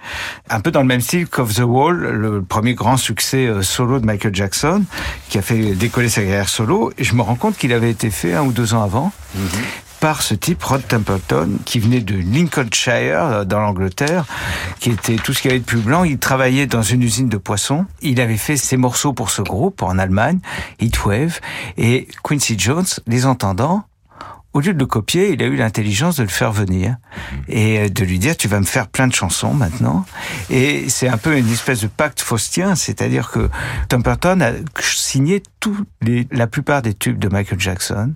un 0.49 0.61
peu 0.61 0.71
dans 0.71 0.83
le 0.83 0.87
même 0.87 1.01
style 1.01 1.27
qu'Off 1.27 1.53
the 1.55 1.65
Wall, 1.65 1.97
le 1.97 2.41
premier 2.41 2.75
grand 2.75 2.95
succès 2.95 3.45
euh, 3.45 3.61
solo 3.61 3.99
de 3.99 4.05
Michael 4.05 4.33
Jackson, 4.33 4.85
qui 5.27 5.37
a 5.37 5.41
fait 5.41 5.75
décoller 5.75 6.07
sa 6.07 6.21
carrière 6.21 6.47
solo. 6.47 6.93
Et 6.97 7.03
je 7.03 7.13
me 7.13 7.23
rends 7.23 7.35
compte 7.35 7.57
qu'il 7.57 7.73
avait 7.73 7.91
été 7.91 8.09
fait 8.09 8.33
un 8.33 8.43
ou 8.43 8.53
deux 8.53 8.73
ans 8.73 8.83
avant 8.83 9.11
par 10.01 10.23
ce 10.23 10.33
type, 10.33 10.61
Rod 10.63 10.85
Templeton, 10.85 11.59
qui 11.63 11.79
venait 11.79 12.01
de 12.01 12.15
Lincolnshire, 12.15 13.23
euh, 13.23 13.45
dans 13.45 13.59
l'Angleterre, 13.59 14.25
qui 14.79 14.89
était 14.89 15.15
tout 15.15 15.31
ce 15.31 15.41
qu'il 15.41 15.51
y 15.51 15.53
avait 15.53 15.59
de 15.59 15.65
plus 15.65 15.79
blanc. 15.79 16.03
Il 16.03 16.17
travaillait 16.17 16.65
dans 16.65 16.81
une 16.81 17.03
usine 17.03 17.29
de 17.29 17.37
poissons. 17.37 17.85
Il 18.01 18.19
avait 18.19 18.37
fait 18.37 18.57
ses 18.57 18.77
morceaux 18.77 19.13
pour 19.13 19.29
ce 19.29 19.43
groupe 19.43 19.83
en 19.83 19.99
Allemagne, 19.99 20.39
Heatwave, 20.79 21.39
et 21.77 22.07
Quincy 22.23 22.57
Jones, 22.57 22.87
les 23.05 23.27
entendant, 23.27 23.83
au 24.53 24.59
lieu 24.59 24.73
de 24.73 24.79
le 24.79 24.85
copier, 24.85 25.31
il 25.31 25.41
a 25.41 25.45
eu 25.45 25.55
l'intelligence 25.55 26.17
de 26.17 26.23
le 26.23 26.29
faire 26.29 26.51
venir 26.51 26.97
et 27.47 27.79
euh, 27.79 27.89
de 27.89 28.03
lui 28.03 28.19
dire 28.19 28.35
tu 28.35 28.47
vas 28.47 28.59
me 28.59 28.65
faire 28.65 28.87
plein 28.87 29.07
de 29.07 29.13
chansons 29.13 29.53
maintenant. 29.53 30.05
Et 30.49 30.89
c'est 30.89 31.07
un 31.07 31.17
peu 31.17 31.37
une 31.37 31.51
espèce 31.51 31.81
de 31.81 31.87
pacte 31.87 32.21
faustien, 32.21 32.75
c'est-à-dire 32.75 33.31
que 33.31 33.49
Temperton 33.87 34.41
a 34.41 34.51
signé 34.81 35.41
tous 35.59 35.77
les, 36.01 36.27
la 36.31 36.47
plupart 36.47 36.81
des 36.81 36.93
tubes 36.93 37.17
de 37.17 37.29
Michael 37.29 37.59
Jackson, 37.59 38.13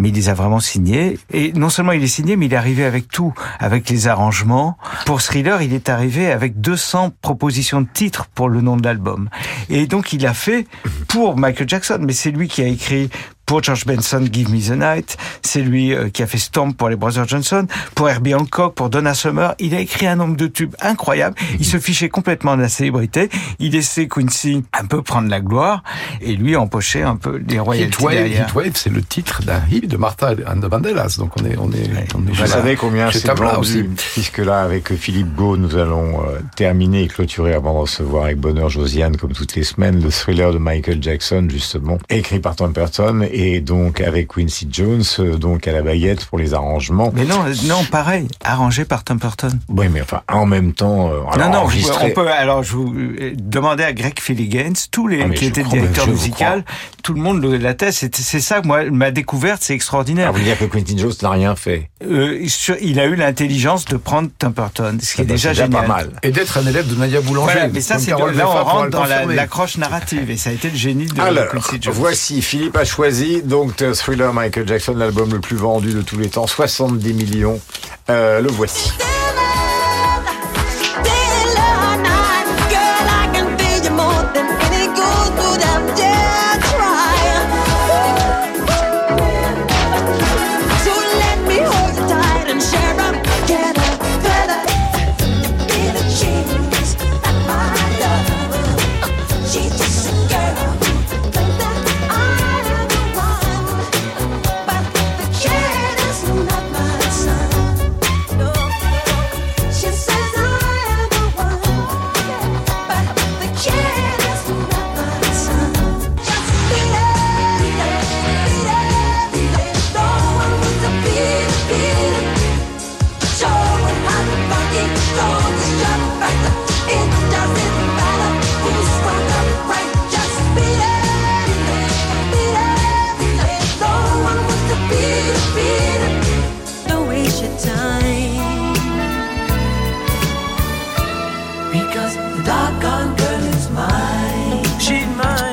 mais 0.00 0.08
il 0.08 0.14
les 0.14 0.28
a 0.28 0.34
vraiment 0.34 0.58
signés. 0.58 1.18
Et 1.32 1.52
non 1.52 1.68
seulement 1.68 1.92
il 1.92 2.02
est 2.02 2.08
signé, 2.08 2.36
mais 2.36 2.46
il 2.46 2.52
est 2.52 2.56
arrivé 2.56 2.84
avec 2.84 3.08
tout, 3.08 3.32
avec 3.60 3.88
les 3.88 4.08
arrangements. 4.08 4.78
Pour 5.06 5.22
Thriller, 5.22 5.62
il 5.62 5.74
est 5.74 5.88
arrivé 5.88 6.30
avec 6.30 6.60
200 6.60 7.12
propositions 7.20 7.82
de 7.82 7.88
titres 7.92 8.26
pour 8.34 8.48
le 8.48 8.62
nom 8.62 8.76
de 8.76 8.84
l'album. 8.84 9.28
Et 9.68 9.86
donc 9.86 10.12
il 10.12 10.26
a 10.26 10.34
fait 10.34 10.66
pour 11.06 11.36
Michael 11.36 11.68
Jackson, 11.68 11.98
mais 12.00 12.14
c'est 12.14 12.30
lui 12.30 12.48
qui 12.48 12.62
a 12.62 12.66
écrit 12.66 13.10
pour 13.48 13.62
George 13.62 13.86
Benson, 13.86 14.24
Give 14.30 14.50
Me 14.50 14.60
the 14.60 14.78
Night. 14.78 15.16
C'est 15.42 15.62
lui 15.62 15.94
euh, 15.94 16.10
qui 16.10 16.22
a 16.22 16.26
fait 16.26 16.36
Storm 16.36 16.74
pour 16.74 16.90
les 16.90 16.96
Brothers 16.96 17.26
Johnson, 17.26 17.66
pour 17.94 18.08
Herbie 18.10 18.34
Hancock, 18.34 18.74
pour 18.74 18.90
Donna 18.90 19.14
Summer. 19.14 19.54
Il 19.58 19.74
a 19.74 19.80
écrit 19.80 20.06
un 20.06 20.16
nombre 20.16 20.36
de 20.36 20.46
tubes 20.46 20.74
incroyable. 20.80 21.34
Il 21.58 21.64
se 21.64 21.78
fichait 21.78 22.10
complètement 22.10 22.56
de 22.58 22.62
la 22.62 22.68
célébrité. 22.68 23.30
Il 23.58 23.72
laissait 23.72 24.06
Quincy 24.06 24.62
un 24.78 24.84
peu 24.84 25.00
prendre 25.00 25.30
la 25.30 25.40
gloire 25.40 25.82
et 26.20 26.36
lui 26.36 26.56
empocher 26.56 27.02
un 27.02 27.16
peu 27.16 27.40
les 27.48 27.58
royalties 27.58 27.96
Heatwave, 27.96 28.14
derrière. 28.14 28.48
Heatwave, 28.48 28.72
c'est 28.74 28.92
le 28.92 29.02
titre 29.02 29.42
d'un 29.42 29.62
hit 29.72 29.88
de 29.88 29.96
Martha 29.96 30.34
and 30.46 30.60
the 30.60 30.66
Vandellas. 30.66 31.16
Donc 31.18 31.32
on 31.40 31.46
est, 31.46 31.56
on 31.56 31.72
est, 31.72 31.88
on 32.14 32.18
est 32.18 32.28
Vous 32.28 32.34
voilà. 32.34 32.46
savez 32.52 32.76
combien 32.76 33.10
c'est 33.10 33.30
aussi. 33.56 33.84
Puisque 34.12 34.38
là, 34.38 34.60
avec 34.60 34.94
Philippe 34.94 35.34
Gau, 35.34 35.56
nous 35.56 35.76
allons 35.76 36.20
euh, 36.20 36.40
terminer 36.54 37.04
et 37.04 37.08
clôturer 37.08 37.54
avant 37.54 37.72
de 37.72 37.78
recevoir 37.78 38.24
avec 38.24 38.36
bonheur 38.36 38.68
Josiane, 38.68 39.16
comme 39.16 39.32
toutes 39.32 39.54
les 39.54 39.64
semaines, 39.64 40.02
le 40.02 40.10
thriller 40.10 40.52
de 40.52 40.58
Michael 40.58 41.02
Jackson, 41.02 41.46
justement, 41.48 41.96
écrit 42.10 42.40
par 42.40 42.54
Temperton, 42.54 43.22
et 43.22 43.37
donc 43.60 44.00
avec 44.00 44.28
Quincy 44.28 44.68
Jones, 44.70 45.02
euh, 45.20 45.36
donc 45.36 45.68
à 45.68 45.72
la 45.72 45.82
baguette 45.82 46.24
pour 46.26 46.38
les 46.38 46.54
arrangements. 46.54 47.12
Mais 47.14 47.24
non, 47.24 47.44
euh, 47.46 47.54
non, 47.66 47.84
pareil, 47.84 48.26
arrangé 48.44 48.84
par 48.84 49.04
Temperton. 49.04 49.50
Oui, 49.68 49.86
mais 49.92 50.00
enfin, 50.02 50.22
en 50.28 50.46
même 50.46 50.72
temps, 50.72 51.08
euh, 51.10 51.20
alors 51.32 51.48
non, 51.48 51.52
non, 51.52 51.64
enregistré- 51.66 52.06
on 52.06 52.10
peut. 52.10 52.28
Alors, 52.28 52.62
je 52.62 52.72
vous 52.72 52.94
demandais 53.34 53.84
à 53.84 53.92
Greg 53.92 54.18
Philligans, 54.20 54.72
tous 54.90 55.06
les 55.08 55.22
Ah, 55.22 55.28
qui 55.30 55.46
étaient 55.46 55.62
je 55.64 56.00
vous 56.00 56.10
musical, 56.10 56.64
tout 57.02 57.14
le 57.14 57.20
monde 57.20 57.40
le 57.42 57.56
l'atteste. 57.56 57.98
C'est 58.00 58.16
c'est 58.16 58.40
ça, 58.40 58.60
moi, 58.64 58.84
ma 58.90 59.10
découverte, 59.10 59.62
c'est 59.62 59.74
extraordinaire. 59.74 60.28
Ah, 60.34 60.36
vous 60.36 60.42
dire 60.42 60.58
que 60.58 60.64
Quincy 60.64 60.98
Jones 60.98 61.12
n'a 61.22 61.30
rien 61.30 61.54
fait? 61.56 61.90
Euh, 62.04 62.40
sur- 62.48 62.76
il 62.80 62.98
a 63.00 63.06
eu 63.06 63.14
l'intelligence 63.14 63.84
de 63.84 63.96
prendre 63.96 64.28
Temperton, 64.38 64.98
ce 65.00 65.14
qui 65.14 65.22
est 65.22 65.24
bah, 65.24 65.34
déjà 65.34 65.52
génial. 65.52 65.70
pas 65.82 65.86
mal. 65.86 66.10
Et 66.22 66.30
d'être 66.30 66.58
un 66.58 66.66
élève 66.66 66.88
de 66.88 66.94
Nadia 66.94 67.20
Boulanger. 67.20 67.52
Voilà, 67.52 67.68
mais 67.68 67.80
ça, 67.80 67.98
c'est 67.98 68.10
là, 68.10 68.16
on 68.20 68.64
rentre 68.64 68.84
le 68.84 68.90
dans 68.90 69.04
la- 69.04 69.24
l'accroche 69.26 69.76
narrative, 69.78 70.30
et 70.30 70.36
ça 70.36 70.50
a 70.50 70.52
été 70.52 70.70
le 70.70 70.76
génie 70.76 71.06
de 71.06 71.20
Alors, 71.20 71.48
Quincy 71.48 71.78
Jones. 71.80 71.94
voici, 71.96 72.42
Philippe 72.42 72.76
a 72.76 72.84
choisi 72.84 73.27
donc 73.36 73.76
The 73.76 73.92
Thriller 73.94 74.32
Michael 74.32 74.66
Jackson, 74.66 74.94
l'album 74.96 75.32
le 75.32 75.40
plus 75.40 75.56
vendu 75.56 75.92
de 75.92 76.02
tous 76.02 76.18
les 76.18 76.28
temps, 76.28 76.46
70 76.46 77.12
millions. 77.12 77.60
Euh, 78.08 78.40
le 78.40 78.48
voici. 78.48 78.90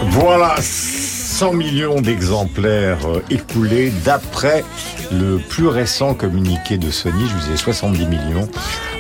Voilà, 0.10 0.56
100 0.60 1.54
millions 1.54 2.02
d'exemplaires 2.02 3.06
euh, 3.06 3.22
écoulés 3.30 3.92
d'après 4.04 4.64
le 5.12 5.38
plus 5.38 5.68
récent 5.68 6.14
communiqué 6.14 6.78
de 6.78 6.90
Sony. 6.90 7.28
Je 7.28 7.34
vous 7.34 7.40
disais 7.40 7.58
70 7.58 8.06
millions. 8.06 8.48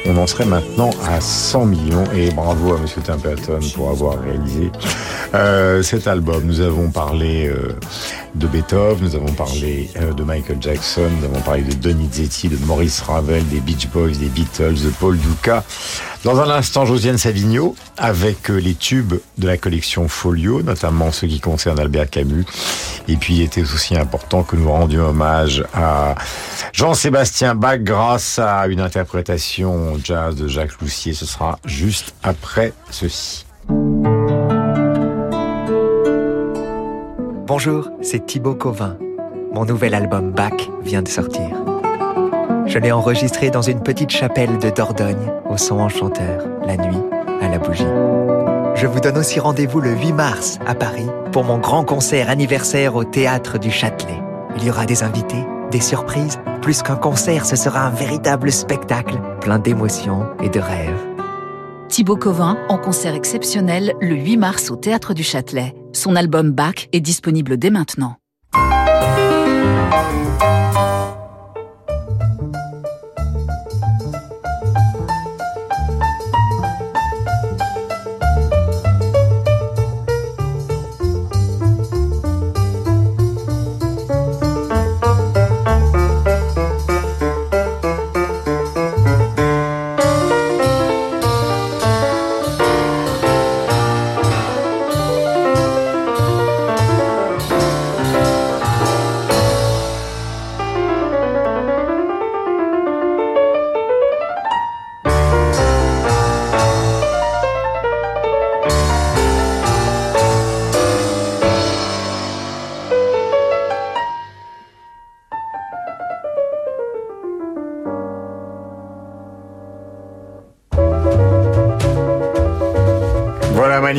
On 0.07 0.17
en 0.17 0.27
serait 0.27 0.45
maintenant 0.45 0.91
à 1.07 1.19
100 1.19 1.65
millions 1.65 2.03
et 2.13 2.29
bravo 2.31 2.75
à 2.75 2.77
Monsieur 2.79 3.01
Templeton 3.01 3.59
pour 3.75 3.89
avoir 3.89 4.19
réalisé 4.19 4.71
euh, 5.35 5.83
cet 5.83 6.07
album. 6.07 6.43
Nous 6.45 6.61
avons 6.61 6.89
parlé 6.89 7.47
euh, 7.47 7.73
de 8.35 8.47
Beethoven, 8.47 9.03
nous 9.03 9.15
avons 9.15 9.33
parlé 9.33 9.89
euh, 9.97 10.13
de 10.13 10.23
Michael 10.23 10.57
Jackson, 10.61 11.09
nous 11.19 11.25
avons 11.25 11.41
parlé 11.41 11.63
de 11.63 11.73
Donizetti, 11.73 12.47
de 12.47 12.57
Maurice 12.65 13.01
Ravel, 13.01 13.45
des 13.49 13.59
Beach 13.59 13.87
Boys, 13.89 14.11
des 14.11 14.29
Beatles, 14.29 14.81
de 14.83 14.89
Paul 14.99 15.17
Duca. 15.17 15.63
Dans 16.23 16.39
un 16.39 16.49
instant, 16.49 16.85
Josiane 16.85 17.17
Savigno 17.17 17.75
avec 17.97 18.49
les 18.49 18.73
tubes 18.73 19.15
de 19.37 19.47
la 19.47 19.57
collection 19.57 20.07
Folio, 20.07 20.63
notamment 20.63 21.11
ceux 21.11 21.27
qui 21.27 21.39
concernent 21.39 21.79
Albert 21.79 22.09
Camus. 22.09 22.45
Et 23.07 23.17
puis, 23.17 23.35
il 23.35 23.41
était 23.41 23.61
aussi 23.61 23.95
important 23.95 24.43
que 24.43 24.55
nous 24.55 24.71
rendions 24.71 25.09
hommage 25.09 25.63
à 25.73 26.15
Jean-Sébastien 26.73 27.55
Bach 27.55 27.79
grâce 27.79 28.39
à 28.39 28.67
une 28.67 28.79
interprétation 28.79 29.99
jazz 30.03 30.35
de 30.35 30.47
Jacques 30.47 30.81
Loussier. 30.81 31.13
Ce 31.13 31.25
sera 31.25 31.59
juste 31.65 32.15
après 32.23 32.73
ceci. 32.89 33.45
Bonjour, 37.47 37.91
c'est 38.01 38.25
Thibaut 38.25 38.55
Covin. 38.55 38.97
Mon 39.53 39.65
nouvel 39.65 39.93
album 39.93 40.31
Bac 40.31 40.67
vient 40.81 41.03
de 41.03 41.07
sortir. 41.07 41.51
Je 42.65 42.79
l'ai 42.79 42.91
enregistré 42.91 43.51
dans 43.51 43.61
une 43.61 43.83
petite 43.83 44.09
chapelle 44.09 44.57
de 44.57 44.71
Dordogne, 44.71 45.31
au 45.47 45.55
son 45.55 45.79
enchanteur, 45.79 46.43
la 46.65 46.75
nuit, 46.75 46.97
à 47.41 47.47
la 47.47 47.59
bougie. 47.59 47.85
Je 48.73 48.87
vous 48.87 48.99
donne 48.99 49.19
aussi 49.19 49.39
rendez-vous 49.39 49.79
le 49.79 49.91
8 49.91 50.13
mars 50.13 50.57
à 50.65 50.73
Paris 50.73 51.05
pour 51.31 51.43
mon 51.43 51.59
grand 51.59 51.83
concert 51.83 52.31
anniversaire 52.31 52.95
au 52.95 53.03
théâtre 53.03 53.59
du 53.59 53.69
Châtelet. 53.69 54.19
Il 54.57 54.65
y 54.65 54.71
aura 54.71 54.87
des 54.87 55.03
invités, 55.03 55.45
des 55.69 55.81
surprises. 55.81 56.39
Plus 56.63 56.81
qu'un 56.81 56.95
concert, 56.95 57.45
ce 57.45 57.55
sera 57.55 57.81
un 57.81 57.91
véritable 57.91 58.51
spectacle, 58.51 59.19
plein 59.41 59.59
d'émotions 59.59 60.25
et 60.41 60.49
de 60.49 60.59
rêves. 60.59 61.05
Thibaut 61.89 62.17
Covin 62.17 62.57
en 62.69 62.79
concert 62.79 63.13
exceptionnel 63.13 63.93
le 64.01 64.15
8 64.15 64.37
mars 64.37 64.71
au 64.71 64.75
Théâtre 64.75 65.13
du 65.13 65.21
Châtelet. 65.21 65.75
Son 65.95 66.17
album 66.17 66.51
Bac 66.51 66.89
est 66.91 66.99
disponible 66.99 67.55
dès 67.55 67.69
maintenant. 67.69 68.17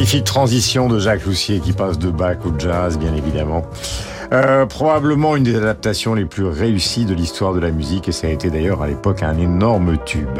Magnifique 0.07 0.24
transition 0.24 0.88
de 0.88 1.00
Jacques 1.00 1.26
Loussier 1.26 1.59
qui 1.59 1.72
passe 1.72 1.98
de 1.98 2.11
Bach 2.11 2.36
au 2.44 2.57
jazz, 2.57 2.96
bien 2.96 3.12
évidemment. 3.12 3.64
Euh, 4.32 4.64
probablement 4.64 5.34
une 5.34 5.42
des 5.42 5.57
adaptations 5.57 6.14
les 6.14 6.26
plus 6.26 6.44
réussies 6.44 7.07
de 7.07 7.12
l'histoire 7.12 7.52
de 7.54 7.59
la 7.59 7.72
musique 7.72 8.07
et 8.07 8.12
ça 8.12 8.28
a 8.28 8.30
été 8.30 8.48
d'ailleurs 8.48 8.82
à 8.82 8.86
l'époque 8.86 9.24
un 9.24 9.36
énorme 9.36 9.96
tube. 10.04 10.38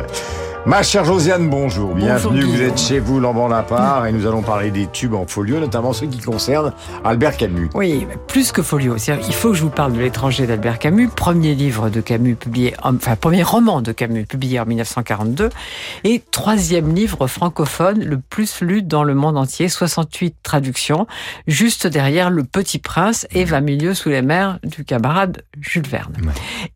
Ma 0.67 0.83
chère 0.83 1.05
Josiane, 1.05 1.49
bonjour, 1.49 1.95
bienvenue, 1.95 2.41
Bonjour, 2.41 2.57
vous 2.57 2.63
êtes 2.63 2.79
chez 2.79 2.99
vous, 2.99 3.21
Lambant 3.21 3.47
la 3.47 3.63
part, 3.63 4.05
et 4.07 4.11
nous 4.13 4.27
allons 4.27 4.43
parler 4.43 4.73
des 4.73 4.89
tubes 4.89 5.15
en 5.15 5.25
folio, 5.25 5.61
notamment 5.61 5.93
ceux 5.93 6.09
qui 6.09 6.19
concernent 6.19 6.73
Albert 7.05 7.37
Camus. 7.37 7.71
Oui, 7.75 8.05
mais 8.09 8.17
plus 8.27 8.51
que 8.51 8.63
folio. 8.63 8.97
Il 8.97 9.33
faut 9.35 9.51
que 9.51 9.55
je 9.55 9.63
vous 9.63 9.71
parle 9.71 9.93
de 9.93 10.01
l'étranger 10.01 10.45
d'Albert 10.49 10.81
Camus, 10.81 11.07
premier 11.07 11.55
livre 11.55 11.89
de 11.89 12.01
Camus 12.01 12.35
publié, 12.35 12.75
en- 12.83 12.97
enfin 12.97 13.15
premier 13.15 13.45
roman 13.45 13.81
de 13.81 13.93
Camus 13.93 14.27
publié 14.27 14.59
en 14.59 14.67
1942, 14.67 15.51
et 16.03 16.21
troisième 16.33 16.93
livre 16.93 17.29
francophone 17.29 18.03
le 18.05 18.19
plus 18.19 18.61
lu 18.61 18.83
dans 18.83 19.05
le 19.05 19.15
monde 19.15 19.39
entier, 19.39 19.69
68 19.69 20.35
traductions, 20.43 21.07
juste 21.47 21.87
derrière 21.87 22.29
Le 22.29 22.43
Petit 22.43 22.81
Prince 22.81 23.29
et 23.31 23.45
20 23.45 23.61
milieux 23.61 23.95
sous 23.95 24.09
les 24.09 24.21
mers 24.23 24.59
du 24.65 24.85
camarade 24.85 25.43
Jules 25.61 25.87
Verne. 25.87 26.13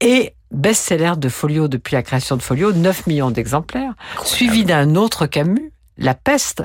Et 0.00 0.32
best-seller 0.50 1.12
de 1.16 1.28
Folio 1.28 1.68
depuis 1.68 1.94
la 1.94 2.02
création 2.02 2.36
de 2.36 2.42
Folio, 2.42 2.72
9 2.72 3.06
millions 3.06 3.30
d'exemplaires, 3.30 3.94
suivi 4.24 4.64
d'un 4.64 4.94
autre 4.96 5.26
Camus, 5.26 5.72
La 5.96 6.14
Peste, 6.14 6.62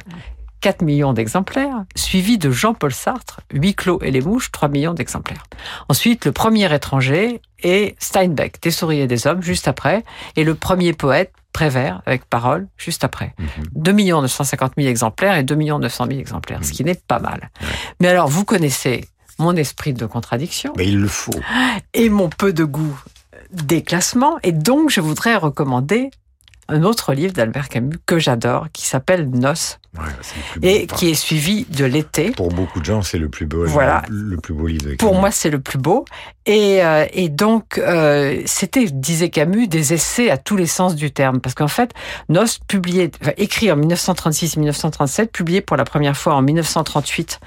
4 0.62 0.82
millions 0.82 1.14
d'exemplaires, 1.14 1.86
suivi 1.96 2.38
de 2.40 2.50
Jean-Paul 2.50 2.92
Sartre, 2.94 3.42
Huit 3.54 3.76
clos 3.76 4.00
et 4.02 4.10
les 4.10 4.22
mouches, 4.22 4.52
3 4.52 4.70
millions 4.70 4.94
d'exemplaires. 4.94 5.44
Ensuite, 5.90 6.26
le 6.26 6.32
premier 6.32 6.74
étranger 6.74 7.42
est 7.62 7.96
Steinbeck, 8.02 8.62
Des 8.62 8.72
souris 8.72 9.02
et 9.02 9.08
des 9.08 9.28
hommes, 9.28 9.44
juste 9.44 9.68
après, 9.68 10.04
et 10.36 10.44
le 10.44 10.56
premier 10.56 10.94
poète, 10.94 11.32
Prévert, 11.54 12.02
avec 12.06 12.26
Parole, 12.26 12.68
juste 12.78 13.06
après. 13.06 13.34
2 13.76 13.94
950 13.94 14.74
000 14.76 14.90
exemplaires 14.90 15.38
et 15.38 15.44
2 15.44 15.56
900 15.56 16.08
000 16.08 16.20
exemplaires, 16.20 16.66
ce 16.66 16.74
qui 16.74 16.84
n'est 16.84 17.00
pas 17.08 17.20
mal. 17.20 17.50
Mais 18.02 18.10
alors, 18.10 18.28
vous 18.28 18.44
connaissez 18.44 19.06
mon 19.40 19.56
esprit 19.56 19.94
de 19.94 20.06
contradiction 20.06 20.74
Mais 20.78 20.88
il 20.88 21.00
le 21.00 21.08
faut. 21.08 21.32
et 21.94 22.10
mon 22.10 22.28
peu 22.30 22.52
de 22.52 22.64
goût 22.66 23.00
des 23.52 23.84
classements. 23.84 24.38
Et 24.44 24.52
donc, 24.52 24.90
je 24.90 25.02
voudrais 25.02 25.36
recommander 25.36 26.12
un 26.68 26.84
autre 26.84 27.14
livre 27.14 27.34
d'Albert 27.34 27.70
Camus 27.70 27.98
que 28.06 28.20
j'adore, 28.20 28.68
qui 28.74 28.86
s'appelle 28.86 29.30
Noces, 29.30 29.80
et 30.62 30.88
qui 30.88 31.10
est 31.10 31.16
suivi 31.16 31.66
de 31.70 31.86
l'été. 31.86 32.32
Pour 32.32 32.50
beaucoup 32.50 32.80
de 32.80 32.86
gens, 32.86 33.02
c'est 33.02 33.18
le 33.18 33.30
plus 33.30 33.46
beau, 33.46 33.66
Voilà. 33.66 34.04
le 34.10 34.38
plus 34.38 34.54
beau 34.54 34.68
livre 34.68 34.96
Pour 34.98 35.16
moi, 35.16 35.32
c'est 35.32 35.50
le 35.50 35.60
plus 35.60 35.78
beau. 35.78 36.06
Et, 36.48 36.84
euh, 36.84 37.06
et 37.12 37.30
donc, 37.30 37.80
euh, 37.80 38.42
c'était, 38.46 38.86
disait 38.86 39.30
Camus, 39.30 39.68
des 39.68 39.94
essais 39.94 40.30
à 40.30 40.38
tous 40.38 40.56
les 40.58 40.68
sens 40.68 40.96
du 40.96 41.12
terme. 41.12 41.40
Parce 41.40 41.56
qu'en 41.56 41.68
fait, 41.68 41.92
Nos, 42.30 42.44
publié, 42.68 43.10
enfin, 43.22 43.32
écrit 43.38 43.72
en 43.72 43.78
1936-1937, 43.78 45.28
publié 45.28 45.62
pour 45.62 45.76
la 45.78 45.86
première 45.86 46.16
fois 46.16 46.36
en 46.36 46.42
1938 46.44 47.40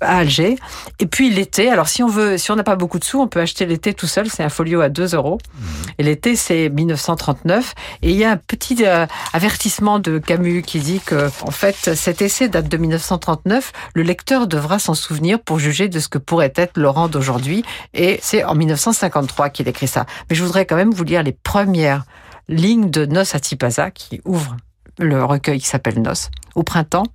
à 0.00 0.18
Alger. 0.18 0.56
Et 0.98 1.06
puis 1.06 1.30
l'été, 1.30 1.68
alors 1.70 1.88
si 1.88 2.02
on 2.02 2.08
veut, 2.08 2.38
si 2.38 2.50
on 2.50 2.56
n'a 2.56 2.64
pas 2.64 2.76
beaucoup 2.76 2.98
de 2.98 3.04
sous, 3.04 3.20
on 3.20 3.28
peut 3.28 3.40
acheter 3.40 3.66
l'été 3.66 3.92
tout 3.92 4.06
seul. 4.06 4.28
C'est 4.30 4.42
un 4.42 4.48
folio 4.48 4.80
à 4.80 4.88
2 4.88 5.14
euros. 5.14 5.38
Et 5.98 6.02
l'été, 6.02 6.34
c'est 6.36 6.70
1939. 6.70 7.74
Et 8.02 8.10
il 8.10 8.16
y 8.16 8.24
a 8.24 8.30
un 8.30 8.36
petit 8.38 8.78
euh, 8.86 9.06
avertissement 9.32 9.98
de 9.98 10.18
Camus 10.18 10.62
qui 10.62 10.78
dit 10.78 11.00
que, 11.04 11.28
en 11.42 11.50
fait, 11.50 11.87
cet 11.94 12.22
essai 12.22 12.48
date 12.48 12.68
de 12.68 12.76
1939. 12.76 13.72
Le 13.94 14.02
lecteur 14.02 14.46
devra 14.46 14.78
s'en 14.78 14.94
souvenir 14.94 15.40
pour 15.40 15.58
juger 15.58 15.88
de 15.88 16.00
ce 16.00 16.08
que 16.08 16.18
pourrait 16.18 16.52
être 16.56 16.76
Laurent 16.76 17.08
d'aujourd'hui. 17.08 17.64
Et 17.94 18.18
c'est 18.22 18.44
en 18.44 18.54
1953 18.54 19.50
qu'il 19.50 19.68
écrit 19.68 19.88
ça. 19.88 20.06
Mais 20.28 20.36
je 20.36 20.44
voudrais 20.44 20.66
quand 20.66 20.76
même 20.76 20.92
vous 20.92 21.04
lire 21.04 21.22
les 21.22 21.32
premières 21.32 22.04
lignes 22.48 22.90
de 22.90 23.06
Nos 23.06 23.20
à 23.34 23.40
Tipaza 23.40 23.90
qui 23.90 24.20
ouvre 24.24 24.56
le 24.98 25.24
recueil 25.24 25.60
qui 25.60 25.66
s'appelle 25.66 26.02
Nos. 26.02 26.28
Au 26.54 26.62
printemps, 26.62 27.06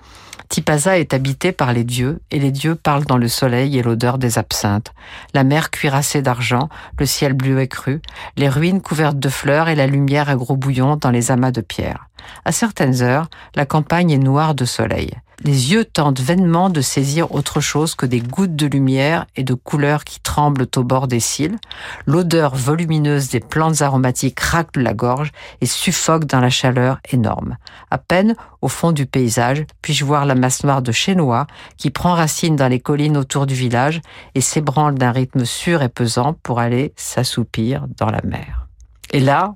Tipaza 0.49 0.99
est 0.99 1.13
habité 1.13 1.51
par 1.51 1.73
les 1.73 1.83
dieux, 1.83 2.19
et 2.29 2.39
les 2.39 2.51
dieux 2.51 2.75
parlent 2.75 3.05
dans 3.05 3.17
le 3.17 3.27
soleil 3.27 3.77
et 3.77 3.83
l'odeur 3.83 4.17
des 4.17 4.37
absinthes. 4.37 4.93
La 5.33 5.43
mer 5.43 5.71
cuirassée 5.71 6.21
d'argent, 6.21 6.69
le 6.99 7.05
ciel 7.05 7.33
bleu 7.33 7.59
et 7.59 7.67
cru, 7.67 8.01
les 8.37 8.49
ruines 8.49 8.81
couvertes 8.81 9.19
de 9.19 9.29
fleurs 9.29 9.67
et 9.67 9.75
la 9.75 9.87
lumière 9.87 10.29
à 10.29 10.35
gros 10.35 10.55
bouillon 10.55 10.95
dans 10.95 11.09
les 11.09 11.31
amas 11.31 11.51
de 11.51 11.61
pierre. 11.61 12.07
À 12.45 12.51
certaines 12.51 13.01
heures, 13.01 13.29
la 13.55 13.65
campagne 13.65 14.11
est 14.11 14.17
noire 14.17 14.55
de 14.55 14.65
soleil. 14.65 15.11
Les 15.43 15.73
yeux 15.73 15.83
tentent 15.83 16.21
vainement 16.21 16.69
de 16.69 16.79
saisir 16.79 17.33
autre 17.33 17.59
chose 17.59 17.95
que 17.95 18.05
des 18.05 18.21
gouttes 18.21 18.55
de 18.55 18.67
lumière 18.67 19.25
et 19.35 19.43
de 19.43 19.53
couleurs 19.53 20.05
qui 20.05 20.21
tremblent 20.21 20.67
au 20.77 20.83
bord 20.83 21.07
des 21.07 21.19
cils. 21.19 21.57
L'odeur 22.05 22.55
volumineuse 22.55 23.29
des 23.29 23.41
plantes 23.41 23.81
aromatiques 23.81 24.39
racle 24.39 24.81
la 24.81 24.93
gorge 24.93 25.31
et 25.59 25.65
suffoque 25.65 26.25
dans 26.25 26.39
la 26.39 26.49
chaleur 26.49 26.99
énorme. 27.11 27.57
À 27.91 27.97
peine, 27.97 28.35
au 28.61 28.69
fond 28.69 28.93
du 28.93 29.05
paysage, 29.05 29.65
puis-je 29.81 30.05
voir 30.05 30.25
la 30.25 30.35
masse 30.35 30.63
noire 30.63 30.81
de 30.81 30.93
Chénois 30.93 31.47
qui 31.77 31.89
prend 31.89 32.13
racine 32.13 32.55
dans 32.55 32.69
les 32.69 32.79
collines 32.79 33.17
autour 33.17 33.45
du 33.45 33.55
village 33.55 34.01
et 34.35 34.41
s'ébranle 34.41 34.95
d'un 34.95 35.11
rythme 35.11 35.43
sûr 35.43 35.81
et 35.81 35.89
pesant 35.89 36.35
pour 36.41 36.59
aller 36.59 36.93
s'assoupir 36.95 37.85
dans 37.97 38.09
la 38.09 38.21
mer. 38.23 38.67
Et 39.11 39.19
là, 39.19 39.55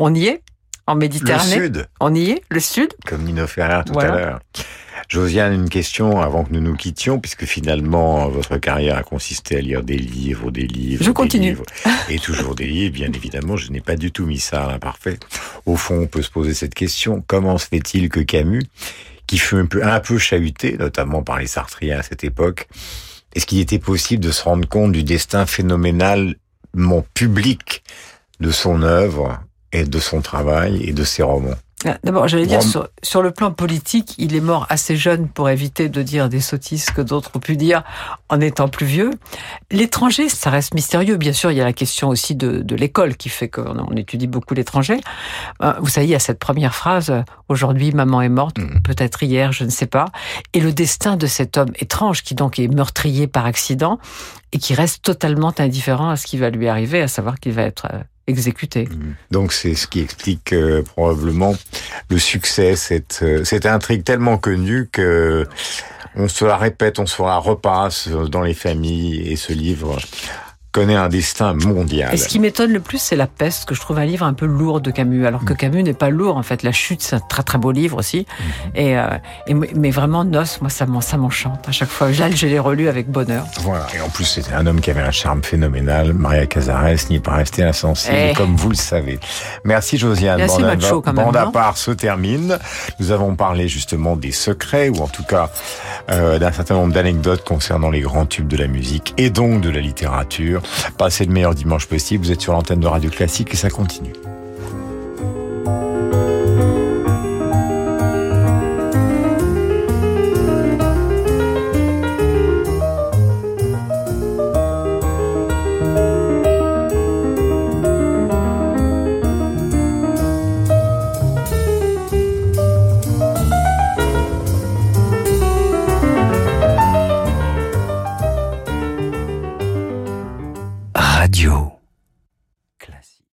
on 0.00 0.14
y 0.14 0.26
est? 0.26 0.42
En 0.86 0.94
Méditerranée 0.96 1.56
Le 1.58 1.64
sud. 1.66 1.86
On 2.00 2.14
y 2.14 2.30
est 2.30 2.42
Le 2.50 2.60
sud 2.60 2.92
Comme 3.06 3.22
Nino 3.22 3.46
Ferrer 3.46 3.82
tout 3.86 3.92
Voilà. 3.92 4.12
à 4.12 4.16
l'heure. 4.18 4.40
Josiane, 5.08 5.52
une 5.52 5.68
question 5.68 6.20
avant 6.20 6.44
que 6.44 6.52
nous 6.52 6.60
nous 6.60 6.74
quittions, 6.76 7.18
puisque 7.20 7.44
finalement, 7.44 8.28
votre 8.28 8.56
carrière 8.56 8.96
a 8.96 9.02
consisté 9.02 9.58
à 9.58 9.60
lire 9.60 9.82
des 9.82 9.98
livres, 9.98 10.50
des 10.50 10.66
livres. 10.66 11.02
Je 11.02 11.08
des 11.08 11.14
continue. 11.14 11.48
livres, 11.50 11.64
et 12.08 12.18
toujours 12.18 12.54
des 12.54 12.66
livres, 12.66 12.94
bien 12.94 13.12
évidemment. 13.12 13.56
Je 13.56 13.70
n'ai 13.72 13.80
pas 13.80 13.96
du 13.96 14.10
tout 14.10 14.24
mis 14.24 14.38
ça 14.38 14.64
à 14.64 14.70
l'imparfait. 14.72 15.18
Au 15.66 15.76
fond, 15.76 16.00
on 16.02 16.06
peut 16.06 16.22
se 16.22 16.30
poser 16.30 16.54
cette 16.54 16.74
question. 16.74 17.22
Comment 17.26 17.58
se 17.58 17.66
fait-il 17.66 18.08
que 18.08 18.20
Camus, 18.20 18.62
qui 19.26 19.36
fut 19.38 19.56
un 19.56 19.66
peu, 19.66 19.84
un 19.84 20.00
peu 20.00 20.16
chahuté, 20.18 20.76
notamment 20.78 21.22
par 21.22 21.38
les 21.38 21.46
Sartriens 21.46 21.98
à 21.98 22.02
cette 22.02 22.24
époque, 22.24 22.68
est-ce 23.34 23.44
qu'il 23.44 23.60
était 23.60 23.78
possible 23.78 24.22
de 24.24 24.30
se 24.30 24.42
rendre 24.42 24.66
compte 24.68 24.92
du 24.92 25.04
destin 25.04 25.44
phénoménalement 25.46 27.04
public 27.14 27.82
de 28.40 28.50
son 28.50 28.82
œuvre 28.82 29.40
et 29.72 29.84
de 29.84 29.98
son 29.98 30.20
travail 30.20 30.82
et 30.84 30.92
de 30.92 31.04
ses 31.04 31.22
romans 31.22 31.54
Ah, 31.84 31.98
D'abord, 32.04 32.28
j'allais 32.28 32.46
dire, 32.46 32.62
sur, 32.62 32.88
sur 33.02 33.22
le 33.22 33.30
plan 33.32 33.50
politique, 33.52 34.14
il 34.18 34.36
est 34.36 34.40
mort 34.40 34.66
assez 34.68 34.96
jeune 34.96 35.28
pour 35.28 35.48
éviter 35.50 35.88
de 35.88 36.02
dire 36.02 36.28
des 36.28 36.40
sottises 36.40 36.90
que 36.90 37.00
d'autres 37.00 37.32
ont 37.34 37.40
pu 37.40 37.56
dire 37.56 37.82
en 38.28 38.40
étant 38.40 38.68
plus 38.68 38.86
vieux. 38.86 39.10
L'étranger, 39.70 40.28
ça 40.28 40.50
reste 40.50 40.74
mystérieux. 40.74 41.16
Bien 41.16 41.32
sûr, 41.32 41.50
il 41.50 41.56
y 41.56 41.60
a 41.60 41.64
la 41.64 41.72
question 41.72 42.08
aussi 42.08 42.36
de, 42.36 42.58
de 42.60 42.76
l'école 42.76 43.16
qui 43.16 43.28
fait 43.30 43.48
qu'on 43.48 43.78
on 43.78 43.96
étudie 43.96 44.26
beaucoup 44.28 44.54
l'étranger. 44.54 45.00
Euh, 45.62 45.72
Vous 45.80 45.88
savez, 45.88 46.06
il 46.06 46.10
y 46.10 46.14
a 46.14 46.20
cette 46.20 46.38
première 46.38 46.74
phrase, 46.74 47.10
euh, 47.10 47.22
aujourd'hui, 47.48 47.90
maman 47.92 48.22
est 48.22 48.28
morte, 48.28 48.56
peut-être 48.84 49.22
hier, 49.24 49.50
je 49.52 49.64
ne 49.64 49.70
sais 49.70 49.86
pas. 49.86 50.06
Et 50.52 50.60
le 50.60 50.72
destin 50.72 51.16
de 51.16 51.26
cet 51.26 51.56
homme 51.56 51.72
étrange 51.80 52.22
qui 52.22 52.34
donc 52.34 52.58
est 52.58 52.68
meurtrier 52.68 53.26
par 53.26 53.46
accident 53.46 53.98
et 54.52 54.58
qui 54.58 54.74
reste 54.74 55.02
totalement 55.02 55.52
indifférent 55.58 56.10
à 56.10 56.16
ce 56.16 56.26
qui 56.26 56.36
va 56.36 56.50
lui 56.50 56.68
arriver, 56.68 57.00
à 57.02 57.08
savoir 57.08 57.40
qu'il 57.40 57.52
va 57.52 57.62
être 57.62 57.86
euh, 58.32 58.36
exécuté. 58.36 58.88
Donc 59.30 59.52
c'est 59.52 59.74
ce 59.74 59.86
qui 59.86 60.00
explique 60.00 60.52
euh, 60.52 60.82
probablement 60.82 61.54
le 62.10 62.18
succès, 62.18 62.76
cette, 62.76 63.20
euh, 63.22 63.44
cette 63.44 63.66
intrigue 63.66 64.04
tellement 64.04 64.38
connue 64.38 64.88
que 64.90 65.46
on 66.14 66.28
se 66.28 66.44
la 66.44 66.56
répète, 66.56 66.98
on 66.98 67.06
se 67.06 67.22
la 67.22 67.38
repasse 67.38 68.08
dans 68.08 68.42
les 68.42 68.54
familles 68.54 69.32
et 69.32 69.36
ce 69.36 69.52
livre 69.52 69.98
connaît 70.72 70.94
un 70.96 71.08
destin 71.08 71.52
mondial. 71.54 72.14
Et 72.14 72.16
ce 72.16 72.28
qui 72.28 72.38
m'étonne 72.40 72.72
le 72.72 72.80
plus, 72.80 72.98
c'est 72.98 73.14
La 73.16 73.26
Peste, 73.26 73.66
que 73.66 73.74
je 73.74 73.80
trouve 73.80 73.98
un 73.98 74.06
livre 74.06 74.24
un 74.24 74.32
peu 74.32 74.46
lourd 74.46 74.80
de 74.80 74.90
Camus, 74.90 75.26
alors 75.26 75.42
Mm. 75.42 75.44
que 75.44 75.52
Camus 75.52 75.82
n'est 75.82 75.92
pas 75.92 76.08
lourd. 76.08 76.36
En 76.38 76.42
fait, 76.42 76.62
La 76.62 76.72
Chute, 76.72 77.02
c'est 77.02 77.16
un 77.16 77.20
très 77.20 77.42
très 77.42 77.58
beau 77.58 77.72
livre 77.72 77.98
aussi. 77.98 78.20
Mm-hmm. 78.20 78.70
Et, 78.80 78.98
euh, 78.98 79.06
et 79.46 79.54
mais 79.54 79.90
vraiment, 79.90 80.24
Noce, 80.24 80.60
moi, 80.62 80.70
ça 80.70 80.86
m'en- 80.86 81.00
ça 81.02 81.18
m'enchante 81.18 81.68
à 81.68 81.72
chaque 81.72 81.90
fois. 81.90 82.10
Là, 82.10 82.30
je 82.30 82.46
l'ai 82.46 82.58
relu 82.58 82.88
avec 82.88 83.08
bonheur. 83.10 83.44
Voilà, 83.60 83.86
et 83.94 84.00
en 84.00 84.08
plus 84.08 84.24
c'était 84.24 84.54
un 84.54 84.66
homme 84.66 84.80
qui 84.80 84.90
avait 84.90 85.02
un 85.02 85.10
charme 85.10 85.42
phénoménal. 85.42 86.14
Maria 86.14 86.46
Cazares 86.46 86.88
n'y 87.10 87.16
est 87.16 87.20
pas 87.20 87.34
restée 87.34 87.62
insensible, 87.64 88.16
Eh. 88.30 88.32
comme 88.34 88.56
vous 88.56 88.70
le 88.70 88.74
savez. 88.76 89.18
Merci 89.64 89.98
Josiane. 89.98 90.38
Merci, 90.38 90.56
Bande 90.62 90.70
à- 90.70 90.76
macho, 90.76 91.00
quand 91.02 91.12
même, 91.12 91.26
Bande 91.26 91.36
à 91.36 91.46
part 91.46 91.76
se 91.76 91.90
termine. 91.90 92.58
Nous 92.98 93.10
avons 93.10 93.34
parlé 93.34 93.68
justement 93.68 94.16
des 94.16 94.32
secrets, 94.32 94.88
ou 94.88 94.96
en 95.02 95.08
tout 95.08 95.24
cas 95.24 95.50
euh, 96.10 96.38
d'un 96.38 96.50
certain 96.52 96.74
nombre 96.74 96.92
d'anecdotes 96.94 97.44
concernant 97.44 97.90
les 97.90 98.00
grands 98.00 98.26
tubes 98.26 98.48
de 98.48 98.56
la 98.56 98.66
musique 98.68 99.12
et 99.18 99.28
donc 99.30 99.60
de 99.60 99.68
la 99.70 99.80
littérature. 99.80 100.61
Passez 100.98 101.24
le 101.24 101.32
meilleur 101.32 101.54
dimanche 101.54 101.86
possible. 101.86 102.24
Vous 102.24 102.32
êtes 102.32 102.40
sur 102.40 102.52
l'antenne 102.52 102.80
de 102.80 102.86
Radio 102.86 103.10
Classique 103.10 103.52
et 103.52 103.56
ça 103.56 103.70
continue. 103.70 104.12